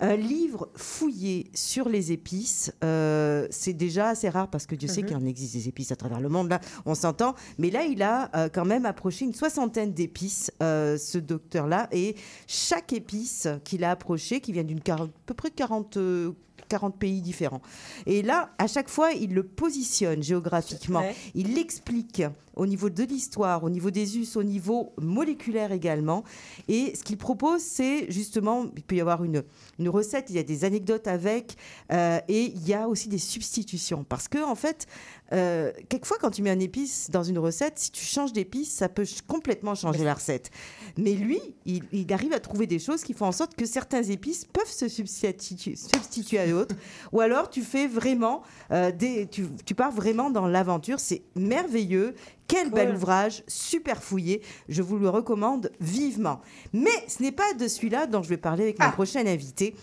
un 0.03 0.17
livre 0.17 0.71
fouillé 0.77 1.50
sur 1.55 1.89
les 1.89 2.13
épices, 2.13 2.73
euh, 2.85 3.47
c'est 3.51 3.73
déjà 3.73 4.09
assez 4.11 4.29
rare 4.29 4.49
parce 4.49 4.67
que 4.67 4.75
Dieu 4.75 4.89
sait 4.89 5.03
Mhm. 5.03 5.07
qu'il 5.09 5.17
en 5.17 5.25
existe 5.27 5.55
des 5.55 5.69
épices 5.69 5.93
à 5.93 5.97
travers 5.97 6.21
le 6.21 6.29
monde, 6.29 6.49
là, 6.49 6.61
on 6.87 6.95
s'entend. 6.95 7.35
Mais 7.59 7.71
là, 7.71 7.85
il 7.85 8.03
a 8.03 8.31
euh, 8.37 8.49
quand 8.53 8.65
même 8.65 8.87
approché 8.87 9.25
une 9.25 9.35
soixantaine 9.35 9.93
d'épices, 9.93 10.51
euh, 10.63 10.97
ce 10.99 11.19
docteur-là. 11.19 11.89
Et 11.93 12.17
chaque 12.47 12.93
épice 12.93 13.49
qu'il 13.65 13.85
a 13.85 13.91
approché, 13.91 14.41
qui 14.41 14.53
vient 14.53 14.65
d'une 14.65 14.81
à 14.91 14.97
peu 15.27 15.35
près 15.35 15.51
40, 15.51 15.97
euh, 15.97 16.33
40 16.69 16.99
pays 16.99 17.21
différents. 17.21 17.63
Et 18.07 18.23
là, 18.23 18.51
à 18.59 18.67
chaque 18.67 18.89
fois, 18.89 19.13
il 19.13 19.35
le 19.35 19.43
positionne 19.43 20.23
géographiquement. 20.23 21.01
Ouais. 21.01 21.15
Il 21.35 21.55
l'explique 21.55 22.23
au 22.61 22.67
niveau 22.67 22.91
de 22.91 23.05
l'histoire, 23.05 23.65
au 23.65 23.71
niveau 23.71 23.91
des 23.91 24.19
us, 24.19 24.37
au 24.37 24.43
niveau 24.43 24.93
moléculaire 25.01 25.73
également. 25.73 26.25
Et 26.69 26.93
ce 26.95 27.03
qu'il 27.03 27.17
propose, 27.17 27.63
c'est 27.63 28.11
justement, 28.13 28.67
il 28.77 28.83
peut 28.83 28.97
y 28.97 29.01
avoir 29.01 29.25
une, 29.25 29.43
une 29.79 29.89
recette, 29.89 30.27
il 30.29 30.37
y 30.37 30.39
a 30.39 30.43
des 30.43 30.67
anecdotes 30.67 31.09
avec, 31.09 31.57
euh, 31.91 32.21
et 32.29 32.53
il 32.55 32.69
y 32.69 32.75
a 32.75 32.87
aussi 32.87 33.09
des 33.09 33.17
substitutions. 33.17 34.05
Parce 34.07 34.29
que, 34.29 34.45
en 34.45 34.55
fait, 34.55 34.87
euh, 35.33 35.73
quelquefois, 35.89 36.19
quand 36.21 36.31
tu 36.31 36.43
mets 36.43 36.51
un 36.51 36.61
épice 36.61 37.09
dans 37.11 37.23
une 37.23 37.39
recette, 37.39 37.79
si 37.79 37.93
tu 37.93 38.05
changes 38.05 38.35
d'épice, 38.35 38.71
ça 38.71 38.91
peut 38.91 39.07
complètement 39.27 39.75
changer 39.75 40.05
la 40.05 40.13
recette. 40.13 40.51
Mais 40.99 41.15
lui, 41.15 41.41
il, 41.65 42.13
arrive 42.13 42.35
à 42.35 42.41
trouver 42.41 42.67
des 42.67 42.79
choses 42.79 43.03
qui 43.03 43.15
font 43.15 43.27
en 43.27 43.33
sorte 43.33 43.55
que 43.55 43.65
certains 43.65 44.03
épices 44.03 44.45
peuvent 44.45 44.71
se 44.71 44.89
substituer, 44.89 46.39
à 46.39 46.47
d'autres. 46.47 46.75
Ou 47.13 47.21
alors, 47.21 47.49
tu 47.49 47.63
fais 47.63 47.87
vraiment 47.87 48.43
euh, 48.71 48.93
des, 48.93 49.29
tu 49.29 49.75
pars 49.75 49.93
vraiment 49.93 50.29
dans 50.29 50.47
l'aventure. 50.47 51.01
C'est 51.01 51.23
merveilleux. 51.37 52.15
Quel 52.51 52.71
bel 52.71 52.97
ouvrage, 52.97 53.45
super 53.47 54.03
fouillé. 54.03 54.43
Je 54.69 54.83
vous 54.83 54.99
le 54.99 55.09
recommande 55.09 55.71
vivement. 55.81 56.41
Mais 56.73 56.91
ce 57.07 57.23
n'est 57.23 57.31
pas 57.31 57.55
de 57.55 57.69
celui-là 57.69 58.07
dont 58.07 58.25
je 58.25 58.29
vais 58.29 58.39
parler 58.39 58.65
avec 58.65 58.81
mon 58.81 58.91
prochain 58.91 59.25
invité. 59.25 59.77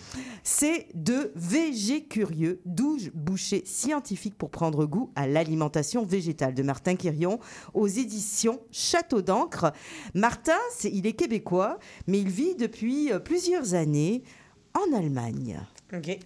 C'est 0.44 0.88
de 0.94 1.32
VG 1.36 2.08
Curieux, 2.08 2.60
12 2.66 3.12
bouchées 3.14 3.64
scientifiques 3.66 4.38
pour 4.38 4.50
prendre 4.50 4.86
goût 4.86 5.12
à 5.16 5.28
l'alimentation 5.28 6.04
végétale 6.04 6.54
de 6.54 6.62
Martin 6.62 6.98
Quirion 6.98 7.40
aux 7.74 7.88
éditions 7.88 8.60
Château 8.70 9.22
d'encre. 9.22 9.72
Martin, 10.14 10.60
il 10.84 11.08
est 11.08 11.14
québécois, 11.14 11.80
mais 12.06 12.20
il 12.20 12.28
vit 12.30 12.56
depuis 12.56 13.14
euh, 13.14 13.20
plusieurs 13.20 13.76
années 13.76 14.24
en 14.78 14.98
Allemagne 14.98 15.60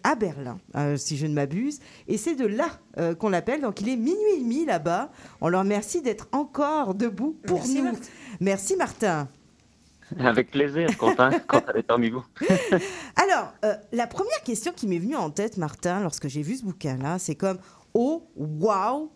à 0.04 0.16
Berlin, 0.16 0.60
euh, 0.76 0.97
si 0.97 1.18
je 1.18 1.28
ne 1.28 1.34
m'abuse. 1.34 1.80
Et 2.08 2.18
c'est 2.18 2.36
de 2.36 2.45
là 2.45 2.68
euh, 2.97 3.16
qu'on 3.16 3.30
l'appelle. 3.30 3.62
Donc 3.62 3.82
il 3.82 3.89
est 3.89 3.95
minuit 3.95 4.34
et 4.36 4.39
demi 4.41 4.66
là-bas. 4.66 5.12
On 5.39 5.49
leur 5.49 5.62
remercie 5.62 6.02
d'être 6.02 6.28
encore 6.32 6.95
debout 6.95 7.38
pour 7.45 7.60
Merci, 7.60 7.78
nous. 7.78 7.84
Martin. 7.84 8.08
Merci 8.39 8.76
Martin. 8.76 9.28
Avec 10.20 10.52
plaisir, 10.52 10.97
content, 10.97 11.30
content 11.47 11.72
d'être 11.74 11.88
parmi 11.88 12.10
vous. 12.10 12.26
Alors, 13.16 13.54
euh, 13.64 13.76
la 13.93 14.08
première 14.08 14.41
question 14.43 14.74
qui 14.76 14.88
m'est 14.88 14.99
venue 14.99 15.16
en 15.16 15.30
tête, 15.30 15.58
Martin, 15.58 16.02
lorsque 16.02 16.28
j'ai 16.28 16.41
vu 16.41 16.58
ce 16.58 16.64
bouquin-là, 16.64 17.18
c'est 17.18 17.36
comme 17.36 17.60
Oh, 17.93 18.28
waouh, 18.36 19.10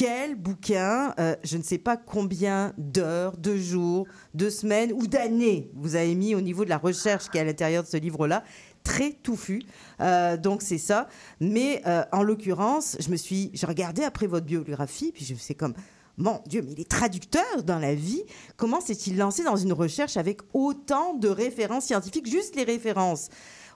quel 0.00 0.34
bouquin 0.34 1.14
Euh, 1.18 1.36
Je 1.44 1.58
ne 1.58 1.62
sais 1.62 1.76
pas 1.76 1.98
combien 1.98 2.72
d'heures, 2.78 3.36
de 3.36 3.54
jours, 3.56 4.06
de 4.32 4.48
semaines 4.48 4.92
ou 4.92 5.06
d'années 5.06 5.70
vous 5.74 5.94
avez 5.94 6.14
mis 6.14 6.34
au 6.34 6.40
niveau 6.40 6.64
de 6.64 6.70
la 6.70 6.78
recherche 6.78 7.28
qui 7.28 7.36
est 7.36 7.42
à 7.42 7.44
l'intérieur 7.44 7.82
de 7.82 7.88
ce 7.88 7.98
livre-là. 7.98 8.42
Très 8.84 9.12
touffu. 9.12 9.62
Euh, 10.00 10.36
donc, 10.36 10.62
c'est 10.62 10.78
ça. 10.78 11.08
Mais 11.40 11.82
euh, 11.86 12.02
en 12.12 12.22
l'occurrence, 12.22 12.96
je 13.00 13.10
me 13.10 13.16
suis. 13.16 13.50
J'ai 13.54 13.66
regardé 13.66 14.02
après 14.02 14.26
votre 14.26 14.46
biographie, 14.46 15.12
puis 15.12 15.24
je 15.24 15.34
me 15.34 15.38
suis 15.38 15.54
comme. 15.54 15.74
Mon 16.16 16.42
Dieu, 16.46 16.62
mais 16.66 16.74
les 16.74 16.84
traducteurs 16.84 17.62
dans 17.64 17.78
la 17.78 17.94
vie, 17.94 18.22
comment 18.58 18.80
s'est-il 18.82 19.16
lancé 19.16 19.42
dans 19.42 19.56
une 19.56 19.72
recherche 19.72 20.18
avec 20.18 20.40
autant 20.52 21.14
de 21.14 21.28
références 21.28 21.86
scientifiques, 21.86 22.28
juste 22.28 22.56
les 22.56 22.64
références? 22.64 23.28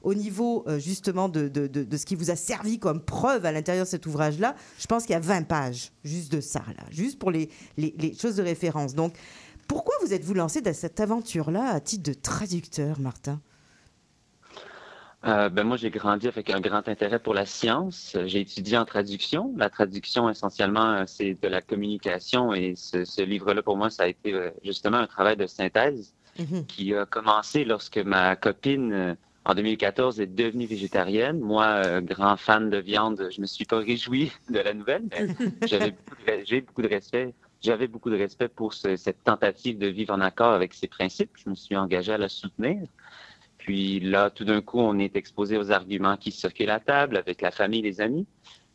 Au 0.03 0.13
niveau 0.13 0.63
euh, 0.67 0.79
justement 0.79 1.31
de, 1.31 1.49
de- 1.49 1.67
de- 1.67 1.97
ce 1.97 2.05
qui 2.05 2.15
vous 2.15 2.31
a 2.31 2.37
servi 2.37 2.79
comme 2.79 3.01
preuve 3.01 3.47
à 3.47 3.53
l'intérieur 3.53 3.87
de 3.87 3.91
cet 3.91 4.05
ouvrage-là, 4.05 4.55
je 4.79 4.87
pense 4.87 5.05
qu'il 5.05 5.13
y 5.15 5.17
a 5.17 5.21
20 5.21 5.45
pages 5.45 5.93
juste 6.05 6.31
de 6.33 6.43
ça, 6.43 6.61
là, 6.77 6.85
juste 6.91 7.19
pour 7.19 7.31
les- 7.31 7.49
les 7.79 8.15
choses 8.15 8.37
de 8.37 8.43
référence. 8.43 8.95
Donc, 8.95 9.15
pourquoi 9.67 9.95
vous 10.05 10.13
êtes-vous 10.13 10.35
lancé 10.35 10.61
dans 10.61 10.75
cette 10.75 11.01
aventure-là 11.01 11.71
à 11.71 11.81
titre 11.81 12.03
de 12.03 12.13
traducteur, 12.13 13.01
Martin? 13.01 13.41
Euh, 15.27 15.49
ben 15.49 15.65
moi, 15.65 15.79
j'ai 15.79 15.89
grandi 15.91 16.29
avec 16.29 16.51
un 16.51 16.61
grand 16.61 16.87
intérêt 16.87 17.19
pour 17.19 17.33
la 17.33 17.47
science. 17.47 18.15
J'ai 18.27 18.41
étudié 18.41 18.77
en 18.77 18.85
traduction. 18.85 19.55
La 19.57 19.71
traduction, 19.71 20.29
essentiellement, 20.29 20.91
euh, 20.93 21.05
c'est 21.07 21.35
de 21.41 21.49
la 21.49 21.63
communication. 21.63 22.53
Et 22.53 22.75
ce, 22.77 23.07
ce 23.07 23.23
livre-là, 23.23 23.63
pour 23.63 23.77
moi, 23.79 23.89
ça 23.89 24.03
a 24.03 24.07
été 24.09 24.35
euh, 24.35 24.51
justement 24.63 24.99
un 24.99 25.07
travail 25.07 25.37
de 25.39 25.47
synthèse 25.47 26.15
qui 26.67 26.95
a 26.95 27.07
commencé 27.07 27.65
lorsque 27.65 27.97
ma 27.99 28.37
copine, 28.37 29.17
en 29.47 29.55
2014, 29.55 30.21
est 30.21 30.27
devenue 30.27 30.67
végétarienne. 30.67 31.39
Moi, 31.39 32.01
grand 32.03 32.37
fan 32.37 32.69
de 32.69 32.79
viande, 32.79 33.29
je 33.35 33.41
me 33.41 33.47
suis 33.47 33.65
pas 33.65 33.79
réjoui 33.79 34.31
de 34.51 34.59
la 34.59 34.75
nouvelle, 34.75 35.05
mais 35.11 35.29
j'avais 35.67 35.93
beaucoup 35.93 36.17
de, 36.17 36.45
j'ai 36.45 36.61
beaucoup 36.61 36.83
de 36.83 36.89
respect. 36.89 37.35
J'avais 37.63 37.87
beaucoup 37.87 38.11
de 38.11 38.17
respect 38.19 38.49
pour 38.49 38.75
ce- 38.75 38.97
cette 38.97 39.23
tentative 39.23 39.79
de 39.79 39.87
vivre 39.87 40.13
en 40.13 40.21
accord 40.21 40.53
avec 40.53 40.75
ses 40.75 40.89
principes. 40.89 41.31
Je 41.43 41.49
me 41.49 41.55
suis 41.55 41.77
engagé 41.77 42.13
à 42.13 42.19
la 42.19 42.29
soutenir. 42.29 42.83
Puis 43.65 43.99
là, 43.99 44.29
tout 44.29 44.45
d'un 44.45 44.61
coup, 44.61 44.79
on 44.79 44.99
est 44.99 45.17
exposé 45.17 45.57
aux 45.57 45.71
arguments 45.73 46.19
qui 46.19 46.31
circulent 46.33 46.69
à 46.69 46.81
table 46.81 47.17
avec 47.17 47.41
la 47.41 47.51
famille, 47.51 47.81
les 47.81 48.03
amis. 48.03 48.27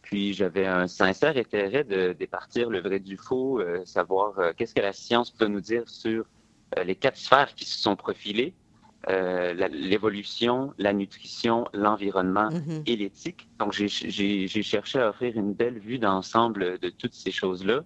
Puis 0.02 0.34
j'avais 0.34 0.66
un 0.66 0.88
sincère 0.88 1.38
intérêt 1.38 1.84
de 1.84 2.14
départir 2.14 2.72
le 2.72 2.80
vrai 2.82 3.00
du 3.00 3.16
faux, 3.16 3.60
euh, 3.60 3.86
savoir 3.86 4.40
euh, 4.40 4.52
qu'est-ce 4.58 4.74
que 4.74 4.82
la 4.82 4.92
science 4.94 5.30
peut 5.30 5.46
nous 5.46 5.62
dire 5.62 5.88
sur 5.88 6.26
euh, 6.80 6.84
les 6.84 6.96
quatre 6.96 7.18
sphères 7.18 7.54
qui 7.54 7.66
se 7.66 7.78
sont 7.80 7.96
profilées, 7.96 8.56
la- 9.08 9.68
l'évolution, 9.70 10.74
la 10.80 10.92
nutrition, 10.94 11.68
l'environnement 11.74 12.50
Mhm. 12.50 12.84
et 12.88 12.96
l'éthique. 12.96 13.48
Donc 13.60 13.72
j'ai 13.74 14.48
cherché 14.74 15.00
à 15.00 15.10
offrir 15.10 15.38
une 15.38 15.54
belle 15.54 15.78
vue 15.80 16.00
d'ensemble 16.00 16.80
de 16.80 16.90
toutes 16.90 17.14
ces 17.14 17.32
choses-là. 17.32 17.84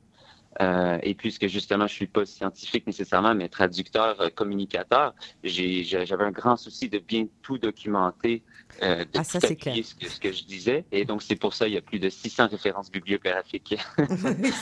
Euh, 0.62 0.99
et 1.01 1.16
puisque 1.16 1.47
justement, 1.47 1.88
je 1.88 1.93
suis 1.93 2.08
pas 2.08 2.26
scientifique 2.26 2.86
nécessairement, 2.86 3.34
mais 3.34 3.49
traducteur, 3.49 4.20
euh, 4.22 4.30
communicateur, 4.30 5.14
j'avais 5.43 6.24
un 6.24 6.32
grand 6.32 6.58
souci 6.58 6.89
de 6.89 6.99
bien 6.99 7.26
tout 7.41 7.58
documenter, 7.58 8.43
euh, 8.82 9.04
de 9.04 9.10
Ah, 9.16 9.24
ça, 9.24 9.39
tout 9.39 9.47
appuyer 9.47 9.84
ce 9.84 9.95
que, 9.95 10.08
ce 10.10 10.20
que 10.20 10.32
je 10.32 10.43
disais. 10.43 10.86
Et 10.91 11.06
donc, 11.06 11.24
c'est 11.24 11.36
pour 11.36 11.54
ça 11.54 11.68
il 11.68 11.74
y 11.74 11.78
a 11.78 11.82
plus 11.82 11.99
de 11.99 12.10
600 12.10 12.47
références 12.49 12.91
bibliographiques. 12.91 13.76
pour 13.97 14.08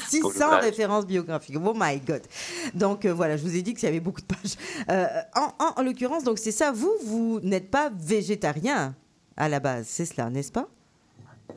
600 0.07 0.29
l'ouvrage. 0.29 0.63
références 0.63 1.05
biographiques. 1.05 1.57
Oh 1.63 1.73
my 1.75 1.99
God. 1.99 2.21
Donc 2.73 3.05
voilà, 3.05 3.37
je 3.37 3.43
vous 3.43 3.55
ai 3.55 3.61
dit 3.61 3.73
qu'il 3.73 3.83
y 3.83 3.87
avait 3.87 3.99
beaucoup 3.99 4.21
de 4.21 4.27
pages. 4.27 4.55
En 5.35 5.53
en- 5.59 5.73
en 5.77 5.83
l'occurrence, 5.83 6.23
donc 6.23 6.39
c'est 6.39 6.51
ça, 6.51 6.71
vous, 6.71 6.91
vous 7.05 7.39
n'êtes 7.43 7.69
pas 7.69 7.89
végétarien 7.93 8.95
à 9.37 9.49
la 9.49 9.59
base, 9.59 9.87
c'est 9.87 10.05
cela, 10.05 10.29
n'est-ce 10.29 10.51
pas? 10.51 10.67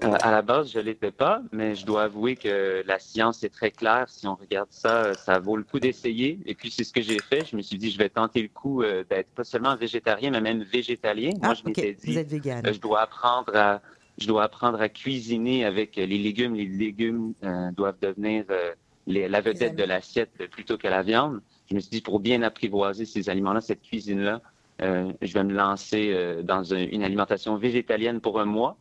À 0.03 0.31
la 0.31 0.43
base, 0.43 0.73
je 0.73 0.79
l'étais 0.79 1.11
pas, 1.11 1.43
mais 1.53 1.75
je 1.75 1.85
dois 1.87 2.05
avouer 2.05 2.37
que 2.37 2.83
la 2.87 2.99
science 2.99 3.43
est 3.45 3.49
très 3.49 3.71
claire. 3.71 4.09
Si 4.09 4.27
on 4.27 4.35
regarde 4.35 4.69
ça, 4.71 5.15
ça 5.17 5.39
vaut 5.39 5.57
le 5.57 5.65
coup 5.65 5.81
d'essayer. 5.81 6.39
Et 6.47 6.55
puis, 6.55 6.71
c'est 6.71 6.85
ce 6.85 6.93
que 6.93 7.01
j'ai 7.03 7.21
fait. 7.21 7.45
Je 7.45 7.57
me 7.57 7.63
suis 7.63 7.79
dit, 7.79 7.91
je 7.91 7.99
vais 7.99 8.09
tenter 8.09 8.43
le 8.43 8.49
coup 8.49 8.83
euh, 8.83 9.05
d'être 9.09 9.31
pas 9.31 9.45
seulement 9.45 9.77
végétarien, 9.77 10.31
mais 10.31 10.41
même 10.41 10.63
végétalien. 10.63 11.31
Moi, 11.41 11.51
Ah, 11.53 11.55
je 11.55 11.67
m'étais 11.69 11.93
dit, 11.95 12.13
vous 12.13 12.19
êtes 12.19 12.29
vegan. 12.31 12.63
euh, 12.67 12.73
je 12.73 12.81
dois 12.81 13.01
apprendre 13.03 13.55
à, 13.57 13.83
je 14.19 14.27
dois 14.27 14.45
apprendre 14.45 14.81
à 14.81 14.89
cuisiner 14.89 15.65
avec 15.65 15.97
les 15.97 16.07
légumes. 16.07 16.55
Les 16.55 16.67
légumes 16.67 17.35
euh, 17.43 17.71
doivent 17.73 17.99
devenir 18.01 18.45
euh, 18.51 18.73
les- 19.07 19.29
la 19.29 19.41
vedette 19.41 19.77
de 19.77 19.85
l'assiette 19.85 20.49
plutôt 20.51 20.79
que 20.79 20.89
la 20.89 21.03
viande. 21.03 21.41
Je 21.71 21.75
me 21.75 21.81
suis 21.81 21.91
dit, 21.91 22.01
pour 22.01 22.21
bien 22.21 22.43
apprivoiser 22.43 23.07
ces 23.07 23.29
aliments-là, 23.29 23.61
cette 23.61 23.83
cuisine-là, 23.83 24.41
euh, 24.83 25.13
je 25.23 25.33
vais 25.33 25.45
me 25.45 25.53
lancer 25.53 26.11
euh, 26.13 26.43
dans 26.43 26.75
un- 26.75 26.87
une 26.89 27.03
alimentation 27.05 27.57
végétalienne 27.57 28.21
pour 28.21 28.41
un 28.41 28.45
mois. 28.45 28.77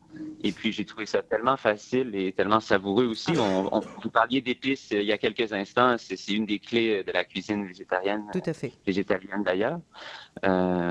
Et 0.46 0.52
puis, 0.52 0.72
j'ai 0.72 0.86
trouvé 0.86 1.06
ça 1.06 1.22
tellement 1.22 1.56
facile 1.56 2.16
et 2.16 2.32
tellement 2.34 2.60
savoureux 2.60 3.06
aussi. 3.06 3.38
On, 3.38 3.74
on- 3.76 3.82
vous 4.04 4.10
parliez 4.10 4.42
d'épices 4.42 4.92
euh, 4.92 5.02
il 5.02 5.08
y 5.08 5.12
a 5.14 5.18
quelques 5.18 5.54
instants. 5.54 5.96
C'est 5.98 6.16
une 6.34 6.46
des 6.46 6.60
clés 6.60 7.00
euh, 7.00 7.04
de 7.04 7.12
la 7.12 7.24
cuisine 7.24 7.66
végétarienne. 7.66 8.24
Tout 8.34 8.42
à 8.46 8.54
fait. 8.54 8.74
Végétalienne 8.86 9.44
d'ailleurs. 9.44 9.80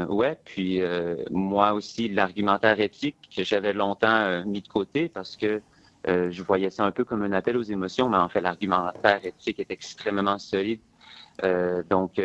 Ouais, 0.09 0.38
puis 0.44 0.80
moi 1.30 1.72
aussi, 1.74 2.09
l'argumentaire 2.09 2.80
éthique 2.80 3.16
que 3.36 3.44
j'avais 3.44 3.72
longtemps 3.72 4.44
mis 4.46 4.62
de 4.62 4.68
côté 4.68 5.09
parce 5.09 5.36
que 5.36 5.61
je 6.07 6.42
voyais 6.42 6.70
ça 6.70 6.84
un 6.84 6.90
peu 6.90 7.05
comme 7.05 7.22
un 7.22 7.32
appel 7.32 7.57
aux 7.57 7.62
émotions, 7.62 8.09
mais 8.09 8.16
en 8.16 8.28
fait, 8.28 8.40
l'argumentaire 8.40 9.20
éthique 9.24 9.59
est 9.61 9.70
extrêmement 9.70 10.38
solide. 10.38 10.80
Donc, 11.90 12.20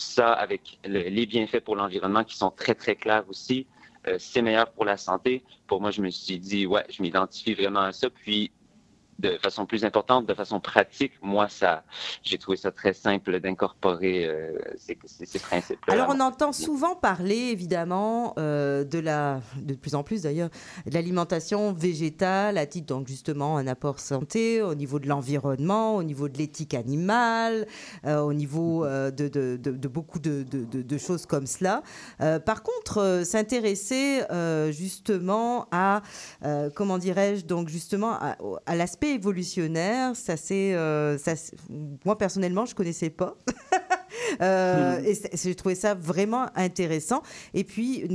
ça, 0.00 0.32
avec 0.32 0.78
le- 0.84 1.08
les 1.08 1.26
bienfaits 1.26 1.60
pour 1.60 1.76
l'environnement 1.76 2.24
qui 2.24 2.36
sont 2.36 2.50
très, 2.50 2.74
très 2.74 2.96
clairs 2.96 3.24
aussi, 3.28 3.66
euh, 4.06 4.16
c'est 4.18 4.42
meilleur 4.42 4.70
pour 4.72 4.84
la 4.84 4.96
santé. 4.96 5.44
Pour 5.66 5.80
moi, 5.80 5.90
je 5.90 6.00
me 6.02 6.10
suis 6.10 6.38
dit, 6.38 6.66
ouais, 6.66 6.84
je 6.88 7.02
m'identifie 7.02 7.54
vraiment 7.54 7.80
à 7.80 7.92
ça. 7.92 8.08
Puis, 8.10 8.52
de 9.20 9.38
façon 9.38 9.66
plus 9.66 9.84
importante, 9.84 10.26
de 10.26 10.34
façon 10.34 10.60
pratique, 10.60 11.12
moi, 11.22 11.48
ça, 11.48 11.84
j'ai 12.22 12.38
trouvé 12.38 12.56
ça 12.56 12.70
très 12.70 12.92
simple 12.92 13.38
d'incorporer 13.40 14.26
euh, 14.26 14.58
ces, 14.76 14.94
principes-là. 15.38 15.94
Alors, 15.94 16.08
on 16.08 16.20
entend 16.20 16.52
souvent 16.52 16.94
parler, 16.94 17.50
évidemment, 17.52 18.34
euh, 18.38 18.84
de 18.84 18.98
la, 18.98 19.40
de 19.56 19.74
plus 19.74 19.94
en 19.94 20.02
plus 20.02 20.22
d'ailleurs, 20.22 20.48
de 20.86 20.94
l'alimentation 20.94 21.72
végétale 21.72 22.58
à 22.58 22.66
titre, 22.66 22.86
donc 22.86 23.08
justement, 23.08 23.58
un 23.58 23.66
apport 23.66 24.00
santé 24.00 24.62
au 24.62 24.74
niveau 24.74 24.98
de 24.98 25.08
l'environnement, 25.08 25.96
au 25.96 26.02
niveau 26.02 26.28
de 26.28 26.38
l'éthique 26.38 26.74
animale, 26.74 27.66
euh, 28.06 28.20
au 28.20 28.32
niveau 28.32 28.86
de, 28.86 29.88
beaucoup 29.88 30.18
de, 30.18 30.98
choses 30.98 31.26
comme 31.26 31.46
cela. 31.46 31.82
Par 32.18 32.62
contre, 32.62 33.22
s'intéresser 33.24 34.22
justement 34.70 35.66
à, 35.70 36.02
comment 36.74 36.98
dirais-je, 36.98 37.44
donc 37.44 37.68
justement 37.68 38.18
à 38.66 38.76
l'aspect 38.76 39.09
évolutionnaire, 39.14 40.16
ça 40.16 40.36
c'est, 40.36 40.74
euh, 40.74 41.18
moi 42.04 42.16
personnellement, 42.18 42.66
je 42.66 42.74
connaissais 42.74 43.10
pas. 43.10 43.36
Euh, 44.40 45.00
et 45.04 45.14
j'ai 45.34 45.54
trouvé 45.54 45.74
ça 45.74 45.94
vraiment 45.94 46.46
intéressant. 46.54 47.22
Et 47.54 47.64
puis, 47.64 48.06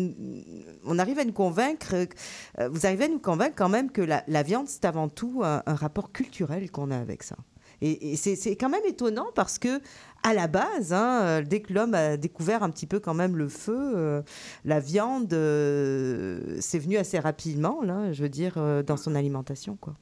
on 0.86 1.00
arrive 1.00 1.20
à 1.20 1.26
nous 1.26 1.34
convaincre, 1.34 1.94
euh, 2.60 2.70
vous 2.70 2.86
arrivez 2.86 3.06
à 3.06 3.08
nous 3.08 3.20
convaincre 3.20 3.56
quand 3.56 3.70
même 3.70 3.92
que 3.92 4.02
la, 4.02 4.44
viande, 4.44 4.68
c'est 4.68 4.86
avant 4.86 5.10
tout 5.10 5.42
un, 5.44 5.62
rapport 5.66 6.12
culturel 6.12 6.72
qu'on 6.72 6.92
a 6.92 6.98
avec 6.98 7.24
ça. 7.24 7.36
Et, 7.82 8.16
c'est 8.16 8.56
quand 8.56 8.70
même 8.70 8.86
étonnant 8.88 9.28
parce 9.36 9.60
que, 9.60 9.82
à 10.24 10.34
la 10.34 10.48
base, 10.48 10.94
hein, 10.94 11.22
euh, 11.22 11.44
dès 11.44 11.62
que 11.62 11.74
l'homme 11.74 11.94
a 11.94 12.18
découvert 12.18 12.64
un 12.64 12.70
petit 12.70 12.88
peu 12.88 13.00
quand 13.00 13.14
même 13.14 13.36
le 13.36 13.50
feu, 13.50 14.24
la 14.64 14.80
viande, 14.80 15.30
c'est 15.30 16.80
venu 16.80 16.98
assez 16.98 17.20
rapidement, 17.20 17.82
là, 17.84 18.14
je 18.14 18.24
veux 18.24 18.30
dire, 18.30 18.84
dans 18.84 18.98
son 18.98 19.16
alimentation, 19.16 19.78
quoi. 19.80 19.96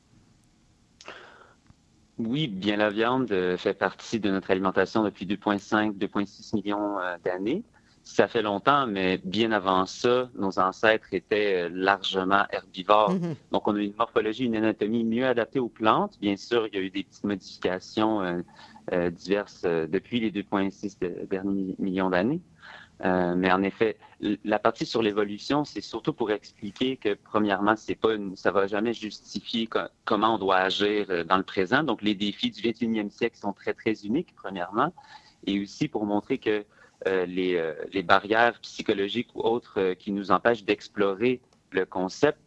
Oui, 2.20 2.48
bien 2.48 2.78
la 2.78 2.90
viande 2.90 3.32
euh, 3.32 3.58
fait 3.58 3.74
partie 3.74 4.20
de 4.20 4.30
notre 4.30 4.52
alimentation 4.52 5.04
depuis 5.04 5.26
2,5, 5.26 5.98
2,6 5.98 6.54
millions 6.56 7.00
euh, 7.00 7.18
d'années. 7.24 7.64
Ça 8.04 8.28
fait 8.28 8.42
longtemps, 8.44 8.86
mais 8.86 9.18
bien 9.24 9.52
avant 9.52 9.86
ça, 9.86 10.30
nos 10.36 10.60
ancêtres 10.60 11.08
étaient 11.14 11.64
euh, 11.64 11.70
largement 11.74 12.46
herbivores. 12.52 13.12
Mhm. 13.12 13.36
Donc, 13.52 13.68
on 13.68 13.76
a 13.76 13.80
une 13.80 13.96
morphologie, 13.96 14.46
une 14.46 14.56
anatomie 14.56 15.04
mieux 15.04 15.26
adaptée 15.26 15.60
aux 15.60 15.70
plantes. 15.70 16.20
Bien 16.20 16.36
sûr, 16.38 16.68
il 16.68 16.76
y 16.76 16.78
a 16.78 16.82
eu 16.82 16.92
des 16.92 17.04
petites 17.04 17.24
modifications 17.24 18.22
euh, 18.22 18.42
euh, 18.92 19.10
diverses 19.10 19.64
depuis 19.64 20.20
les 20.20 20.32
2,6 20.32 21.00
de- 21.00 21.26
derniers 21.26 21.76
millions 21.80 22.10
d'années. 22.12 22.42
Euh, 23.04 23.36
mais 23.36 23.52
en 23.52 23.62
effet, 23.64 23.98
la 24.46 24.60
partie 24.60 24.86
sur 24.86 25.02
l'évolution, 25.02 25.66
c'est 25.66 25.82
surtout 25.82 26.14
pour 26.14 26.32
expliquer 26.32 26.96
que, 26.98 27.16
premièrement, 27.16 27.76
c'est 27.76 27.96
pas 27.96 28.14
une, 28.14 28.36
ça 28.38 28.52
va 28.52 28.66
jamais 28.68 28.94
justifier 28.94 29.68
co- 29.68 29.80
comment 30.06 30.36
on 30.36 30.38
doit 30.38 30.58
agir 30.58 31.08
euh, 31.10 31.24
dans 31.26 31.38
le 31.38 31.44
présent. 31.44 31.84
Donc, 31.84 32.02
les 32.02 32.16
défis 32.16 32.50
du 32.52 32.62
21e 32.62 33.10
siècle 33.10 33.38
sont 33.38 33.52
très, 33.54 33.74
très 33.74 33.94
uniques, 34.06 34.34
premièrement. 34.36 34.94
Et 35.46 35.60
aussi 35.62 35.90
pour 35.90 36.06
montrer 36.06 36.38
que 36.38 36.64
euh, 37.08 37.26
les, 37.26 37.56
euh, 37.56 37.74
les 37.92 38.04
barrières 38.04 38.58
psychologiques 38.62 39.30
ou 39.36 39.42
autres 39.42 39.94
qui 39.96 40.12
nous 40.14 40.32
empêchent 40.32 40.64
d'explorer 40.64 41.42
le 41.72 41.86
concept 41.86 42.40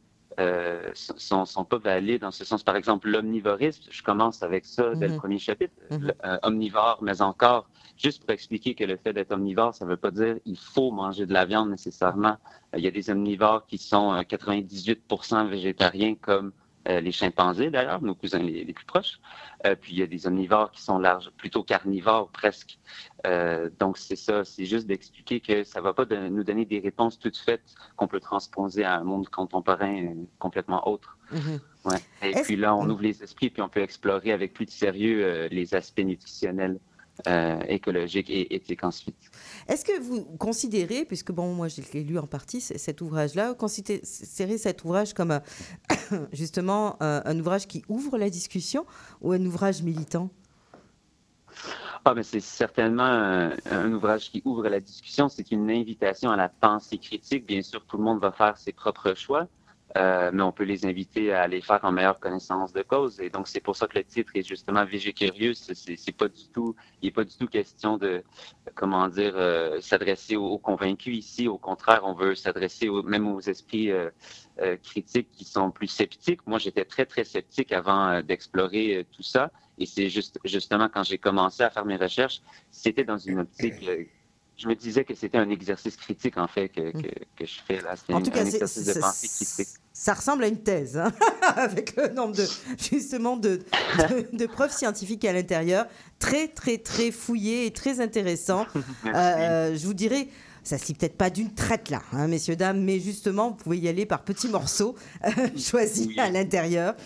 sont, 0.95 1.45
sont 1.47 1.65
pas 1.65 1.79
valides 1.79 2.21
dans 2.21 2.31
ce 2.31 2.45
sens. 2.45 2.63
Par 2.63 2.77
exemple, 2.77 3.09
l'omnivorisme, 3.09 3.85
je 3.91 4.03
commence 4.03 4.43
avec 4.43 4.65
ça 4.67 4.95
dès 4.95 5.07
le 5.09 5.15
Mhm. 5.15 5.19
premier 5.19 5.39
chapitre. 5.39 5.75
Mhm. 5.91 6.13
Euh, 6.25 6.39
omnivore, 6.43 6.99
mais 7.03 7.23
encore, 7.23 7.69
juste 7.97 8.23
pour 8.23 8.31
expliquer 8.31 8.75
que 8.75 8.85
le 8.85 8.97
fait 8.97 9.13
d'être 9.13 9.33
omnivore, 9.33 9.75
ça 9.75 9.85
ne 9.85 9.91
veut 9.91 9.97
pas 9.97 10.11
dire 10.11 10.37
il 10.45 10.59
faut 10.59 10.91
manger 10.91 11.27
de 11.27 11.33
la 11.33 11.45
viande 11.45 11.71
nécessairement. 11.71 12.37
Euh, 12.75 12.79
Il 12.79 12.85
y 12.85 12.89
a 12.89 12.91
des 12.91 13.11
omnivores 13.11 13.67
qui 13.67 13.79
sont 13.79 14.13
euh, 14.13 14.21
98% 14.23 15.49
végétariens, 15.49 16.15
comme 16.15 16.53
euh, 16.89 17.01
les 17.01 17.11
chimpanzés 17.11 17.71
d'ailleurs, 17.71 18.01
nos 18.01 18.15
cousins 18.15 18.39
les, 18.39 18.65
les 18.65 18.73
plus 18.73 18.85
proches. 18.85 19.19
Euh, 19.67 19.75
puis 19.75 19.93
il 19.95 19.99
y 19.99 20.03
a 20.03 20.07
des 20.07 20.27
omnivores 20.29 20.71
qui 20.71 20.81
sont 20.83 20.99
larges, 20.99 21.31
plutôt 21.37 21.65
carnivores 21.65 22.29
presque. 22.31 22.79
Euh, 23.27 23.71
donc 23.81 23.99
c'est 23.99 24.15
ça, 24.15 24.45
c'est 24.45 24.67
juste 24.67 24.87
d'expliquer 24.87 25.41
que 25.41 25.65
ça 25.65 25.81
ne 25.81 25.85
va 25.85 25.93
pas 25.95 26.05
de- 26.05 26.29
nous 26.29 26.45
donner 26.45 26.65
des 26.65 26.79
réponses 26.79 27.19
toutes 27.19 27.37
faites 27.39 27.75
qu'on 27.97 28.07
peut 28.07 28.21
transposer 28.21 28.85
à 28.85 28.95
un 28.99 29.03
monde 29.05 29.29
contemporain 29.29 30.05
euh, 30.05 30.15
complètement 30.39 30.87
autre. 30.89 31.19
Ouais. 31.85 31.99
Et 32.23 32.35
puis 32.45 32.55
là, 32.55 32.77
on 32.77 32.89
ouvre 32.89 33.03
les 33.03 33.21
esprits, 33.21 33.51
puis 33.51 33.63
on 33.63 33.69
peut 33.69 33.81
explorer 33.83 34.31
avec 34.31 34.55
plus 34.55 34.67
de 34.67 34.71
sérieux 34.71 35.25
euh, 35.25 35.49
les 35.51 35.75
aspects 35.75 35.99
nutritionnels, 36.05 36.79
euh, 37.27 37.59
écologiques 37.69 38.31
et 38.31 38.55
éthiques 38.55 38.85
ensuite. 38.85 39.17
Est-ce 39.69 39.85
que 39.85 40.01
vous 40.01 40.25
considérez, 40.39 41.05
puisque 41.05 41.33
bon, 41.33 41.55
moi 41.55 41.69
je 41.69 41.81
l'ai 41.93 42.05
lu 42.05 42.19
en 42.19 42.27
partie, 42.27 42.61
cet 42.61 43.01
ouvrage-là, 43.01 43.55
considérez 43.55 44.59
cet 44.59 44.85
ouvrage 44.85 45.15
comme 45.15 45.31
un- 45.31 45.43
justement 46.33 46.97
un, 47.03 47.23
un 47.25 47.39
ouvrage 47.41 47.67
qui 47.67 47.83
ouvre 47.89 48.19
la 48.19 48.31
discussion 48.31 48.85
ou 49.21 49.33
un 49.33 49.45
ouvrage 49.45 49.83
militant? 49.83 50.31
Ah, 52.05 52.15
mais 52.15 52.23
c'est 52.23 52.41
certainement 52.41 53.03
un, 53.03 53.57
un 53.71 53.93
ouvrage 53.93 54.31
qui 54.31 54.41
ouvre 54.45 54.69
la 54.69 54.79
discussion. 54.79 55.29
C'est 55.29 55.51
une 55.51 55.69
invitation 55.71 56.31
à 56.31 56.37
la 56.37 56.49
pensée 56.49 56.99
critique. 56.99 57.47
Bien 57.47 57.63
sûr, 57.63 57.85
tout 57.85 57.97
le 57.97 58.05
monde 58.05 58.21
va 58.21 58.31
faire 58.31 58.57
ses 58.57 58.73
propres 58.73 59.15
choix, 59.15 59.49
euh, 59.97 60.31
mais 60.33 60.43
on 60.43 60.53
peut 60.53 60.65
les 60.65 60.85
inviter 60.85 61.33
à 61.33 61.49
les 61.49 61.63
faire 61.63 61.81
en 61.83 61.91
meilleure 61.91 62.21
connaissance 62.21 62.73
de 62.73 62.83
cause. 62.83 63.19
Et 63.21 63.31
donc, 63.31 63.49
c'est 63.49 63.61
pour 63.61 63.77
ça 63.77 63.87
que 63.87 63.99
le 63.99 64.05
titre 64.05 64.33
est 64.35 64.47
justement 64.47 64.85
Végé 64.85 65.13
curieux. 65.13 65.55
C'est 65.55 66.17
pas 66.17 66.29
du 66.29 66.49
tout, 66.53 66.77
il 67.01 67.07
n'est 67.07 67.13
pas 67.13 67.25
du 67.25 67.35
tout 67.35 67.47
question 67.47 67.97
de, 67.97 68.23
comment 68.75 69.09
dire, 69.09 69.33
euh, 69.37 69.81
s'adresser 69.81 70.37
aux, 70.37 70.59
convaincus 70.59 71.17
ici. 71.17 71.49
Au 71.49 71.59
contraire, 71.59 72.03
on 72.05 72.13
veut 72.15 72.35
s'adresser 72.35 72.89
au- 72.89 73.03
même 73.03 73.27
aux 73.27 73.41
esprits 73.41 73.91
euh, 73.91 74.11
euh, 74.61 74.77
critiques 74.77 75.31
qui 75.33 75.45
sont 75.45 75.71
plus 75.71 75.89
sceptiques. 75.89 76.47
Moi, 76.47 76.59
j'étais 76.59 76.85
très, 76.85 77.07
très 77.07 77.25
sceptique 77.25 77.73
avant 77.73 78.21
d'explorer 78.23 79.07
tout 79.13 79.23
ça. 79.23 79.51
Et 79.79 79.87
c'est 79.87 80.09
juste, 80.09 80.39
justement 80.45 80.89
quand 80.89 81.03
j'ai 81.05 81.19
commencé 81.19 81.63
à 81.63 81.71
faire 81.71 81.85
mes 81.85 81.97
recherches, 81.97 82.43
c'était 82.71 83.05
dans 83.05 83.19
une 83.19 83.41
optique. 83.41 83.89
Je 84.57 84.69
me 84.69 84.75
disais 84.75 85.05
que 85.05 85.15
c'était 85.15 85.39
un 85.39 85.51
exercice 85.51 85.97
critique, 85.97 86.39
en 86.39 86.49
fait, 86.49 86.69
que, 86.69 86.91
que, 86.93 87.09
que 87.37 87.45
je 87.47 87.59
fais 87.67 87.81
là. 87.83 87.95
C'est 87.97 88.13
En 88.13 88.19
un, 88.19 88.23
tout 88.23 88.31
cas, 88.31 88.45
exercice 88.45 88.87
de 88.87 88.99
pensée 88.99 89.29
critique. 89.29 89.69
ça 89.93 90.15
ressemble 90.15 90.45
à 90.45 90.49
une 90.49 90.63
thèse, 90.63 90.97
hein, 90.97 91.13
avec 91.57 91.95
le 91.97 92.09
nombre 92.09 92.35
de 92.35 92.45
justement 92.91 93.37
de, 93.37 93.61
de, 93.99 94.37
de 94.37 94.47
preuves 94.47 94.73
scientifiques 94.73 95.25
à 95.27 95.33
l'intérieur, 95.33 95.87
très 96.19 96.49
très 96.49 96.79
très 96.79 97.11
fouillé 97.11 97.67
et 97.67 97.71
très 97.73 98.01
intéressant. 98.01 98.67
Euh, 99.15 99.77
je 99.77 99.87
vous 99.87 99.95
dirais. 99.95 100.29
Ça 100.65 100.79
se 100.79 100.87
lit 100.89 100.95
peut-être 100.95 101.17
pas 101.17 101.31
d'une 101.31 101.55
traite 101.55 101.91
là, 101.91 102.03
hein, 102.11 102.27
messieurs 102.27 102.57
dames, 102.57 102.83
mais 102.83 102.99
justement, 102.99 103.51
vous 103.51 103.55
pouvez 103.55 103.79
y 103.79 103.87
aller 103.89 104.05
par 104.05 104.25
petits 104.25 104.49
morceaux 104.49 104.97
euh, 105.25 105.31
choisis 105.57 106.09
à 106.19 106.29
l'intérieur. 106.29 106.97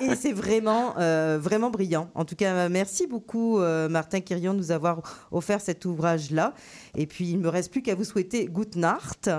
Et 0.00 0.14
c'est 0.16 0.32
vraiment, 0.32 0.94
euh, 0.98 1.38
vraiment 1.40 1.70
brillant. 1.70 2.10
En 2.14 2.24
tout 2.24 2.36
cas, 2.36 2.68
merci 2.68 3.06
beaucoup, 3.06 3.58
euh, 3.60 3.88
Martin 3.88 4.20
Quirion, 4.20 4.52
de 4.54 4.58
nous 4.58 4.70
avoir 4.72 5.02
offert 5.30 5.60
cet 5.60 5.84
ouvrage-là. 5.84 6.54
Et 6.96 7.06
puis, 7.06 7.26
il 7.30 7.38
ne 7.38 7.42
me 7.44 7.48
reste 7.48 7.70
plus 7.70 7.82
qu'à 7.82 7.94
vous 7.94 8.04
souhaiter 8.04 8.46
Gute 8.46 8.76
Nacht. 8.76 9.30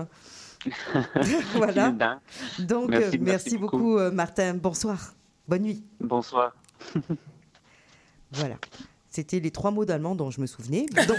voilà. 1.56 1.94
Donc, 2.60 2.90
Merci, 2.90 3.18
merci 3.18 3.20
merci, 3.20 3.58
beaucoup. 3.58 3.78
beaucoup, 3.78 3.98
euh, 4.00 4.12
Martin. 4.12 4.54
Bonsoir. 4.56 5.14
Bonne 5.48 5.62
nuit. 5.64 5.84
Bonsoir. 6.00 6.54
Voilà. 8.32 8.56
C'était 9.10 9.40
les 9.40 9.52
trois 9.52 9.72
mots 9.72 9.86
d'allemand 9.86 10.14
dont 10.14 10.30
je 10.30 10.42
me 10.42 10.46
souvenais. 10.46 10.86
Donc, 11.08 11.18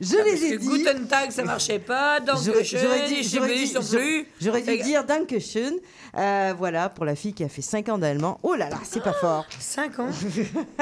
je 0.00 0.16
Ah, 0.18 0.24
les 0.24 0.44
ai 0.44 0.58
dit. 0.58 0.66
Guten 0.66 1.06
Tag, 1.06 1.30
ça 1.30 1.44
marchait 1.44 1.78
pas. 1.78 2.18
Donc, 2.18 2.38
J'aurais- 2.44 2.64
je 2.64 2.76
j'aurais 2.78 3.22
je 3.22 4.24
j'aurais 4.40 4.62
dû 4.62 4.82
dire 4.82 5.04
Dankeschön. 5.04 5.74
Euh, 6.16 6.54
voilà, 6.56 6.88
pour 6.88 7.04
la 7.04 7.14
fille 7.14 7.32
qui 7.34 7.44
a 7.44 7.48
fait 7.48 7.62
5 7.62 7.88
ans 7.90 7.98
d'allemand. 7.98 8.38
Oh 8.42 8.54
là 8.54 8.68
là, 8.68 8.78
c'est 8.84 9.02
pas 9.02 9.12
fort. 9.12 9.44
5 9.58 9.98
ans 10.00 10.08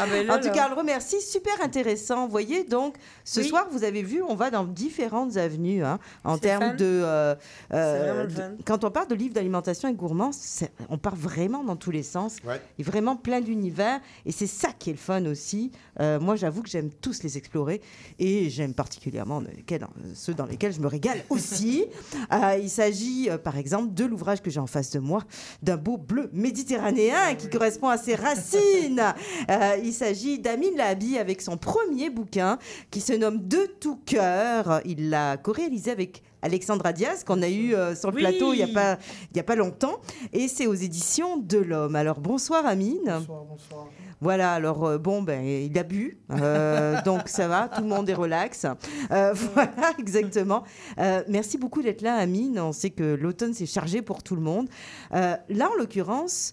Ah 0.00 0.06
ben 0.10 0.26
là, 0.26 0.34
en 0.36 0.38
tout 0.38 0.46
là. 0.46 0.52
cas, 0.52 0.68
le 0.68 0.74
remercie. 0.74 1.20
Super 1.20 1.60
intéressant. 1.62 2.24
Vous 2.26 2.30
voyez, 2.30 2.64
donc, 2.64 2.94
ce 3.24 3.40
Oui. 3.40 3.48
soir, 3.48 3.66
vous 3.70 3.84
avez 3.84 4.02
vu, 4.02 4.22
on 4.22 4.34
va 4.34 4.50
dans 4.50 4.64
différentes 4.64 5.36
avenues 5.36 5.84
hein, 5.84 5.98
en 6.24 6.38
termes 6.38 6.62
fun. 6.70 6.74
de, 6.74 6.84
euh, 6.84 7.34
euh, 7.72 8.26
de-. 8.26 8.56
Quand 8.64 8.84
on 8.84 8.90
parle 8.90 9.08
de 9.08 9.14
livres 9.14 9.34
d'alimentation 9.34 9.88
et 9.88 9.94
gourmands, 9.94 10.32
c'est- 10.32 10.72
on 10.88 10.98
part 10.98 11.16
vraiment 11.16 11.64
dans 11.64 11.76
tous 11.76 11.90
les 11.90 12.02
sens. 12.02 12.36
Et 12.78 12.82
vraiment 12.82 13.16
plein 13.16 13.40
d'univers. 13.40 14.00
Et 14.26 14.32
c'est 14.32 14.46
ça 14.46 14.68
qui 14.78 14.90
est 14.90 14.94
le 14.94 14.98
fun 14.98 15.24
aussi. 15.26 15.72
Euh, 16.00 16.18
moi, 16.20 16.36
j'avoue 16.36 16.62
que 16.62 16.68
j'aime 16.70 16.90
tous 16.90 17.22
les 17.22 17.36
explorer 17.36 17.80
et 18.18 18.50
j'aime 18.50 18.74
particulièrement 18.74 19.40
lesquels- 19.40 19.86
ceux 20.14 20.34
dans 20.34 20.46
lesquels 20.46 20.72
je 20.72 20.80
me 20.80 20.86
régale 20.88 21.22
aussi. 21.30 21.84
Euh, 22.32 22.58
il 22.60 22.68
s'agit, 22.68 23.28
euh, 23.30 23.38
par 23.38 23.56
exemple, 23.56 23.94
de 23.94 24.04
l'ouvrage 24.04 24.37
que 24.42 24.50
j'ai 24.50 24.60
en 24.60 24.66
face 24.66 24.90
de 24.90 24.98
moi, 24.98 25.22
d'un 25.62 25.76
beau 25.76 25.96
bleu 25.96 26.30
méditerranéen 26.32 27.34
qui 27.34 27.48
correspond 27.48 27.88
à 27.88 27.98
ses 27.98 28.14
racines. 28.14 29.02
Euh, 29.50 29.76
il 29.82 29.92
s'agit 29.92 30.38
d'Amin 30.38 30.76
Labi 30.76 31.16
avec 31.16 31.40
son 31.40 31.56
premier 31.56 32.10
bouquin 32.10 32.58
qui 32.90 33.00
se 33.00 33.12
nomme 33.12 33.46
De 33.46 33.66
tout 33.80 33.98
cœur. 34.04 34.80
Il 34.84 35.10
l'a 35.10 35.36
co-réalisé 35.36 35.90
avec 35.90 36.22
Alexandra 36.42 36.92
Diaz, 36.92 37.24
qu'on 37.24 37.42
a 37.42 37.48
eu 37.48 37.74
euh, 37.74 37.94
sur 37.94 38.10
le 38.10 38.16
Oui. 38.16 38.22
plateau 38.22 38.52
il 38.52 38.56
n'y 38.56 38.62
a, 38.62 38.68
pas- 38.68 38.98
il 39.32 39.36
y 39.36 39.40
a 39.40 39.44
pas 39.44 39.56
longtemps. 39.56 39.96
Et 40.32 40.48
c'est 40.48 40.66
aux 40.66 40.74
éditions 40.74 41.36
de 41.36 41.58
l'Homme. 41.58 41.96
Alors 41.96 42.20
bonsoir 42.20 42.64
Amine. 42.66 43.00
Bonsoir, 43.04 43.44
bonsoir. 43.44 43.86
Voilà, 44.20 44.52
alors 44.54 44.84
euh, 44.84 44.98
bon, 44.98 45.22
ben, 45.22 45.44
il 45.46 45.78
a 45.78 45.84
bu, 45.84 46.18
euh, 46.32 47.00
donc 47.04 47.28
ça 47.28 47.46
va, 47.46 47.68
tout 47.68 47.82
le 47.82 47.88
monde 47.88 48.08
est 48.10 48.14
relax. 48.14 48.66
Euh, 49.12 49.32
voilà, 49.54 49.70
exactement. 49.98 50.64
Euh, 50.98 51.22
merci 51.28 51.56
beaucoup 51.56 51.82
d'être 51.82 52.02
là, 52.02 52.16
Amine. 52.16 52.58
On 52.58 52.72
sait 52.72 52.90
que 52.90 53.14
l'automne, 53.14 53.54
c'est 53.54 53.66
chargé 53.66 54.02
pour 54.02 54.24
tout 54.24 54.34
le 54.34 54.42
monde. 54.42 54.68
Euh, 55.14 55.36
là, 55.50 55.68
en 55.72 55.74
l'occurrence, 55.78 56.52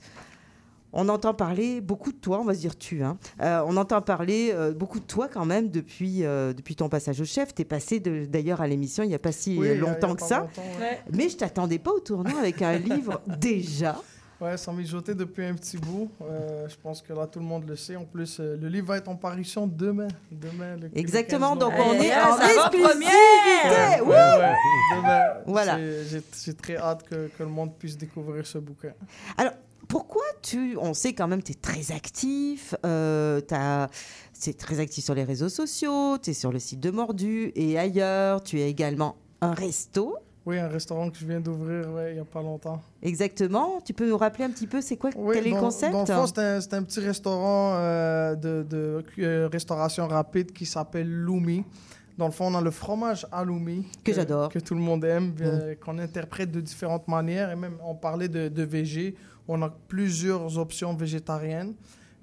on 0.96 1.10
entend 1.10 1.34
parler 1.34 1.82
beaucoup 1.82 2.12
de 2.12 2.18
toi, 2.18 2.40
on 2.40 2.44
va 2.46 2.54
se 2.56 2.60
dire 2.62 2.78
tu. 2.78 3.04
Hein. 3.04 3.18
Euh, 3.42 3.62
on 3.68 3.78
entend 3.78 4.02
parler 4.02 4.52
euh, 4.54 4.72
beaucoup 4.74 5.00
de 5.00 5.06
toi 5.06 5.28
quand 5.32 5.46
même 5.46 5.70
depuis, 5.70 6.24
euh, 6.24 6.54
depuis 6.54 6.76
ton 6.76 6.90
passage 6.90 7.22
au 7.22 7.26
chef. 7.26 7.54
Tu 7.54 7.62
es 7.62 7.66
passé 7.66 8.00
d'ailleurs 8.00 8.62
à 8.62 8.68
l'émission 8.68 9.04
il 9.04 9.10
n'y 9.10 9.16
a 9.16 9.20
pas 9.20 9.32
si 9.34 9.58
Oui, 9.60 9.78
longtemps 9.78 10.14
a 10.14 10.16
que 10.16 10.22
ça. 10.24 10.40
longtemps, 10.40 10.62
ouais. 10.80 11.02
Mais 11.14 11.30
je 11.30 11.38
t'attendais 11.38 11.80
pas 11.80 11.92
au 11.92 12.00
tournant 12.00 12.38
avec 12.40 12.62
un 12.62 12.78
livre 12.78 13.22
déjà. 13.40 13.96
Ouais, 14.42 14.58
ça 14.58 14.74
mijotait 14.74 15.16
depuis 15.16 15.46
un 15.46 15.54
petit 15.54 15.78
bout. 15.78 16.12
Euh, 16.22 16.68
je 16.68 16.76
pense 16.84 17.02
que 17.02 17.14
là, 17.14 17.26
tout 17.26 17.40
le 17.40 17.46
monde 17.46 17.66
le 17.70 17.78
sait. 17.78 17.96
En 17.96 18.04
plus, 18.04 18.40
euh, 18.42 18.58
le 18.62 18.68
livre 18.68 18.88
va 18.88 18.98
être 18.98 19.08
en 19.08 19.16
parution 19.16 19.66
demain. 19.66 20.10
Demain, 20.30 20.76
le, 20.76 20.90
Exactement, 20.94 21.52
15 21.56 21.60
donc 21.60 21.74
on 21.78 21.94
est 21.94 22.12
Ah, 22.12 22.36
en 22.36 22.46
exclusivité. 22.46 23.16
Ouais, 23.66 24.02
Wouh 24.02 24.10
ouais, 24.10 24.40
ouais. 24.40 24.56
Demain, 24.98 25.24
Voilà. 25.46 25.78
j'ai 25.80 26.54
très 26.54 26.76
hâte 26.76 27.04
que, 27.04 27.28
que 27.38 27.44
le 27.44 27.50
monde 27.50 27.76
puisse 27.80 27.98
découvrir 27.98 28.46
ce 28.46 28.58
bouquin. 28.58 28.92
Alors, 29.38 29.54
pourquoi 29.88 30.24
tu. 30.42 30.78
On 30.80 30.94
sait 30.94 31.14
quand 31.14 31.28
même 31.28 31.42
que 31.42 31.48
tu 31.48 31.52
es 31.54 31.56
très 31.56 31.92
actif. 31.92 32.76
Euh, 32.86 33.42
c'est 34.34 34.58
très 34.58 34.80
actif 34.80 35.04
sur 35.04 35.16
les 35.16 35.24
réseaux 35.24 35.50
sociaux. 35.50 36.18
Tu 36.22 36.32
es 36.32 36.34
sur 36.34 36.52
le 36.52 36.60
site 36.60 36.80
de 36.80 36.92
Mordu 36.92 37.52
et 37.56 37.78
ailleurs. 37.80 38.44
Tu 38.44 38.60
as 38.62 38.66
également 38.66 39.16
un 39.42 39.54
resto. 39.54 40.18
Oui, 40.46 40.60
un 40.60 40.68
restaurant 40.68 41.10
que 41.10 41.18
je 41.18 41.26
viens 41.26 41.40
d'ouvrir 41.40 41.90
ouais, 41.92 42.12
il 42.12 42.14
n'y 42.16 42.20
a 42.20 42.26
pas 42.26 42.42
longtemps. 42.44 42.80
Exactement. 43.02 43.80
Tu 43.84 43.94
peux 43.94 44.08
nous 44.08 44.18
rappeler 44.18 44.44
un 44.46 44.52
petit 44.52 44.68
peu 44.68 44.80
c'est 44.80 44.96
quoi 44.96 45.10
Oui, 45.18 45.34
Quel 45.36 45.48
est 45.48 45.50
le 45.50 45.56
dans- 45.56 45.62
concept? 45.62 45.92
Dans 45.92 46.02
le 46.02 46.06
fond, 46.06 46.28
c'est 46.28 46.40
un, 46.40 46.62
c'est 46.62 46.74
un 46.76 46.84
petit 46.84 47.00
restaurant 47.00 47.74
euh, 47.76 48.36
de, 48.36 48.64
de 48.70 49.04
euh, 49.20 49.50
restauration 49.52 50.08
rapide 50.08 50.52
qui 50.52 50.68
s'appelle 50.68 51.10
Lumi. 51.10 51.64
Dans 52.20 52.28
le 52.28 52.32
fond, 52.32 52.46
on 52.54 52.56
a 52.56 52.62
le 52.62 52.70
fromage 52.72 53.26
à 53.32 53.44
Lumi. 53.44 53.88
Que 54.04 54.14
j'adore. 54.14 54.50
Que 54.50 54.60
tout 54.60 54.76
le 54.76 54.82
monde 54.82 55.04
aime, 55.04 55.34
euh, 55.42 55.74
qu'on 55.84 55.98
interprète 55.98 56.52
de 56.52 56.62
différentes 56.62 57.08
manières. 57.08 57.50
Et 57.52 57.56
même, 57.56 57.78
on 57.84 57.96
parlait 57.96 58.30
de, 58.30 58.48
de 58.48 58.64
végé. 58.64 59.16
On 59.48 59.62
a 59.62 59.70
plusieurs 59.70 60.58
options 60.58 60.94
végétariennes. 60.94 61.74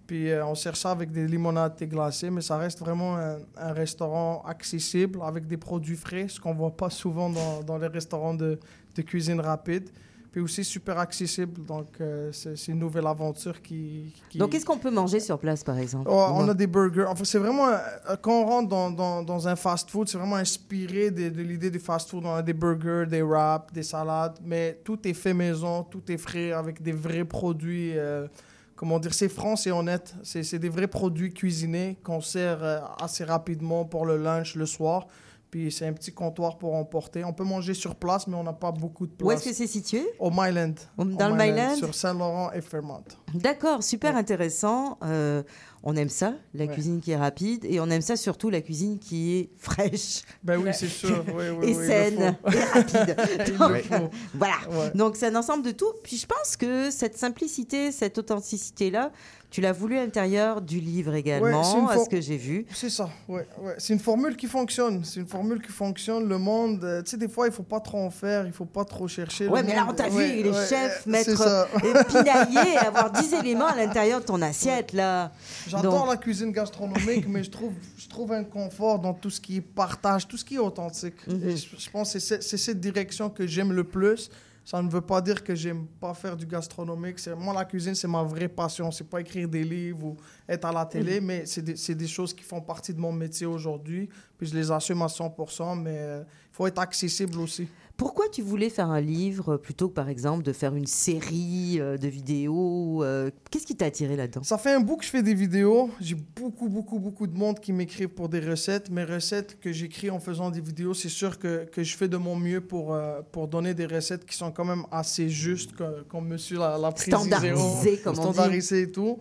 Puis 0.07 0.31
euh, 0.31 0.45
on 0.45 0.55
sert 0.55 0.77
ça 0.77 0.91
avec 0.91 1.13
des 1.13 1.27
limonades 1.27 1.77
thé 1.77 1.87
glacées, 1.87 2.31
mais 2.31 2.43
ça 2.43 2.57
reste 2.57 2.81
vraiment 2.81 3.17
un, 3.17 3.73
restaurant 3.73 4.43
accessible 4.45 5.21
avec 5.23 5.47
des 5.47 5.57
produits 5.57 5.97
frais, 5.97 6.27
ce 6.29 6.41
qu'on 6.41 6.55
voit 6.55 6.77
pas 6.77 6.91
souvent 6.91 7.31
dans, 7.31 7.79
les 7.79 7.87
restaurants 7.87 8.35
de 8.35 8.59
cuisine 9.05 9.41
rapide. 9.41 9.89
Puis 10.33 10.41
aussi 10.41 10.65
super 10.65 10.99
accessible, 10.99 11.63
donc 11.67 11.89
euh, 12.01 12.33
c'est 12.33 12.69
une 12.69 12.79
nouvelle 12.79 13.07
aventure 13.07 13.61
qui... 13.61 14.15
qui- 14.31 14.39
Donc, 14.39 14.49
qu'est-ce 14.51 14.65
qu'on 14.65 14.79
peut 14.79 14.91
manger 14.91 15.21
sur 15.21 15.39
place, 15.39 15.63
par 15.63 15.77
exemple? 15.77 16.09
Oh, 16.11 16.27
on 16.31 16.49
a 16.49 16.55
des 16.55 16.67
burgers. 16.67 17.05
Enfin, 17.07 17.25
c'est 17.25 17.37
vraiment. 17.39 17.69
euh, 17.69 17.77
Quand 18.23 18.41
on 18.41 18.47
rentre 18.47 18.69
dans, 18.71 18.91
dans, 18.91 19.23
dans 19.23 19.47
un 19.47 19.57
fast-food, 19.57 20.09
c'est 20.09 20.17
vraiment 20.17 20.37
inspiré 20.37 21.11
de, 21.11 21.29
de 21.29 21.43
l'idée 21.43 21.71
du 21.71 21.79
fast-food. 21.79 22.25
On 22.25 22.33
a 22.35 22.41
des 22.43 22.55
burgers, 22.55 23.05
des 23.07 23.21
wraps, 23.21 23.71
des 23.75 23.83
salades, 23.83 24.39
mais 24.43 24.81
tout 24.83 25.07
est 25.07 25.13
fait 25.13 25.35
maison, 25.35 25.83
tout 25.83 26.11
est 26.11 26.17
frais 26.17 26.53
avec 26.53 26.81
des 26.81 26.93
vrais 26.93 27.27
produits. 27.27 27.93
euh, 27.99 28.27
comment 28.75 28.99
dire 28.99 29.13
C'est 29.13 29.29
franc, 29.29 29.55
c'est 29.57 29.71
honnête. 29.71 30.15
C'est 30.23 30.59
des 30.59 30.71
vrais 30.71 30.89
produits 30.89 31.35
cuisinés 31.35 31.99
qu'on 32.03 32.23
sert 32.23 32.63
assez 33.03 33.25
rapidement 33.25 33.85
pour 33.85 34.07
le 34.07 34.17
lunch 34.17 34.55
le 34.57 34.65
soir. 34.65 35.07
Puis 35.53 35.71
c'est 35.71 35.87
un 35.87 35.93
petit 35.93 36.13
comptoir 36.13 36.57
pour 36.57 36.73
emporter. 36.75 37.25
On 37.25 37.35
peut 37.35 37.45
manger 37.45 37.75
sur 37.75 37.95
place, 37.95 38.27
mais 38.27 38.35
on 38.37 38.43
n'a 38.43 38.55
pas 38.55 38.73
beaucoup 38.73 39.07
de 39.07 39.13
place. 39.13 39.29
Où 39.29 39.31
est-ce 39.33 39.45
que 39.51 39.55
c'est 39.55 39.67
situé? 39.67 40.03
Au 40.19 40.31
Myland. 40.31 40.73
Au- 40.97 41.03
Au 41.03 41.05
dans 41.05 41.29
le 41.29 41.35
Myland 41.37 41.75
Sur 41.77 41.95
Saint-Laurent 41.95 42.51
et 42.53 42.63
Fairmont. 42.63 43.05
D'accord, 43.35 43.83
super 43.83 44.17
intéressant. 44.17 44.97
Euh, 45.05 45.43
on 45.83 45.95
aime 45.95 46.09
ça, 46.09 46.33
la 46.55 46.65
Ouais. 46.65 46.73
cuisine 46.73 47.03
qui 47.03 47.11
est 47.11 47.17
rapide, 47.17 47.67
et 47.67 47.81
on 47.81 47.91
aime 47.91 48.01
ça 48.01 48.17
surtout 48.17 48.49
la 48.49 48.63
cuisine 48.63 48.99
qui 48.99 49.37
est 49.37 49.51
fraîche. 49.59 50.23
Ben 50.43 50.57
oui, 50.57 50.71
c'est 50.73 50.89
sûr. 50.89 51.23
Oui, 51.37 51.45
oui, 51.51 51.71
et 51.71 51.77
oui, 51.77 51.87
saine 51.87 52.37
et 52.53 52.59
rapide. 52.65 53.57
Donc. 53.59 54.11
Voilà. 54.33 54.55
Ouais. 54.71 54.91
Donc 54.95 55.17
c'est 55.17 55.27
un 55.27 55.37
ensemble 55.37 55.65
de 55.67 55.73
tout. 55.73 55.93
Puis 56.03 56.17
je 56.17 56.27
pense 56.27 56.57
que 56.57 56.91
cette 56.91 57.19
simplicité, 57.19 57.93
cette 57.93 58.17
authenticité-là, 58.17 59.13
tu 59.53 59.61
l'as 59.61 59.71
voulu 59.73 59.97
à 59.99 60.03
l'intérieur 60.03 60.61
du 60.61 60.81
livre 60.81 61.13
Ouais, 61.13 61.21
également, 61.21 61.63
une 61.79 61.89
à 61.91 62.03
ce 62.03 62.09
que 62.09 62.21
j'ai 62.21 62.37
vu. 62.39 62.67
C'est 62.75 62.91
ça, 62.91 63.09
ouais, 63.29 63.47
ouais. 63.61 63.75
C'est 63.79 63.93
une 63.93 64.01
formule 64.01 64.35
qui 64.37 64.47
fonctionne. 64.49 65.05
C'est 65.05 65.21
une 65.21 65.27
formule 65.29 65.61
qui 65.63 65.71
fonctionne. 65.71 66.29
Le 66.29 66.39
monde, 66.39 66.83
euh, 66.83 67.03
tu 67.03 67.11
sais, 67.11 67.17
des 67.19 67.29
fois, 67.29 67.47
il 67.47 67.53
faut 67.53 67.63
pas 67.63 67.79
trop 67.81 67.99
en 67.99 68.11
faire, 68.11 68.47
il 68.47 68.53
faut 68.53 68.65
pas 68.65 68.85
trop 68.85 69.07
chercher. 69.07 69.47
Ouais, 69.49 69.61
Le 69.61 69.69
mais 69.69 69.75
là, 69.77 69.87
on 69.89 69.93
t'a 69.93 70.09
vu, 70.09 70.17
ouais, 70.17 70.43
les 70.43 70.51
ouais, 70.51 70.67
chefs 70.67 71.07
mettre 71.07 71.31
c'est 71.31 71.37
ça. 71.37 71.69
euh, 71.85 72.03
pinailler, 72.05 72.77
avoir 72.79 73.13
10 73.13 73.35
éléments 73.35 73.67
à 73.67 73.77
l'intérieur 73.77 74.21
de 74.21 74.25
ton 74.25 74.41
assiette, 74.43 74.93
là. 74.95 75.31
J'adore 75.69 76.07
la 76.07 76.17
cuisine 76.17 76.51
gastronomique, 76.51 77.29
mais 77.29 77.45
je 77.45 77.51
trouve, 77.51 77.73
je 77.99 78.09
trouve 78.09 78.33
un 78.33 78.45
confort 78.45 78.99
dans 78.99 79.13
tout 79.13 79.31
ce 79.31 79.41
qui 79.41 79.59
est 79.59 79.61
partage, 79.61 80.27
tout 80.27 80.37
ce 80.39 80.45
qui 80.45 80.55
est 80.55 80.59
authentique. 80.59 81.27
Mhm. 81.29 81.49
Et 81.49 81.57
je, 81.57 81.67
je 81.79 81.91
pense 81.91 82.13
que 82.15 82.19
c'est 82.19 82.41
ce- 82.41 82.49
c'est 82.49 82.57
cette 82.57 82.81
direction 82.81 83.29
que 83.29 83.47
j'aime 83.47 83.73
le 83.73 83.85
plus. 83.85 84.31
Ça 84.65 84.81
ne 84.81 84.89
veut 84.89 85.01
pas 85.01 85.21
dire 85.21 85.43
que 85.43 85.55
j'aime 85.57 85.87
pas 86.01 86.15
faire 86.15 86.37
du 86.37 86.47
gastronomique. 86.47 87.19
C'est- 87.19 87.35
Moi, 87.35 87.53
la 87.53 87.65
cuisine, 87.65 87.95
c'est 87.97 88.07
ma 88.07 88.23
vraie 88.23 88.49
passion. 88.49 88.91
C'est 88.93 89.09
pas 89.09 89.21
écrire 89.21 89.49
des 89.49 89.65
livres 89.65 90.05
ou 90.07 90.17
être 90.49 90.65
à 90.65 90.73
la 90.73 90.87
télé, 90.87 91.21
Mhm. 91.21 91.27
mais 91.27 91.47
c'est 91.47 91.63
des, 91.63 91.77
c'est 91.77 91.97
des 91.97 92.07
choses 92.07 92.33
qui 92.33 92.45
font 92.45 92.61
partie 92.61 92.95
de 92.95 93.01
mon 93.01 93.13
métier 93.13 93.47
aujourd'hui. 93.47 94.09
Puis 94.39 94.47
je 94.47 94.55
les 94.55 94.71
assume 94.71 95.03
à 95.03 95.09
100%, 95.09 95.75
mais 95.75 96.21
il 96.21 96.25
faut 96.55 96.67
être 96.69 96.79
accessible 96.79 97.39
aussi. 97.41 97.67
Pourquoi 98.03 98.29
tu 98.29 98.43
voulais 98.43 98.69
faire 98.69 98.91
un 98.91 99.01
livre 99.01 99.57
plutôt 99.57 99.89
que, 99.89 99.95
par 99.95 100.09
exemple, 100.09 100.43
de 100.43 100.53
faire 100.53 100.75
une 100.75 100.89
série 100.89 101.77
euh, 101.79 101.97
de 101.97 102.09
vidéos 102.09 103.05
euh, 103.05 103.31
Qu'est-ce 103.49 103.65
qui 103.65 103.77
t'a 103.77 103.85
attiré 103.85 104.17
là-dedans? 104.17 104.43
Ça 104.43 104.59
fait 104.59 104.73
un 104.73 104.81
bout 104.81 104.97
que 104.97 105.05
je 105.05 105.11
fais 105.11 105.23
des 105.23 105.35
vidéos. 105.35 105.89
J'ai 106.01 106.17
beaucoup, 106.17 106.69
beaucoup, 106.69 106.99
beaucoup 106.99 107.29
de 107.29 107.39
monde 107.39 107.61
qui 107.61 107.73
m'écrivent 107.73 108.09
pour 108.09 108.29
des 108.29 108.41
recettes. 108.41 108.91
Mes 108.91 109.05
recettes 109.05 109.61
que 109.61 109.71
j'écris 109.73 110.11
en 110.11 110.19
faisant 110.19 110.51
des 110.51 110.61
vidéos, 110.61 110.95
c'est 110.95 111.09
sûr 111.09 111.39
que, 111.39 111.65
que 111.67 111.85
je 111.85 111.97
fais 111.97 112.09
de 112.09 112.17
mon 112.17 112.35
mieux 112.35 112.61
pour, 112.61 112.93
euh, 112.93 113.21
pour 113.31 113.47
donner 113.47 113.73
des 113.73 113.87
recettes 113.87 114.25
qui 114.25 114.37
sont 114.37 114.51
quand 114.51 114.65
même 114.65 114.83
assez 114.91 115.29
justes, 115.29 115.71
co- 115.77 115.85
comme 116.09 116.27
monsieur 116.27 116.59
l'a 116.59 116.77
l'a 116.79 116.91
précisé. 116.91 117.13
Standardisées, 117.17 117.99
comme 117.99 118.15
on 118.15 118.17
dit. 118.17 118.33
Standardisées 118.33 118.83
et 118.83 118.91
tout. 118.91 119.19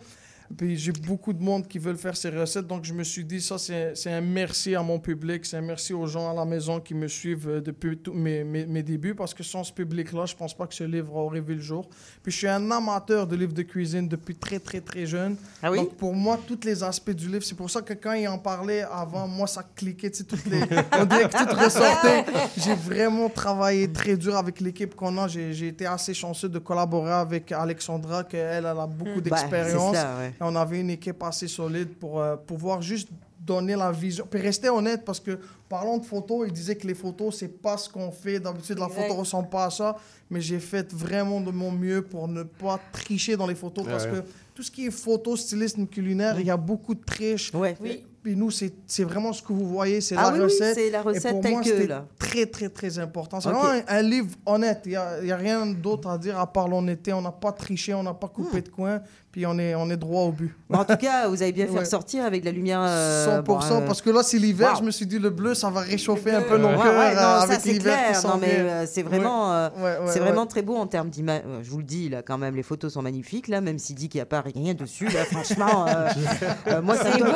Puis 0.57 0.77
j'ai 0.77 0.91
beaucoup 0.91 1.33
de 1.33 1.41
monde 1.41 1.67
qui 1.67 1.79
veulent 1.79 1.97
faire 1.97 2.15
ces 2.15 2.29
recettes, 2.29 2.67
donc 2.67 2.83
je 2.85 2.93
me 2.93 3.03
suis 3.03 3.23
dit, 3.25 3.41
ça, 3.41 3.57
c'est 3.57 3.93
un 4.11 4.21
merci 4.21 4.75
à 4.75 4.81
mon 4.83 4.99
public, 4.99 5.45
c'est 5.45 5.57
un 5.57 5.61
merci 5.61 5.93
aux 5.93 6.05
gens 6.07 6.29
à 6.29 6.33
la 6.33 6.45
maison 6.45 6.79
qui 6.79 6.93
me 6.93 7.07
suivent 7.07 7.47
euh, 7.49 7.61
depuis 7.61 7.99
mes, 8.13 8.43
mes, 8.43 8.65
mes 8.65 8.83
débuts, 8.83 9.15
parce 9.15 9.33
que 9.33 9.43
sans 9.43 9.63
ce 9.63 9.71
public-là, 9.73 10.25
je 10.25 10.35
pense 10.35 10.53
pas 10.55 10.67
que 10.67 10.73
ce 10.75 10.83
livre 10.83 11.15
aurait 11.15 11.41
vu 11.41 11.55
le 11.55 11.61
jour. 11.61 11.87
Puis 12.23 12.31
je 12.31 12.37
suis 12.37 12.47
un 12.47 12.69
amateur 12.71 13.27
de 13.27 13.35
livres 13.35 13.53
de 13.53 13.63
cuisine 13.63 14.07
depuis 14.07 14.35
très, 14.35 14.59
très, 14.59 14.81
très 14.81 15.05
jeune. 15.05 15.35
Ah 15.61 15.71
oui? 15.71 15.77
Donc 15.79 15.95
pour 15.95 16.13
moi, 16.13 16.39
tous 16.47 16.59
les 16.65 16.83
aspects 16.83 17.11
du 17.11 17.27
livre, 17.27 17.43
c'est 17.43 17.55
pour 17.57 17.69
ça 17.69 17.81
que 17.81 17.93
quand 17.93 18.13
il 18.13 18.27
en 18.27 18.37
parlait 18.37 18.81
avant, 18.91 19.27
moi, 19.27 19.47
ça 19.47 19.63
cliquait, 19.75 20.11
tu 20.11 20.19
sais, 20.19 20.23
toutes 20.23 20.45
les... 20.45 20.61
on 20.99 21.05
dirait 21.05 21.29
que 21.29 21.49
tout 21.49 21.55
ressortait. 21.63 22.25
J'ai 22.57 22.75
vraiment 22.75 23.29
travaillé 23.29 23.91
très 23.91 24.15
dur 24.17 24.35
avec 24.35 24.59
l'équipe 24.59 24.95
qu'on 24.95 25.17
a. 25.17 25.27
J'ai 25.27 25.67
été 25.67 25.85
assez 25.85 26.13
chanceux 26.13 26.49
de 26.49 26.59
collaborer 26.59 27.11
avec 27.11 27.51
Alexandra, 27.51 28.23
qu'elle 28.23 28.41
elle 28.59 28.65
a 28.65 28.87
beaucoup 28.87 29.21
Bah, 29.21 29.29
d'expérience. 29.37 29.95
ouais. 29.95 30.33
Et 30.41 30.43
On 30.43 30.55
avait 30.55 30.81
une 30.81 30.89
équipe 30.89 31.21
assez 31.23 31.47
solide 31.47 31.89
pour 31.99 32.19
euh, 32.19 32.35
pouvoir 32.35 32.81
juste 32.81 33.09
donner 33.39 33.75
la 33.75 33.91
vision. 33.91 34.25
Puis 34.29 34.39
rester 34.41 34.69
honnête 34.69 35.03
parce 35.05 35.19
que 35.19 35.39
parlons 35.69 35.97
de 35.99 36.05
photos, 36.05 36.47
il 36.47 36.53
disait 36.53 36.75
que 36.75 36.85
les 36.87 36.93
photos, 36.95 37.37
c'est 37.39 37.47
pas 37.61 37.77
ce 37.77 37.87
qu'on 37.89 38.11
fait. 38.11 38.39
D'habitude, 38.39 38.77
la 38.79 38.87
photo 38.89 39.13
ressemble 39.15 39.49
pas 39.49 39.65
à 39.65 39.69
ça. 39.69 39.95
Mais 40.29 40.41
j'ai 40.41 40.59
fait 40.59 40.91
vraiment 40.93 41.39
de 41.41 41.51
mon 41.51 41.71
mieux 41.71 42.01
pour 42.01 42.27
ne 42.27 42.43
pas 42.43 42.79
tricher 42.91 43.37
dans 43.37 43.47
les 43.47 43.55
photos 43.55 43.85
parce 43.85 44.05
Ouais. 44.05 44.11
que 44.11 44.23
tout 44.55 44.63
ce 44.63 44.71
qui 44.71 44.85
est 44.87 44.91
photo, 44.91 45.35
stylisme 45.35 45.85
culinaire, 45.87 46.39
il 46.39 46.45
y 46.45 46.51
a 46.51 46.57
beaucoup 46.57 46.93
de 46.95 47.03
triche. 47.03 47.53
Ouais. 47.53 47.75
Oui. 47.81 48.05
Puis 48.23 48.35
nous, 48.35 48.51
c'est 48.51 48.71
c'est 48.85 49.03
vraiment 49.03 49.33
ce 49.33 49.41
que 49.41 49.51
vous 49.51 49.67
voyez, 49.67 49.99
c'est 49.99 50.15
Ah 50.15 50.25
la 50.25 50.33
oui, 50.33 50.37
oui, 50.37 50.43
recette. 50.43 50.75
c'est 50.75 50.91
la 50.91 50.99
Et 50.99 51.01
recette 51.01 51.31
pour 51.31 51.41
telle 51.41 51.51
moi, 51.53 51.61
que, 51.61 51.67
c'était 51.69 51.87
là. 51.87 52.05
très, 52.19 52.45
très, 52.45 52.69
très 52.69 52.99
important. 52.99 53.41
C'est 53.41 53.49
vraiment 53.49 53.67
un, 53.67 53.81
un 53.87 54.01
livre 54.03 54.29
honnête. 54.45 54.81
Il 54.85 54.89
n'y 54.89 54.95
a, 54.95 55.19
il 55.21 55.27
y 55.27 55.31
a 55.31 55.35
rien 55.37 55.65
d'autre 55.65 56.07
à 56.07 56.19
dire 56.19 56.37
à 56.39 56.45
part 56.45 56.67
l'honnêteté. 56.67 57.11
On 57.13 57.21
n'a 57.23 57.31
pas 57.31 57.51
triché, 57.51 57.95
on 57.95 58.03
n'a 58.03 58.13
pas 58.13 58.27
coupé 58.27 58.59
Hmm. 58.59 58.61
de 58.61 58.69
coin, 58.69 59.01
puis 59.31 59.45
on 59.45 59.57
est, 59.59 59.75
on 59.75 59.89
est 59.89 59.97
droit 59.97 60.23
au 60.23 60.31
but. 60.31 60.53
En 60.73 60.83
tout 60.85 60.97
cas, 60.97 61.27
vous 61.27 61.41
avez 61.41 61.51
bien 61.51 61.65
fait 61.67 61.71
Ouais. 61.73 61.79
ressortir 61.79 62.25
avec 62.25 62.43
la 62.45 62.51
lumière. 62.51 62.81
euh, 62.81 63.41
100%, 63.41 63.43
bon, 63.43 63.59
euh, 63.61 63.85
parce 63.87 64.01
que 64.01 64.09
là, 64.09 64.23
c'est 64.23 64.37
l'hiver. 64.37 64.71
wow. 64.73 64.79
Je 64.79 64.83
me 64.83 64.91
suis 64.91 65.05
dit, 65.05 65.19
le 65.19 65.29
bleu, 65.29 65.53
ça 65.53 65.69
va 65.69 65.81
réchauffer 65.81 66.31
un 66.31 66.41
peu 66.41 66.57
nos 66.57 66.67
Ouais, 66.69 66.75
cœurs 66.75 66.99
ouais, 66.99 67.15
non, 67.15 67.21
euh, 67.21 67.39
avec 67.41 67.59
c'est 67.61 67.71
l'hiver 67.73 68.21
Non, 68.25 68.37
mais 68.39 68.47
euh, 68.59 68.85
c'est 68.85 69.03
Ouais. 69.03 69.09
vraiment, 69.09 69.53
euh, 69.53 69.69
Ouais, 69.77 69.81
ouais, 69.83 69.97
c'est 70.07 70.19
ouais. 70.19 70.25
vraiment 70.25 70.45
très 70.45 70.61
beau 70.61 70.75
en 70.75 70.87
termes 70.87 71.09
d'image. 71.09 71.41
Je 71.63 71.69
vous 71.69 71.77
le 71.79 71.83
dis 71.83 72.09
là, 72.09 72.21
quand 72.21 72.37
même, 72.37 72.55
les 72.55 72.63
photos 72.63 72.93
sont 72.93 73.01
magnifiques 73.01 73.47
là, 73.47 73.61
même 73.61 73.79
s'il 73.79 73.95
dit 73.95 74.09
qu'il 74.09 74.19
n'y 74.19 74.23
a 74.23 74.25
pas 74.25 74.41
rien 74.41 74.73
dessus. 74.73 75.05
Là, 75.07 75.25
franchement, 75.25 75.87
euh, 75.87 76.09
euh, 76.67 76.81
moi 76.81 76.95
ça 76.95 77.05
me 77.13 77.19
donne, 77.19 77.31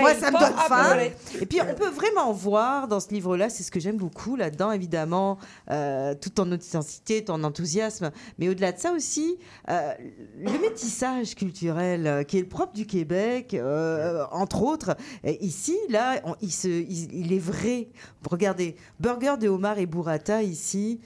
moi 0.00 0.14
ça 0.14 0.30
me 0.30 0.32
pas 0.32 0.48
donne 0.50 0.58
faim. 0.68 0.96
Et 1.40 1.46
puis 1.46 1.60
on 1.60 1.74
peut 1.74 1.90
vraiment 1.90 2.32
voir 2.32 2.88
dans 2.88 3.00
ce 3.00 3.08
livre-là, 3.10 3.48
c'est 3.50 3.62
ce 3.62 3.70
que 3.70 3.78
j'aime 3.80 3.96
beaucoup 3.96 4.36
là-dedans, 4.36 4.72
évidemment, 4.72 5.38
euh, 5.70 6.14
toute 6.20 6.34
ton 6.34 6.50
authenticité, 6.50 7.24
ton 7.24 7.42
enthousiasme, 7.44 8.10
mais 8.38 8.48
au-delà 8.48 8.72
de 8.72 8.78
ça 8.78 8.92
aussi, 8.92 9.38
euh, 9.70 9.92
le 10.40 10.58
métissage 10.60 11.34
culturel 11.36 12.06
euh, 12.06 12.22
qui 12.24 12.38
est 12.38 12.40
le 12.40 12.48
propre 12.48 12.72
du 12.72 12.86
Québec, 12.86 13.54
euh, 13.54 14.24
entre 14.32 14.62
autres. 14.62 14.96
Et 15.22 15.44
ici, 15.44 15.76
là, 15.88 16.20
il, 16.42 17.14
il 17.14 17.32
est 17.32 17.38
vrai. 17.38 17.88
Regardez, 18.28 18.74
burger 18.98 19.34
de 19.38 19.48
homard 19.48 19.78
et 19.78 19.86
burrata 19.86 20.42
ici. 20.42 21.00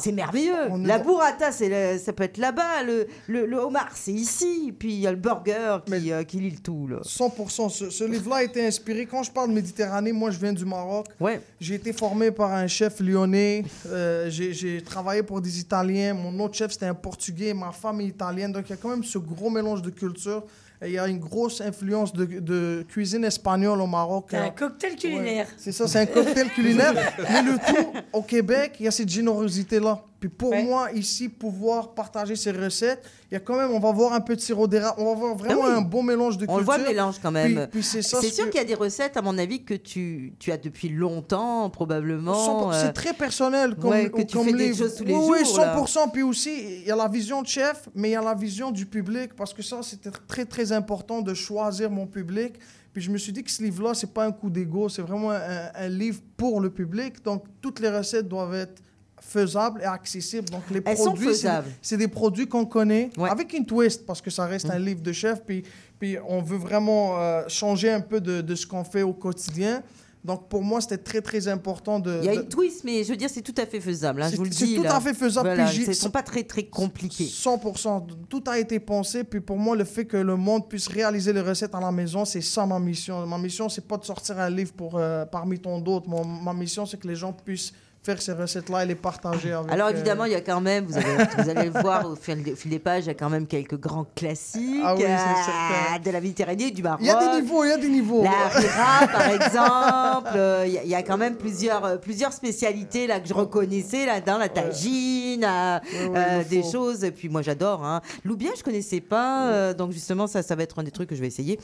C'est 0.00 0.12
merveilleux. 0.12 0.54
On 0.70 0.78
La 0.78 0.98
burrata, 0.98 1.50
c'est 1.50 1.68
le- 1.68 1.98
ça 1.98 2.12
peut 2.12 2.22
être 2.24 2.38
là-bas. 2.38 2.82
Le, 2.84 3.06
le, 3.26 3.46
le 3.46 3.56
homard, 3.58 3.90
c'est 3.94 4.12
ici. 4.12 4.72
Puis 4.78 4.92
il 4.94 5.00
y 5.00 5.06
a 5.06 5.10
le 5.10 5.16
burger 5.16 5.78
qui, 5.84 6.12
euh, 6.12 6.22
qui 6.22 6.38
lie 6.38 6.50
le 6.50 6.58
tout. 6.58 6.86
Là. 6.86 6.98
100%. 7.04 7.68
Ce, 7.68 7.90
ce 7.90 8.04
livre-là 8.04 8.36
a 8.36 8.42
été 8.44 8.64
inspiré. 8.64 9.06
Quand 9.06 9.22
je 9.24 9.30
parle 9.32 9.48
de 9.50 9.54
Méditerranée, 9.54 10.12
moi, 10.12 10.30
je 10.30 10.38
viens 10.38 10.52
du 10.52 10.64
Maroc. 10.64 11.06
Ouais. 11.18 11.40
J'ai 11.60 11.74
été 11.74 11.92
formé 11.92 12.30
par 12.30 12.52
un 12.52 12.66
chef 12.68 13.00
lyonnais. 13.00 13.64
Euh, 13.88 14.30
j'ai 14.30 14.52
j'ai 14.52 14.82
travaillé 14.82 15.22
pour 15.24 15.40
des 15.40 15.58
Italiens. 15.58 16.14
Mon 16.14 16.38
autre 16.44 16.54
chef, 16.54 16.70
c'était 16.72 16.86
un 16.86 16.94
Portugais. 16.94 17.52
Ma 17.52 17.72
femme 17.72 18.00
est 18.00 18.06
italienne. 18.06 18.52
Donc, 18.52 18.64
il 18.68 18.70
y 18.70 18.74
a 18.74 18.76
quand 18.76 18.90
même 18.90 19.04
ce 19.04 19.18
gros 19.18 19.50
mélange 19.50 19.82
de 19.82 19.90
culture. 19.90 20.44
Il 20.84 20.92
y 20.92 20.98
a 20.98 21.06
une 21.06 21.20
grosse 21.20 21.60
influence 21.60 22.12
de, 22.12 22.24
de 22.24 22.84
cuisine 22.88 23.24
espagnole 23.24 23.80
au 23.80 23.86
Maroc. 23.86 24.26
C'est 24.30 24.36
un 24.36 24.50
cocktail 24.50 24.96
culinaire. 24.96 25.46
C'est 25.56 25.72
ça, 25.72 25.86
c'est 25.86 26.00
un 26.00 26.06
cocktail 26.06 26.48
culinaire. 26.50 26.94
Mais 27.18 27.42
le 27.42 27.56
tout, 27.58 27.92
au 28.12 28.22
Québec, 28.22 28.76
il 28.80 28.86
y 28.86 28.88
a 28.88 28.90
cette 28.90 29.08
générosité-là. 29.08 30.02
Puis 30.22 30.28
pour 30.28 30.54
moi, 30.54 30.92
ici, 30.92 31.28
pouvoir 31.28 31.94
partager 31.94 32.36
ces 32.36 32.52
recettes, 32.52 33.02
il 33.28 33.34
y 33.34 33.36
a 33.36 33.40
quand 33.40 33.56
même, 33.56 33.72
on 33.72 33.80
va 33.80 33.90
voir 33.90 34.12
un 34.12 34.20
peu 34.20 34.36
de 34.36 34.40
sirop 34.40 34.68
d'érable. 34.68 34.94
On 34.98 35.06
va 35.06 35.14
voir 35.18 35.34
vraiment 35.34 35.62
Ah 35.64 35.68
oui. 35.70 35.74
un 35.78 35.80
bon 35.80 36.04
mélange 36.04 36.38
de 36.38 36.44
On 36.48 36.58
le 36.58 36.58
culture. 36.58 36.64
voit 36.64 36.78
le 36.78 36.84
mélange 36.84 37.16
quand 37.20 37.32
même. 37.32 37.66
Puis, 37.72 37.80
puis 37.80 37.82
c'est 37.82 38.02
sûr 38.02 38.48
qu'il 38.48 38.60
y 38.60 38.62
a 38.62 38.64
des 38.64 38.76
recettes, 38.76 39.16
à 39.16 39.22
mon 39.22 39.36
avis, 39.36 39.64
que 39.64 39.74
tu, 39.74 40.34
tu 40.38 40.52
as 40.52 40.58
depuis 40.58 40.90
longtemps, 40.90 41.68
probablement. 41.70 42.70
100%, 42.70 42.72
euh, 42.72 42.82
C'est 42.86 42.92
très 42.92 43.14
personnel 43.14 43.74
comme, 43.74 43.90
ouais, 43.90 44.10
que 44.12 44.22
tu 44.22 44.36
comme 44.36 44.46
fais 44.46 44.52
des 44.52 44.74
choses 44.76 44.94
tous 44.94 45.02
les 45.02 45.12
oui, 45.12 45.44
jours. 45.44 45.58
Oui, 45.58 45.58
là. 45.58 45.76
100%. 45.76 46.12
Puis 46.12 46.22
aussi, 46.22 46.52
il 46.82 46.86
y 46.86 46.90
a 46.92 46.96
la 46.96 47.08
vision 47.08 47.42
de 47.42 47.48
chef, 47.48 47.88
mais 47.92 48.10
il 48.10 48.12
y 48.12 48.16
a 48.16 48.22
la 48.22 48.36
vision 48.36 48.70
du 48.70 48.86
public, 48.86 49.34
parce 49.34 49.52
que 49.52 49.62
ça, 49.64 49.80
c'était 49.82 50.12
très, 50.28 50.44
très 50.44 50.70
important 50.70 51.20
de 51.20 51.34
choisir 51.34 51.90
mon 51.90 52.06
public. 52.06 52.54
Puis 52.92 53.02
je 53.02 53.10
me 53.10 53.18
suis 53.18 53.32
dit 53.32 53.42
que 53.42 53.50
ce 53.50 53.60
livre-là, 53.60 53.94
c'est 53.94 54.12
pas 54.14 54.24
un 54.24 54.30
coup 54.30 54.50
d'ego, 54.50 54.88
c'est 54.88 55.02
vraiment 55.02 55.32
un, 55.32 55.40
un 55.74 55.88
livre 55.88 56.20
pour 56.36 56.60
le 56.60 56.70
public. 56.70 57.24
Donc, 57.24 57.42
toutes 57.60 57.80
les 57.80 57.90
recettes 57.90 58.28
doivent 58.28 58.54
être 58.54 58.80
faisables 59.24 59.80
et 59.80 59.84
accessibles. 59.84 60.48
Donc, 60.50 60.62
les 60.70 60.82
Elles 60.84 60.96
produits, 60.96 61.34
c'est- 61.34 61.48
c'est 61.80 61.96
des 61.96 62.08
produits 62.08 62.46
qu'on 62.48 62.66
connaît, 62.66 63.10
avec 63.30 63.52
une 63.54 63.64
twist, 63.64 64.04
parce 64.04 64.20
que 64.20 64.30
ça 64.30 64.46
reste 64.46 64.68
un 64.68 64.78
livre 64.78 65.00
de 65.00 65.12
chef. 65.12 65.42
Puis, 65.46 65.62
puis 65.98 66.16
on 66.28 66.42
veut 66.42 66.58
vraiment 66.58 67.18
euh, 67.18 67.42
changer 67.48 67.90
un 67.90 68.00
peu 68.00 68.20
de, 68.20 68.40
de 68.40 68.54
ce 68.54 68.66
qu'on 68.66 68.84
fait 68.84 69.02
au 69.02 69.12
quotidien. 69.12 69.82
Donc, 70.24 70.48
pour 70.48 70.62
moi, 70.62 70.80
c'était 70.80 70.98
très, 70.98 71.20
très 71.20 71.48
important 71.48 71.98
de... 71.98 72.20
Il 72.22 72.26
y 72.26 72.28
a 72.28 72.34
une 72.34 72.46
twist, 72.48 72.84
mais 72.84 73.02
je 73.02 73.08
veux 73.10 73.16
dire, 73.16 73.28
c'est 73.28 73.42
tout 73.42 73.54
à 73.60 73.66
fait 73.66 73.80
faisable. 73.80 74.22
hein, 74.22 74.26
je 74.26 74.30
C'est- 74.30 74.36
vous 74.36 74.44
le 74.44 74.52
c'est 74.52 74.66
dis. 74.66 74.76
tout 74.76 74.84
là. 74.84 74.94
à 74.96 75.00
fait 75.00 75.14
faisable, 75.14 75.48
Voilà, 75.48 75.64
puis 75.68 75.84
Ce 75.84 75.92
sont 75.94 76.10
pas 76.10 76.22
très, 76.22 76.44
très 76.44 76.62
compliqués. 76.62 77.26
100%. 77.26 78.06
Tout 78.28 78.44
a 78.46 78.56
été 78.60 78.78
pensé. 78.78 79.24
Puis 79.24 79.40
pour 79.40 79.56
moi, 79.56 79.74
le 79.74 79.82
fait 79.84 80.04
que 80.04 80.16
le 80.16 80.36
monde 80.36 80.68
puisse 80.68 80.86
réaliser 80.86 81.32
les 81.32 81.40
recettes 81.40 81.74
à 81.74 81.80
la 81.80 81.90
maison, 81.90 82.24
c'est 82.24 82.40
ça 82.40 82.64
ma 82.66 82.78
mission. 82.78 83.26
Ma 83.26 83.36
mission, 83.38 83.68
c'est 83.68 83.84
pas 83.86 83.96
de 83.96 84.04
sortir 84.04 84.38
un 84.38 84.48
livre 84.50 84.72
pour, 84.74 84.96
euh, 84.96 85.24
parmi 85.26 85.58
tant 85.58 85.80
d'autres. 85.80 86.08
Ma 86.08 86.52
mission, 86.52 86.86
c'est 86.86 86.98
que 87.00 87.08
les 87.08 87.16
gens 87.16 87.32
puissent 87.32 87.72
faire 88.04 88.20
ces 88.20 88.32
recettes-là 88.32 88.82
et 88.82 88.86
les 88.86 88.94
partager 88.96 89.52
avec 89.52 89.70
Alors 89.72 89.86
euh, 89.86 89.90
évidemment, 89.92 90.24
il 90.24 90.32
y 90.32 90.34
a 90.34 90.40
quand 90.40 90.60
même, 90.60 90.86
vous, 90.86 90.96
avez- 90.96 91.24
vous 91.38 91.48
allez 91.48 91.70
le 91.70 91.80
voir 91.80 92.10
au 92.10 92.16
fil, 92.16 92.42
des- 92.42 92.52
au 92.52 92.56
fil 92.56 92.70
des 92.70 92.80
pages, 92.80 93.04
il 93.04 93.06
y 93.06 93.10
a 93.10 93.14
quand 93.14 93.30
même 93.30 93.46
quelques 93.46 93.78
grands 93.78 94.06
classiques 94.16 94.82
Ah 94.84 94.94
oui, 94.96 95.02
c'est 95.02 95.96
euh, 95.96 95.98
de 96.04 96.10
la 96.10 96.20
Méditerranée, 96.20 96.70
du 96.72 96.82
Maroc. 96.82 96.98
Il 97.00 97.06
y 97.06 97.10
a 97.10 97.34
des 97.36 97.40
niveaux, 97.42 97.62
il 97.64 97.68
y 97.68 97.72
a 97.72 97.76
des 97.78 97.88
niveaux. 97.88 98.24
La 98.24 98.30
harira, 98.46 99.06
par 99.06 99.28
exemple. 99.30 100.30
Euh, 100.36 100.64
Il 100.66 100.72
y, 100.72 100.78
a- 100.78 100.82
il 100.84 100.90
y 100.90 100.94
a 100.96 101.02
quand 101.04 101.16
même 101.16 101.36
plusieurs, 101.36 101.84
euh, 101.84 101.96
plusieurs 101.96 102.32
spécialités 102.32 103.06
là, 103.06 103.20
que 103.20 103.28
je 103.28 103.34
reconnaissais 103.34 104.04
là-dedans, 104.04 104.38
la 104.38 104.48
tagine, 104.48 105.46
des 106.50 106.62
choses. 106.64 107.04
Et 107.04 107.12
puis 107.12 107.28
moi, 107.28 107.42
j'adore. 107.42 107.84
Hein. 107.84 108.00
Loubien, 108.24 108.50
je 108.56 108.62
connaissais 108.64 109.00
pas. 109.00 109.74
donc 109.74 109.92
justement, 109.92 110.26
ça, 110.26 110.42
ça 110.42 110.56
va 110.56 110.64
être 110.64 110.78
un 110.78 110.82
des 110.82 110.90
trucs 110.90 111.08
que 111.08 111.14
je 111.14 111.20
vais 111.20 111.28
essayer. 111.28 111.58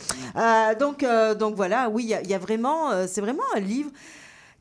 Donc, 0.78 1.04
donc 1.38 1.56
voilà, 1.56 1.88
oui, 1.90 2.04
il 2.04 2.08
y 2.10 2.14
a- 2.14 2.22
il 2.22 2.30
y, 2.30 2.34
a 2.34 2.38
vraiment... 2.38 2.90
c'est 3.08 3.20
vraiment 3.20 3.42
un 3.56 3.60
livre 3.60 3.90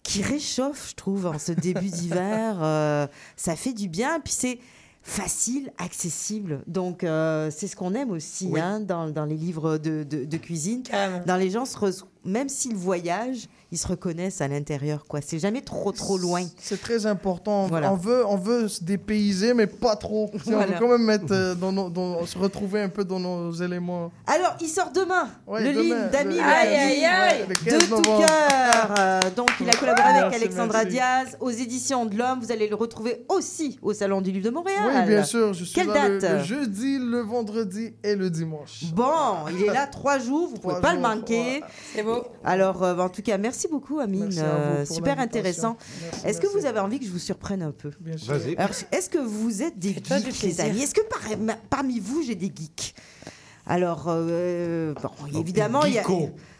qui 0.07 0.21
réchauffe, 0.21 0.89
je 0.91 0.95
trouve, 0.95 1.25
en 1.27 1.37
ce 1.39 1.51
début 1.51 1.89
d'hiver. 1.89 2.57
Euh, 2.61 3.07
ça 3.35 3.55
fait 3.55 3.73
du 3.73 3.87
bien. 3.87 4.19
Puis 4.19 4.33
c'est 4.33 4.59
facile, 5.01 5.71
accessible. 5.77 6.61
Donc, 6.67 7.03
euh, 7.03 7.49
c'est 7.55 7.67
ce 7.67 7.75
qu'on 7.75 7.93
aime 7.93 8.11
aussi 8.11 8.47
Oui. 8.51 8.59
hein, 8.59 8.79
dans, 8.79 9.09
dans 9.09 9.25
les 9.25 9.35
livres 9.37 9.77
de, 9.77 10.03
de- 10.03 10.25
de 10.25 10.37
cuisine. 10.37 10.83
Dans 11.25 11.37
les 11.37 11.49
gens, 11.49 11.65
se 11.65 11.77
même 12.25 12.49
s'ils 12.49 12.75
voyagent, 12.75 13.47
ils 13.71 13.77
se 13.77 13.87
reconnaissent 13.87 14.41
à 14.41 14.47
l'intérieur. 14.47 15.05
quoi. 15.07 15.19
C'est 15.21 15.39
jamais 15.39 15.61
trop, 15.61 15.91
trop 15.91 16.17
loin. 16.17 16.43
C'est 16.57 16.81
très 16.81 17.05
important. 17.05 17.63
On- 17.63 17.67
Voilà. 17.67 17.91
On, 17.91 17.95
veut, 17.95 18.25
on 18.25 18.37
veut 18.37 18.67
se 18.67 18.83
dépayser, 18.83 19.53
mais 19.53 19.67
pas 19.67 19.95
trop. 19.95 20.29
On 20.33 20.37
Voilà. 20.51 20.65
veut 20.67 20.73
quand 20.79 20.87
même 20.89 21.03
mettre, 21.03 21.25
euh, 21.31 21.55
dans 21.55 21.71
nos- 21.71 21.89
dans- 21.89 22.25
se 22.25 22.37
retrouver 22.37 22.81
un 22.81 22.89
peu 22.89 23.03
dans 23.03 23.19
nos 23.19 23.51
éléments. 23.51 24.11
Alors, 24.25 24.55
il 24.61 24.67
sort 24.67 24.91
demain, 24.93 25.27
Ouais, 25.47 25.63
le 25.63 25.71
livre 25.81 26.09
d'Ami 26.11 26.39
Aïe, 26.39 26.75
aïe, 26.75 27.05
aïe. 27.05 27.41
Ouais, 27.41 27.47
de 27.47 27.69
15 27.69 27.89
tout 27.89 28.01
cœur. 28.01 28.95
Euh, 28.99 29.19
donc, 29.35 29.49
il 29.59 29.69
a 29.69 29.73
collaboré 29.73 30.07
avec 30.09 30.21
Merci, 30.31 30.35
Alexandra 30.43 30.77
merci. 30.83 30.91
Diaz 30.91 31.37
aux 31.39 31.49
éditions 31.49 32.05
de 32.05 32.15
l'Homme. 32.17 32.39
Vous 32.41 32.51
allez 32.51 32.67
le 32.67 32.75
retrouver 32.75 33.25
aussi 33.29 33.79
au 33.81 33.93
Salon 33.93 34.21
du 34.21 34.31
Livre 34.31 34.45
de 34.45 34.49
Montréal. 34.51 34.83
Oui, 35.01 35.07
bien 35.07 35.23
sûr. 35.23 35.53
Je 35.53 35.63
suis 35.65 35.73
Quelle 35.75 35.87
là 35.87 36.09
date? 36.19 36.31
le, 36.31 36.43
jeudi, 36.43 36.99
le 36.99 37.21
vendredi 37.21 37.93
et 38.03 38.15
le 38.15 38.29
dimanche. 38.29 38.85
Bon, 38.93 39.11
il 39.51 39.63
est 39.63 39.73
là 39.73 39.87
trois 39.87 40.19
jours, 40.19 40.47
vous 40.49 40.55
pouvez 40.57 40.75
Trois 40.75 40.81
pas 40.81 40.93
le 40.93 40.99
manquer. 41.01 41.63
C'est 41.95 42.03
beau. 42.03 42.23
Alors, 42.43 42.83
euh, 42.83 42.95
en 42.97 43.09
tout 43.09 43.21
cas, 43.21 43.37
merci 43.37 43.56
beaucoup, 43.67 43.99
Amine. 43.99 44.25
Merci 44.25 44.39
à 44.39 44.43
vous 44.43 44.49
Euh, 44.81 44.85
super 44.85 45.19
intéressant. 45.19 45.77
Est-ce 46.23 46.39
que 46.39 46.47
vous 46.47 46.65
avez 46.65 46.79
envie 46.79 46.99
que 46.99 47.05
je 47.05 47.11
vous 47.11 47.17
surprenne 47.17 47.63
un 47.63 47.71
peu? 47.71 47.89
Est-ce 48.91 49.09
que 49.09 49.17
vous 49.17 49.63
êtes 49.63 49.79
des 49.79 49.93
geeks, 49.93 50.09
les 50.09 50.31
plaisir. 50.31 50.65
amis? 50.65 50.83
Est-ce 50.83 50.93
que 50.93 51.01
par- 51.01 51.57
parmi 51.69 51.99
vous, 51.99 52.21
j'ai 52.23 52.35
des 52.35 52.51
geeks? 52.55 52.93
Alors, 53.65 54.05
euh, 54.07 54.93
bon, 55.01 55.39
évidemment, 55.39 55.83
il 55.85 55.93
y 55.95 55.99
a. 55.99 56.03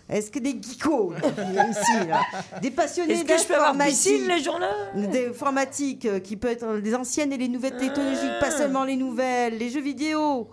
Est-ce 0.10 0.32
que 0.32 0.40
des 0.40 0.52
geekos? 0.62 1.14
Ici, 1.70 2.08
là. 2.08 2.22
Des 2.62 2.72
passionnés 2.72 3.14
Est-ce 3.14 3.26
que 3.26 3.38
je 3.38 3.46
peux 3.46 3.56
avoir 3.56 3.78
piscine 3.78 4.26
d'informatique. 4.28 4.96
le 4.96 5.08
des 5.08 5.28
informatiques 5.28 6.06
euh, 6.06 6.20
qui 6.20 6.38
peut 6.38 6.48
être 6.48 6.66
les 6.76 6.96
anciennes 6.96 7.34
et 7.34 7.38
les 7.38 7.50
nouvelles 7.50 7.76
technologies, 7.78 8.30
pas 8.40 8.52
seulement 8.52 8.86
les 8.86 8.96
nouvelles, 8.96 9.58
les 9.58 9.70
jeux 9.70 9.82
vidéo, 9.82 10.48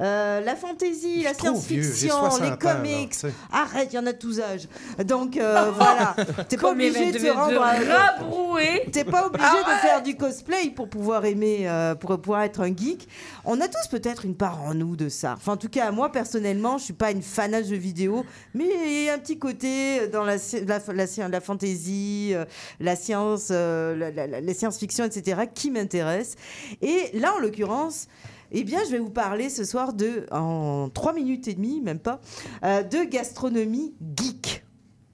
euh, 0.00 0.40
la 0.40 0.56
fantaisie, 0.56 1.22
la 1.22 1.34
science-fiction, 1.34 2.08
60 2.30 2.40
les 2.42 2.56
comics. 2.56 3.14
Arrête, 3.52 3.88
il 3.92 3.96
y 3.96 3.98
en 3.98 4.06
a 4.06 4.12
tous 4.12 4.40
âges. 4.40 4.68
Donc 5.04 5.36
euh, 5.36 5.70
voilà, 5.76 6.16
t'es 6.48 6.56
pas 6.56 6.70
obligé 6.70 7.12
de 7.12 7.18
se 7.18 7.26
rendre 7.28 7.52
de 7.52 7.56
à-. 7.58 8.90
T'es 8.90 9.04
pas 9.04 9.26
obligé 9.26 9.46
Ah 9.46 9.62
de 9.62 9.70
ouais. 9.70 9.78
faire 9.78 10.02
du 10.02 10.16
cosplay 10.16 10.70
pour 10.70 10.88
pouvoir 10.88 11.24
aimer, 11.24 11.68
euh, 11.68 11.94
pour 11.94 12.18
pouvoir 12.20 12.42
être 12.42 12.60
un 12.60 12.74
geek. 12.74 13.08
On 13.44 13.60
a 13.60 13.68
tous 13.68 13.88
peut-être 13.90 14.24
une 14.24 14.34
part 14.36 14.62
en 14.62 14.74
nous 14.74 14.96
de 14.96 15.08
ça. 15.08 15.34
Enfin, 15.36 15.52
en 15.52 15.56
tout 15.56 15.68
cas, 15.68 15.90
moi 15.90 16.10
personnellement, 16.12 16.78
je 16.78 16.84
suis 16.84 16.92
pas 16.92 17.10
une 17.10 17.22
fanat 17.22 17.62
de 17.62 17.68
jeux 17.68 17.76
vidéo, 17.76 18.24
mais 18.54 18.66
il 18.86 19.04
y 19.04 19.08
a 19.10 19.14
un 19.14 19.18
petit 19.18 19.38
côté 19.38 20.08
dans 20.08 20.24
la 20.24 20.36
la, 20.66 21.28
la, 21.28 21.40
fantasy, 21.40 22.34
la 22.80 22.96
science, 22.96 23.48
euh, 23.50 23.96
la, 23.96 24.26
la- 24.40 24.54
science-fiction, 24.54 25.04
etc., 25.04 25.42
qui 25.54 25.70
m'intéresse. 25.70 26.34
Et 26.82 27.10
là, 27.14 27.34
en 27.36 27.40
l'occurrence. 27.40 28.06
Eh 28.52 28.64
bien, 28.64 28.80
je 28.84 28.90
vais 28.90 28.98
vous 28.98 29.10
parler 29.10 29.48
ce 29.48 29.64
soir 29.64 29.92
de, 29.92 30.26
en 30.32 30.88
trois 30.92 31.12
minutes 31.12 31.46
et 31.46 31.54
demie, 31.54 31.80
même 31.80 32.00
pas, 32.00 32.20
euh, 32.64 32.82
de 32.82 33.04
gastronomie 33.04 33.94
geek. 34.16 34.64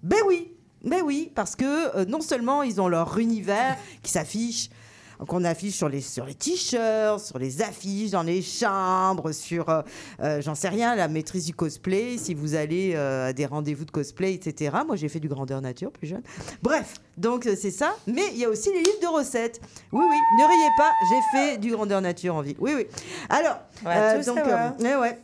Ben 0.03 0.18
oui, 0.26 0.53
ben 0.82 1.03
oui, 1.05 1.30
parce 1.34 1.55
que 1.55 1.97
euh, 1.97 2.05
non 2.07 2.20
seulement 2.20 2.62
ils 2.62 2.80
ont 2.80 2.89
leur 2.89 3.18
univers 3.18 3.76
qui 4.03 4.11
s'affiche, 4.11 4.70
qu'on 5.29 5.45
affiche 5.45 5.75
sur 5.75 5.89
les, 5.89 6.01
sur 6.01 6.25
les 6.27 6.35
t-shirts, 6.35 7.21
sur 7.25 7.39
les 7.39 7.62
affiches, 7.62 8.11
dans 8.11 8.23
les 8.23 8.43
chambres, 8.43 9.33
sur, 9.33 9.69
euh, 9.69 9.83
euh, 10.21 10.41
j'en 10.43 10.55
sais 10.55 10.69
rien, 10.69 10.95
la 10.95 11.09
maîtrise 11.09 11.47
du 11.47 11.55
cosplay, 11.55 12.19
si 12.19 12.35
vous 12.35 12.55
allez 12.55 12.93
euh, 12.95 13.29
à 13.29 13.33
des 13.33 13.47
rendez-vous 13.47 13.85
de 13.85 13.91
cosplay, 13.91 14.35
etc. 14.35 14.77
Moi, 14.87 14.97
j'ai 14.97 15.09
fait 15.09 15.21
du 15.21 15.29
grandeur 15.29 15.61
nature 15.61 15.91
plus 15.91 16.07
jeune. 16.07 16.23
Bref, 16.62 16.95
donc 17.17 17.49
c'est 17.59 17.71
ça. 17.71 17.95
Mais 18.07 18.23
il 18.33 18.39
y 18.39 18.45
a 18.45 18.49
aussi 18.51 18.71
les 18.71 18.81
livres 18.83 19.01
de 19.03 19.07
recettes. 19.09 19.61
Oui, 19.93 20.05
oui, 20.09 20.17
ne 20.39 20.45
riez 20.45 20.71
pas, 20.77 20.93
j'ai 21.11 21.39
fait 21.39 21.59
du 21.59 21.71
grandeur 21.73 22.01
nature 22.01 22.35
en 22.35 22.43
vie. 22.43 22.57
Oui, 22.59 22.73
oui. 22.77 22.87
Alors, 23.29 23.59
euh, 23.87 24.23
donc, 24.25 24.37
ouais, 24.37 25.19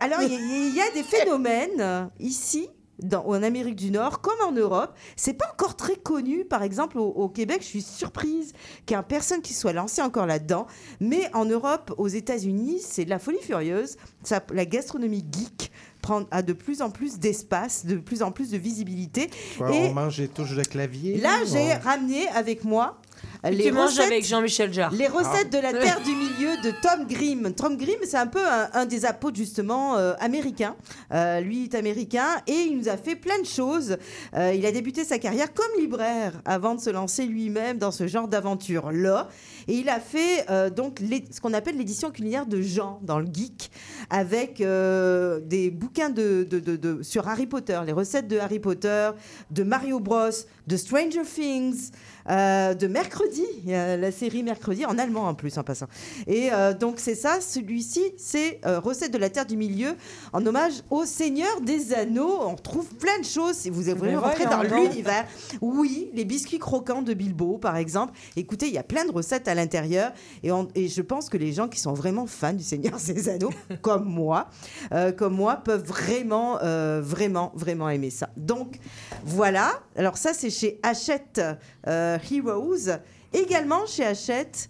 alors, 0.00 0.22
il 0.22 0.32
y, 0.32 0.36
a- 0.36 0.38
il 0.38 0.74
y 0.76 0.80
a 0.80 0.90
des 0.92 1.02
phénomènes 1.02 2.10
ici 2.20 2.68
dans, 2.98 3.24
en 3.26 3.42
Amérique 3.42 3.76
du 3.76 3.90
Nord 3.90 4.20
comme 4.20 4.38
en 4.46 4.52
Europe. 4.52 4.94
C'est 5.16 5.34
pas 5.34 5.46
encore 5.52 5.76
très 5.76 5.96
connu. 5.96 6.44
Par 6.44 6.62
exemple, 6.62 6.98
au, 6.98 7.06
au 7.08 7.28
Québec, 7.28 7.58
je 7.60 7.66
suis 7.66 7.82
surprise 7.82 8.52
qu'il 8.86 8.96
y 8.96 9.00
ait 9.00 9.02
personne 9.02 9.42
qui 9.42 9.54
soit 9.54 9.72
lancé 9.72 10.02
encore 10.02 10.26
là-dedans. 10.26 10.66
Mais 11.00 11.28
en 11.34 11.44
Europe, 11.44 11.94
aux 11.98 12.08
États-Unis, 12.08 12.80
c'est 12.80 13.04
de 13.04 13.10
la 13.10 13.18
folie 13.18 13.38
furieuse. 13.40 13.96
Ça, 14.22 14.42
la 14.52 14.64
gastronomie 14.64 15.24
geek 15.30 15.70
prend, 16.02 16.24
a 16.30 16.42
de 16.42 16.52
plus 16.52 16.82
en 16.82 16.90
plus 16.90 17.18
d'espace, 17.18 17.86
de 17.86 17.96
plus 17.96 18.22
en 18.22 18.30
plus 18.30 18.50
de 18.50 18.58
visibilité. 18.58 19.30
Quoi, 19.58 19.74
Et 19.74 19.88
On 19.88 19.94
mange 19.94 20.18
des 20.18 20.28
touches 20.28 20.54
de 20.54 20.62
clavier. 20.62 21.16
là, 21.18 21.38
j'ai 21.50 21.72
ramené 21.74 22.28
avec 22.28 22.64
moi 22.64 23.00
Tu 23.44 23.72
manges 23.72 23.98
avec 23.98 24.24
Jean-Michel 24.24 24.72
Jarre. 24.72 24.92
les 24.92 25.06
recettes 25.06 25.48
Ah. 25.52 25.56
de 25.56 25.58
la 25.58 25.72
terre 25.72 26.00
du 26.02 26.12
milieu 26.14 26.56
de 26.62 26.70
Tom 26.82 27.06
Grimm. 27.06 27.52
Tom 27.54 27.76
Grimm, 27.76 27.98
c'est 28.04 28.16
un 28.16 28.26
peu 28.26 28.44
un, 28.46 28.68
un 28.72 28.86
des 28.86 29.04
apôtres 29.04 29.36
justement 29.36 29.96
euh, 29.96 30.14
américains. 30.20 30.76
Euh, 31.12 31.40
lui 31.40 31.64
est 31.64 31.74
américain 31.74 32.26
et 32.46 32.52
il 32.68 32.78
nous 32.78 32.88
a 32.88 32.96
fait 32.96 33.16
plein 33.16 33.38
de 33.40 33.46
choses. 33.46 33.96
Euh, 34.34 34.52
il 34.54 34.64
a 34.66 34.72
débuté 34.72 35.04
sa 35.04 35.18
carrière 35.18 35.52
comme 35.52 35.80
libraire 35.80 36.32
avant 36.44 36.74
de 36.74 36.80
se 36.80 36.90
lancer 36.90 37.26
lui-même 37.26 37.78
dans 37.78 37.90
ce 37.92 38.06
genre 38.06 38.28
d'aventure 38.28 38.92
là. 38.92 39.28
Et 39.68 39.74
il 39.74 39.88
a 39.88 40.00
fait 40.00 40.46
euh, 40.50 40.70
donc 40.70 41.00
ce 41.30 41.40
qu'on 41.40 41.52
appelle 41.54 41.76
l'édition 41.76 42.10
culinaire 42.10 42.46
de 42.46 42.60
Jean 42.62 42.98
dans 43.02 43.18
le 43.18 43.26
geek 43.26 43.70
avec 44.10 44.60
euh, 44.60 45.40
des 45.40 45.70
bouquins 45.70 46.10
de, 46.10 46.46
de- 46.48 46.60
de- 46.60 46.76
de- 46.76 47.02
sur 47.02 47.28
Harry 47.28 47.46
Potter, 47.46 47.78
les 47.86 47.92
recettes 47.92 48.28
de 48.28 48.38
Harry 48.38 48.58
Potter, 48.58 49.10
de 49.50 49.62
Mario 49.62 50.00
Bros, 50.00 50.30
de 50.66 50.76
Stranger 50.76 51.22
Things, 51.24 51.90
euh, 52.30 52.74
de 52.74 52.86
Mercredi, 52.86 53.44
la 53.66 54.10
série 54.12 54.42
Mercredi 54.42 54.84
en 54.86 54.98
allemand 54.98 55.28
en 55.28 55.34
plus 55.34 55.56
en 55.58 55.62
passant. 55.64 55.86
Et 56.26 56.50
euh, 56.52 56.72
donc 56.74 56.98
c'est 56.98 57.14
ça, 57.14 57.40
celui-ci, 57.40 58.02
c'est 58.16 58.60
euh, 58.66 58.80
recette 58.80 59.12
de 59.12 59.18
la 59.18 59.30
terre 59.30 59.46
du 59.46 59.56
milieu 59.56 59.94
en 60.32 60.44
hommage 60.46 60.72
au 60.90 61.04
Seigneur 61.04 61.60
des 61.60 61.92
Anneaux. 61.92 62.38
On 62.42 62.54
trouve 62.54 62.86
plein 62.94 63.18
de 63.20 63.24
choses 63.24 63.54
si 63.56 63.70
vous 63.70 63.82
voulez 63.82 64.16
rentrer 64.16 64.44
dans 64.46 64.62
l'univers. 64.62 65.26
Oui, 65.60 66.10
les 66.14 66.24
biscuits 66.24 66.58
croquants 66.58 67.02
de 67.02 67.14
Bilbo 67.14 67.58
par 67.58 67.76
exemple. 67.76 68.12
Écoutez, 68.36 68.66
il 68.68 68.72
y 68.74 68.78
a 68.78 68.82
plein 68.82 69.04
de 69.04 69.12
recettes 69.12 69.48
à 69.48 69.54
l'intérieur 69.54 70.12
et, 70.42 70.50
on- 70.52 70.68
et 70.74 70.88
je 70.88 71.02
pense 71.02 71.28
que 71.28 71.36
les 71.36 71.52
gens 71.52 71.68
qui 71.68 71.78
sont 71.80 71.92
vraiment 71.94 72.26
fans 72.26 72.52
du 72.52 72.64
Seigneur 72.64 72.98
des 73.06 73.28
Anneaux, 73.28 73.50
comme 73.82 74.04
moi, 74.04 74.48
euh, 74.92 75.12
comme 75.12 75.34
moi, 75.34 75.56
peuvent 75.56 75.84
vraiment, 75.84 76.58
euh, 76.62 77.00
vraiment, 77.04 77.52
vraiment 77.54 77.88
aimer 77.90 78.10
ça. 78.10 78.30
Donc 78.36 78.78
voilà. 79.24 79.72
Alors 79.96 80.16
ça, 80.16 80.32
c'est 80.34 80.50
chez 80.50 80.78
Hachette 80.82 81.40
euh, 81.86 82.13
Heroes. 82.18 82.98
Également 83.32 83.86
chez 83.86 84.04
Hachette, 84.04 84.68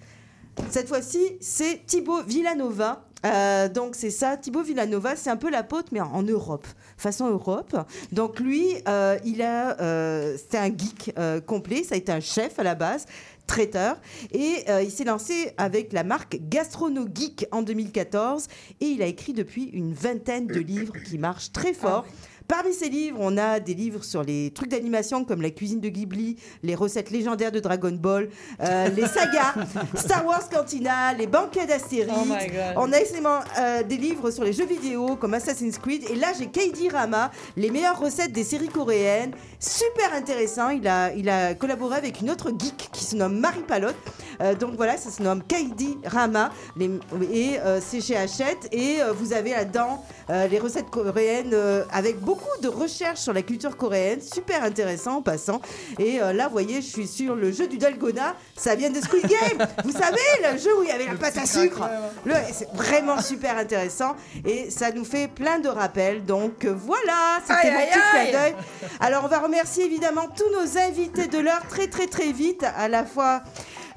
cette 0.70 0.88
fois-ci, 0.88 1.36
c'est 1.40 1.84
Thibaut 1.86 2.22
Villanova. 2.22 3.04
Euh, 3.24 3.68
donc 3.68 3.94
c'est 3.94 4.10
ça, 4.10 4.36
Thibaut 4.36 4.62
Villanova, 4.62 5.16
c'est 5.16 5.30
un 5.30 5.36
peu 5.36 5.50
l'apôtre, 5.50 5.88
mais 5.92 6.00
en, 6.00 6.22
Europe, 6.22 6.66
façon 6.98 7.28
Europe. 7.30 7.74
Donc 8.12 8.38
lui, 8.38 8.68
euh, 8.86 9.18
il 9.24 9.40
a, 9.40 9.80
euh, 9.80 10.36
c'était 10.36 10.58
un 10.58 10.66
geek 10.66 11.12
euh, 11.18 11.40
complet, 11.40 11.84
ça 11.84 11.94
a 11.94 11.98
été 11.98 12.12
un 12.12 12.20
chef 12.20 12.58
à 12.58 12.62
la 12.62 12.74
base, 12.74 13.06
traiteur, 13.46 13.96
et 14.32 14.64
euh, 14.68 14.82
il 14.82 14.90
s'est 14.90 15.04
lancé 15.04 15.52
avec 15.56 15.92
la 15.92 16.04
marque 16.04 16.38
Gastrono 16.48 17.06
Geek 17.12 17.46
en 17.50 17.62
2014, 17.62 18.46
et 18.80 18.86
il 18.86 19.02
a 19.02 19.06
écrit 19.06 19.32
depuis 19.32 19.64
une 19.64 19.94
vingtaine 19.94 20.46
de 20.46 20.60
livres 20.60 20.94
qui 21.06 21.18
marchent 21.18 21.52
très 21.52 21.72
fort. 21.72 22.04
Parmi 22.46 22.74
ces 22.74 22.90
livres, 22.90 23.16
on 23.20 23.38
a 23.38 23.58
des 23.58 23.72
livres 23.72 24.04
sur 24.04 24.22
les 24.22 24.50
trucs 24.50 24.68
d'animation 24.68 25.24
comme 25.24 25.40
la 25.40 25.48
cuisine 25.48 25.80
de 25.80 25.88
Ghibli, 25.88 26.36
les 26.62 26.74
recettes 26.74 27.10
légendaires 27.10 27.52
de 27.52 27.58
Dragon 27.58 27.92
Ball, 27.92 28.28
euh, 28.60 28.88
les 28.96 29.06
sagas, 29.06 29.54
Star 29.94 30.26
Wars 30.26 30.50
Cantina, 30.50 31.14
les 31.14 31.26
banquets 31.26 31.66
d'Astérix. 31.66 32.12
Oh 32.14 32.74
on 32.76 32.92
a 32.92 33.00
également 33.00 33.40
euh, 33.58 33.82
des 33.82 33.96
livres 33.96 34.30
sur 34.30 34.44
les 34.44 34.52
jeux 34.52 34.66
vidéo 34.66 35.16
comme 35.16 35.32
Assassin's 35.32 35.78
Creed. 35.78 36.04
Et 36.10 36.16
là, 36.16 36.28
j'ai 36.38 36.46
Keidi 36.46 36.90
Rama, 36.90 37.30
les 37.56 37.70
meilleures 37.70 37.98
recettes 37.98 38.32
des 38.32 38.44
séries 38.44 38.68
coréennes. 38.68 39.32
Super 39.58 40.12
intéressant. 40.12 40.68
Il 40.68 40.86
a, 40.86 41.14
il 41.14 41.30
a 41.30 41.54
collaboré 41.54 41.96
avec 41.96 42.20
une 42.20 42.30
autre 42.30 42.50
geek 42.50 42.90
qui 42.92 43.04
se 43.04 43.16
nomme 43.16 43.38
Marie 43.38 43.62
Palotte. 43.66 43.96
Euh, 44.40 44.54
donc 44.54 44.74
voilà, 44.76 44.96
ça 44.96 45.10
se 45.10 45.22
nomme 45.22 45.42
Keidi 45.42 45.98
Rama. 46.04 46.50
Les- 46.76 46.90
et 47.32 47.58
euh, 47.60 47.80
c'est 47.84 48.00
chez 48.00 48.16
Hachette. 48.16 48.68
Et 48.72 49.00
euh, 49.00 49.12
vous 49.12 49.32
avez 49.32 49.50
là-dedans 49.50 50.04
les 50.28 50.58
recettes 50.58 50.88
coréennes 50.90 51.54
avec 51.92 52.18
beaucoup 52.20 52.44
de 52.62 52.68
recherches 52.68 53.20
sur 53.20 53.32
la 53.34 53.42
culture 53.42 53.76
coréenne. 53.76 54.20
Super 54.22 54.64
intéressant 54.64 55.16
en 55.16 55.22
passant. 55.22 55.60
Et 55.98 56.18
là, 56.18 56.46
vous 56.46 56.52
voyez, 56.52 56.76
je 56.80 56.86
suis 56.86 57.06
sur 57.06 57.34
le 57.36 57.52
jeu 57.52 57.66
du 57.66 57.76
Dalgona. 57.76 58.34
Ça 58.56 58.74
vient 58.74 58.88
de 58.90 59.00
Squid 59.00 59.26
Game. 59.26 59.68
vous 59.84 59.92
savez, 59.92 60.16
le 60.52 60.58
jeu 60.58 60.70
où 60.78 60.82
il 60.82 60.88
y 60.88 60.92
avait 60.92 61.04
la 61.06 61.14
pâte 61.16 61.36
à 61.36 61.46
sucre. 61.46 61.88
Le- 62.24 62.34
C'est 62.52 62.68
vraiment 62.72 63.20
super 63.20 63.58
intéressant. 63.58 64.16
Et 64.46 64.70
ça 64.70 64.90
nous 64.92 65.04
fait 65.04 65.28
plein 65.28 65.58
de 65.58 65.68
rappels. 65.68 66.24
Donc 66.24 66.64
voilà, 66.64 67.40
c'était 67.46 67.70
mon 67.72 67.80
petit 67.86 67.98
clin 68.10 68.32
d'œil. 68.40 68.54
Alors, 69.00 69.24
on 69.24 69.28
va 69.28 69.40
remercier 69.40 69.84
évidemment 69.84 70.26
tous 70.34 70.50
nos 70.52 70.78
invités 70.78 71.26
de 71.26 71.38
l'heure 71.38 71.62
très, 71.68 71.86
très, 71.86 72.06
très 72.06 72.32
vite. 72.32 72.64
À 72.78 72.88
la 72.88 73.04
fois, 73.04 73.42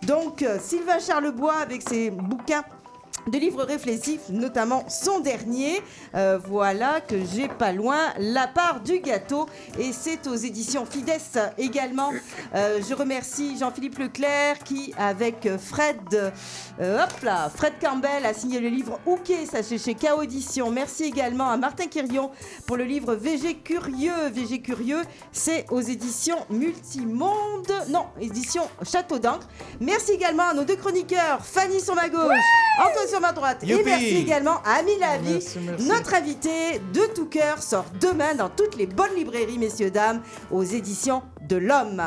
donc, 0.03 0.41
euh, 0.43 0.59
Sylvain 0.59 0.99
Charlebois 0.99 1.55
avec 1.55 1.81
ses 1.87 2.11
bouquins 2.11 2.63
de 3.27 3.37
livres 3.37 3.63
réflexifs, 3.63 4.29
notamment 4.29 4.85
son 4.89 5.19
dernier. 5.19 5.81
Euh, 6.15 6.39
voilà 6.47 7.01
que 7.01 7.15
j'ai 7.33 7.47
pas 7.47 7.73
loin 7.73 7.97
la 8.17 8.47
part 8.47 8.79
du 8.81 8.99
gâteau 8.99 9.47
et 9.77 9.91
c'est 9.91 10.27
aux 10.27 10.35
éditions 10.35 10.85
Fides 10.85 11.07
également. 11.57 12.11
Euh, 12.55 12.79
je 12.87 12.93
remercie 12.93 13.57
Jean-Philippe 13.57 13.97
Leclerc 13.97 14.59
qui 14.63 14.93
avec 14.97 15.47
Fred, 15.57 15.97
euh, 16.79 17.03
hop 17.03 17.21
là, 17.23 17.49
Fred 17.53 17.73
Campbell 17.81 18.25
a 18.25 18.33
signé 18.33 18.59
le 18.59 18.69
livre 18.69 18.99
Ok, 19.05 19.31
ça 19.49 19.63
c'est 19.63 19.77
chez 19.77 19.95
K 19.95 20.07
Audition. 20.17 20.71
Merci 20.71 21.05
également 21.05 21.49
à 21.49 21.57
Martin 21.57 21.87
Quirion 21.87 22.31
pour 22.65 22.77
le 22.77 22.83
livre 22.83 23.15
VG 23.15 23.55
Curieux. 23.55 24.29
VG 24.31 24.61
Curieux, 24.61 25.01
c'est 25.31 25.65
aux 25.69 25.81
éditions 25.81 26.39
Multimonde, 26.49 27.71
non, 27.89 28.05
édition 28.19 28.63
Château 28.83 29.19
d'encre. 29.19 29.47
Merci 29.79 30.11
également 30.11 30.49
à 30.49 30.53
nos 30.53 30.63
deux 30.63 30.75
chroniqueurs, 30.75 31.45
Fanny 31.45 31.79
sur 31.79 31.95
ma 31.95 32.09
gauche, 32.09 32.43
Antoine 32.79 33.07
sur 33.07 33.16
ma 33.19 33.31
droite. 33.33 33.63
Et 33.63 33.83
merci 33.83 34.17
également 34.17 34.61
à 34.65 34.79
Ami 34.79 34.97
Lavi. 34.99 35.33
Merci, 35.33 35.59
merci. 35.59 35.87
Notre 35.87 36.13
invité 36.13 36.79
de 36.93 37.01
tout 37.15 37.25
cœur 37.25 37.61
sort 37.61 37.85
demain 37.99 38.35
dans 38.35 38.49
toutes 38.49 38.75
les 38.77 38.85
bonnes 38.85 39.15
librairies, 39.15 39.57
messieurs, 39.57 39.91
dames, 39.91 40.21
aux 40.51 40.63
éditions 40.63 41.21
de 41.47 41.55
l'Homme. 41.57 42.01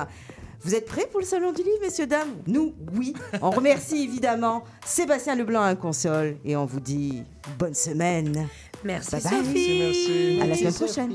Vous 0.62 0.74
êtes 0.74 0.84
prêts 0.86 1.08
pour 1.10 1.20
le 1.20 1.26
salon 1.26 1.52
du 1.52 1.62
livre, 1.62 1.78
messieurs, 1.80 2.06
dames? 2.06 2.34
Nous, 2.46 2.74
oui. 2.94 3.14
On 3.40 3.50
remercie 3.50 4.04
évidemment 4.04 4.62
Sébastien 4.84 5.34
Leblanc 5.34 5.62
à 5.62 5.68
la 5.68 5.74
console 5.76 6.36
et 6.44 6.54
on 6.54 6.66
vous 6.66 6.80
dit 6.80 7.22
bonne 7.58 7.74
semaine. 7.74 8.46
Merci 8.84 9.10
Bye 9.12 9.22
bye. 9.22 9.32
Sophie. 9.32 9.78
Merci. 9.78 10.38
À 10.42 10.46
la 10.46 10.54
semaine 10.54 10.64
Merci, 10.64 10.84
prochaine. 10.84 11.14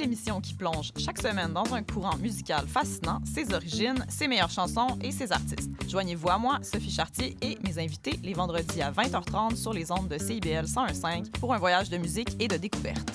L'émission 0.00 0.40
qui 0.40 0.54
plonge 0.54 0.92
chaque 0.96 1.20
semaine 1.20 1.52
dans 1.52 1.74
un 1.74 1.82
courant 1.82 2.16
musical 2.16 2.66
fascinant, 2.66 3.20
ses 3.24 3.52
origines, 3.52 4.04
ses 4.08 4.28
meilleures 4.28 4.50
chansons 4.50 4.98
et 5.02 5.12
ses 5.12 5.30
artistes. 5.30 5.70
Joignez-vous 5.88 6.30
à 6.30 6.38
moi, 6.38 6.58
Sophie 6.62 6.90
Chartier 6.90 7.36
et 7.42 7.58
mes 7.62 7.78
invités 7.78 8.18
les 8.22 8.32
vendredis 8.32 8.80
à 8.80 8.90
20h30 8.90 9.56
sur 9.56 9.74
les 9.74 9.92
ondes 9.92 10.08
de 10.08 10.16
CIBL 10.16 10.64
101.5 10.64 11.30
pour 11.32 11.52
un 11.52 11.58
voyage 11.58 11.90
de 11.90 11.98
musique 11.98 12.30
et 12.40 12.48
de 12.48 12.56
découverte. 12.56 13.12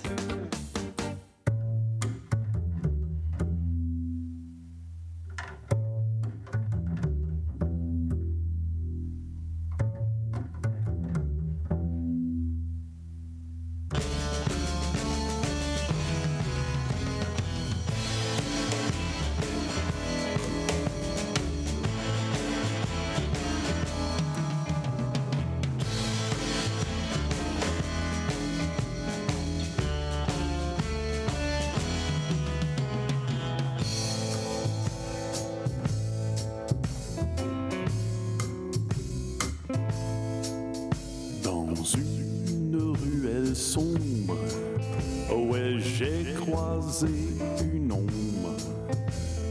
Une 47.61 47.91
ombre, 47.91 48.55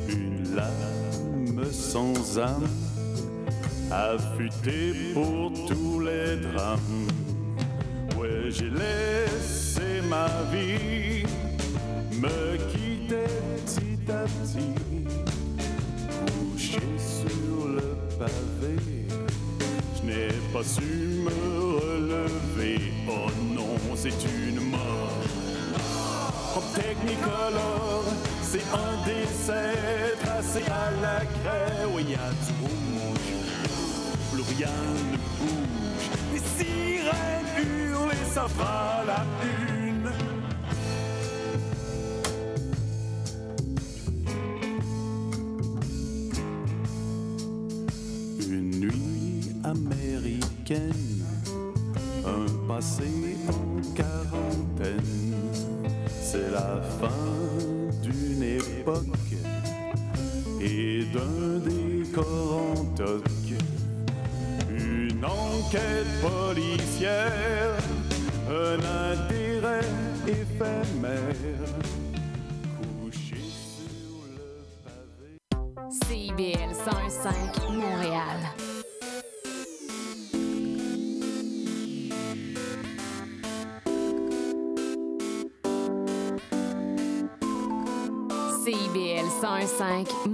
une 0.08 0.54
lame 0.54 1.64
sans 1.70 2.38
âme, 2.38 2.68
affûtée 3.90 5.12
pour 5.12 5.52
tous 5.66 6.00
les 6.00 6.36
drames. 6.36 7.08
Ouais, 8.18 8.50
j'ai 8.50 8.70
laissé 8.70 10.00
ma 10.08 10.26
vie 10.52 11.24
me 12.20 12.56
quitter 12.70 13.28
petit 13.66 14.10
à 14.10 14.24
petit, 14.24 14.74
couché 16.26 16.80
sur 16.98 17.68
le 17.68 17.88
pavé. 18.18 18.76
Je 19.96 20.02
n'ai 20.06 20.28
pas 20.52 20.62
su 20.62 21.20
me 21.24 21.34
relever. 21.80 22.80
Oh 23.08 23.30
non, 23.54 23.74
c'est 23.94 24.08
une 24.08 24.43
un 28.74 29.06
décès 29.06 30.16
tracé 30.22 30.62
à 30.70 30.90
la 31.00 31.20
craie. 31.20 31.84
Oui, 31.92 32.04
y 32.08 32.14
a 32.14 32.30
du 32.44 32.52
rouge, 32.60 33.34
plus 34.32 34.56
rien 34.56 34.68
ne 35.10 35.16
bouge. 35.38 36.04
Les 36.32 36.42
sirènes 36.56 37.52
hurlent 37.58 38.12
et 38.12 38.34
ça 38.34 38.46
policière, 66.20 67.76
un 68.48 68.78
intérêt 69.12 69.80
éphémère. 70.26 71.68
Couché 73.02 73.42
sur 73.60 74.16
le 74.30 74.46
CIBL 76.06 76.72
105 76.74 77.34
Montréal. 77.70 78.38
CIBL 88.64 89.28
105 89.40 90.08
Montréal. 90.28 90.33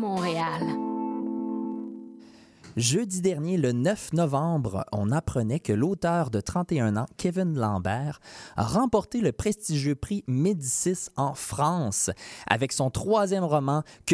Jeudi 2.80 3.20
dernier, 3.20 3.58
le 3.58 3.72
9 3.72 4.14
novembre, 4.14 4.86
on 4.90 5.10
apprenait 5.12 5.60
que 5.60 5.74
l'auteur 5.74 6.30
de 6.30 6.40
31 6.40 6.96
ans, 6.96 7.06
Kevin 7.18 7.54
Lambert, 7.58 8.20
a 8.56 8.64
remporté 8.64 9.20
le 9.20 9.32
prestigieux 9.32 9.94
prix 9.94 10.24
Médicis 10.26 11.10
en 11.16 11.34
France 11.34 12.08
avec 12.46 12.72
son 12.72 12.88
troisième 12.88 13.44
roman 13.44 13.82
Que 13.82 14.08